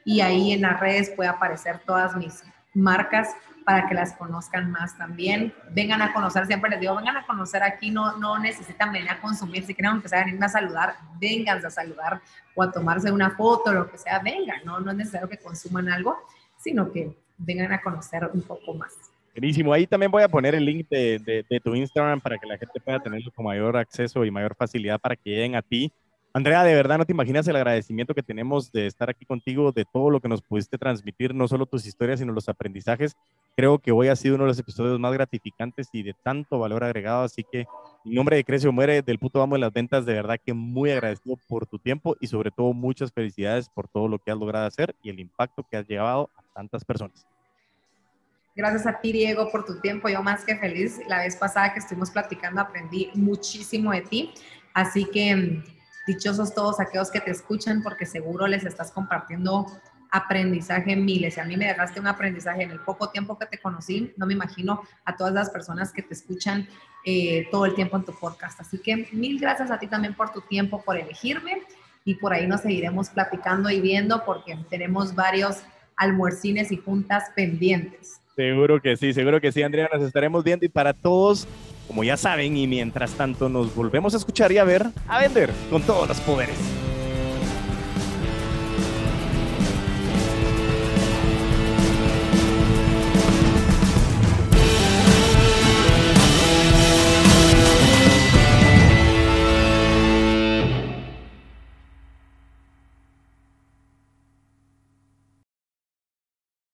y 0.04 0.20
ahí 0.20 0.52
en 0.52 0.62
las 0.62 0.78
redes 0.78 1.10
puede 1.10 1.28
aparecer 1.28 1.80
todas 1.80 2.16
mis 2.16 2.44
marcas 2.74 3.34
para 3.64 3.88
que 3.88 3.94
las 3.94 4.14
conozcan 4.14 4.70
más 4.70 4.96
también. 4.96 5.52
Vengan 5.70 6.02
a 6.02 6.12
conocer, 6.12 6.46
siempre 6.46 6.70
les 6.70 6.80
digo, 6.80 6.96
vengan 6.96 7.16
a 7.16 7.26
conocer 7.26 7.62
aquí, 7.62 7.90
no, 7.90 8.16
no 8.16 8.38
necesitan 8.38 8.92
venir 8.92 9.10
a 9.10 9.20
consumir, 9.20 9.64
si 9.64 9.74
quieren 9.74 9.96
empezar 9.96 10.20
a 10.20 10.24
venirme 10.24 10.46
a 10.46 10.48
saludar, 10.48 10.94
vengan 11.20 11.64
a 11.64 11.70
saludar 11.70 12.20
o 12.54 12.62
a 12.62 12.70
tomarse 12.72 13.12
una 13.12 13.30
foto, 13.30 13.72
lo 13.72 13.90
que 13.90 13.98
sea, 13.98 14.18
vengan, 14.20 14.60
no, 14.64 14.80
no 14.80 14.90
es 14.90 14.96
necesario 14.96 15.28
que 15.28 15.38
consuman 15.38 15.88
algo, 15.88 16.16
sino 16.56 16.90
que 16.90 17.16
vengan 17.38 17.72
a 17.72 17.80
conocer 17.80 18.28
un 18.32 18.42
poco 18.42 18.74
más. 18.74 18.92
Buenísimo, 19.34 19.72
ahí 19.72 19.86
también 19.86 20.10
voy 20.10 20.22
a 20.22 20.28
poner 20.28 20.54
el 20.56 20.64
link 20.64 20.88
de, 20.88 21.44
de, 21.48 21.60
tu 21.60 21.74
Instagram 21.74 22.20
para 22.20 22.36
que 22.36 22.46
la 22.46 22.58
gente 22.58 22.80
pueda 22.80 22.98
tenerlo 22.98 23.30
con 23.30 23.44
mayor 23.44 23.76
acceso 23.76 24.24
y 24.24 24.30
mayor 24.30 24.56
facilidad 24.56 24.98
para 24.98 25.14
que 25.14 25.30
lleguen 25.30 25.54
a 25.54 25.62
ti. 25.62 25.92
Andrea, 26.32 26.62
de 26.62 26.74
verdad 26.76 26.98
no 26.98 27.04
te 27.04 27.12
imaginas 27.12 27.48
el 27.48 27.56
agradecimiento 27.56 28.14
que 28.14 28.22
tenemos 28.22 28.70
de 28.70 28.86
estar 28.86 29.10
aquí 29.10 29.24
contigo, 29.24 29.72
de 29.72 29.84
todo 29.84 30.10
lo 30.10 30.20
que 30.20 30.28
nos 30.28 30.40
pudiste 30.40 30.78
transmitir, 30.78 31.34
no 31.34 31.48
solo 31.48 31.66
tus 31.66 31.84
historias, 31.86 32.20
sino 32.20 32.32
los 32.32 32.48
aprendizajes. 32.48 33.16
Creo 33.56 33.80
que 33.80 33.90
hoy 33.90 34.06
ha 34.06 34.14
sido 34.14 34.36
uno 34.36 34.44
de 34.44 34.50
los 34.50 34.58
episodios 34.60 35.00
más 35.00 35.12
gratificantes 35.12 35.88
y 35.92 36.04
de 36.04 36.14
tanto 36.22 36.60
valor 36.60 36.84
agregado, 36.84 37.24
así 37.24 37.44
que 37.50 37.66
en 38.04 38.14
nombre 38.14 38.36
de 38.36 38.44
Crecio 38.44 38.70
Muere, 38.70 39.02
del 39.02 39.18
puto 39.18 39.42
amo 39.42 39.56
de 39.56 39.62
las 39.62 39.72
ventas, 39.72 40.06
de 40.06 40.14
verdad 40.14 40.38
que 40.44 40.54
muy 40.54 40.92
agradecido 40.92 41.36
por 41.48 41.66
tu 41.66 41.80
tiempo 41.80 42.16
y 42.20 42.28
sobre 42.28 42.52
todo 42.52 42.72
muchas 42.72 43.12
felicidades 43.12 43.68
por 43.68 43.88
todo 43.88 44.06
lo 44.06 44.20
que 44.20 44.30
has 44.30 44.38
logrado 44.38 44.66
hacer 44.66 44.94
y 45.02 45.10
el 45.10 45.18
impacto 45.18 45.66
que 45.68 45.78
has 45.78 45.88
llevado 45.88 46.30
a 46.36 46.42
tantas 46.54 46.84
personas. 46.84 47.26
Gracias 48.54 48.86
a 48.86 49.00
ti, 49.00 49.10
Diego, 49.10 49.50
por 49.50 49.64
tu 49.64 49.80
tiempo. 49.80 50.08
Yo 50.08 50.22
más 50.22 50.44
que 50.44 50.56
feliz. 50.56 51.00
La 51.08 51.18
vez 51.18 51.34
pasada 51.34 51.72
que 51.72 51.80
estuvimos 51.80 52.10
platicando 52.10 52.60
aprendí 52.60 53.10
muchísimo 53.14 53.90
de 53.90 54.02
ti. 54.02 54.34
Así 54.74 55.04
que 55.06 55.62
Dichosos 56.06 56.54
todos 56.54 56.80
aquellos 56.80 57.10
que 57.10 57.20
te 57.20 57.30
escuchan 57.30 57.82
porque 57.82 58.06
seguro 58.06 58.46
les 58.46 58.64
estás 58.64 58.90
compartiendo 58.90 59.66
aprendizaje 60.10 60.96
miles. 60.96 61.36
Y 61.36 61.40
a 61.40 61.44
mí 61.44 61.56
me 61.56 61.66
dejaste 61.66 62.00
un 62.00 62.06
aprendizaje 62.06 62.62
en 62.62 62.70
el 62.70 62.80
poco 62.80 63.10
tiempo 63.10 63.38
que 63.38 63.46
te 63.46 63.58
conocí. 63.58 64.12
No 64.16 64.26
me 64.26 64.34
imagino 64.34 64.82
a 65.04 65.16
todas 65.16 65.32
las 65.32 65.50
personas 65.50 65.92
que 65.92 66.02
te 66.02 66.14
escuchan 66.14 66.68
eh, 67.04 67.46
todo 67.50 67.66
el 67.66 67.74
tiempo 67.74 67.96
en 67.96 68.04
tu 68.04 68.12
podcast. 68.12 68.60
Así 68.60 68.78
que 68.78 69.08
mil 69.12 69.38
gracias 69.38 69.70
a 69.70 69.78
ti 69.78 69.86
también 69.86 70.14
por 70.14 70.32
tu 70.32 70.40
tiempo, 70.42 70.82
por 70.82 70.96
elegirme. 70.96 71.62
Y 72.04 72.14
por 72.14 72.32
ahí 72.32 72.46
nos 72.46 72.62
seguiremos 72.62 73.10
platicando 73.10 73.70
y 73.70 73.80
viendo 73.80 74.24
porque 74.24 74.56
tenemos 74.70 75.14
varios 75.14 75.58
almuercines 75.96 76.72
y 76.72 76.78
juntas 76.78 77.24
pendientes. 77.36 78.20
Seguro 78.34 78.80
que 78.80 78.96
sí, 78.96 79.12
seguro 79.12 79.40
que 79.40 79.52
sí, 79.52 79.62
Andrea. 79.62 79.88
Nos 79.92 80.02
estaremos 80.02 80.42
viendo. 80.42 80.64
Y 80.64 80.70
para 80.70 80.94
todos 80.94 81.46
como 81.90 82.04
ya 82.04 82.16
saben, 82.16 82.56
y 82.56 82.68
mientras 82.68 83.10
tanto 83.14 83.48
nos 83.48 83.74
volvemos 83.74 84.14
a 84.14 84.18
escuchar 84.18 84.52
y 84.52 84.58
a 84.58 84.64
ver, 84.64 84.86
a 85.08 85.18
vender 85.18 85.50
con 85.70 85.82
todos 85.82 86.06
los 86.06 86.20
poderes. 86.20 86.56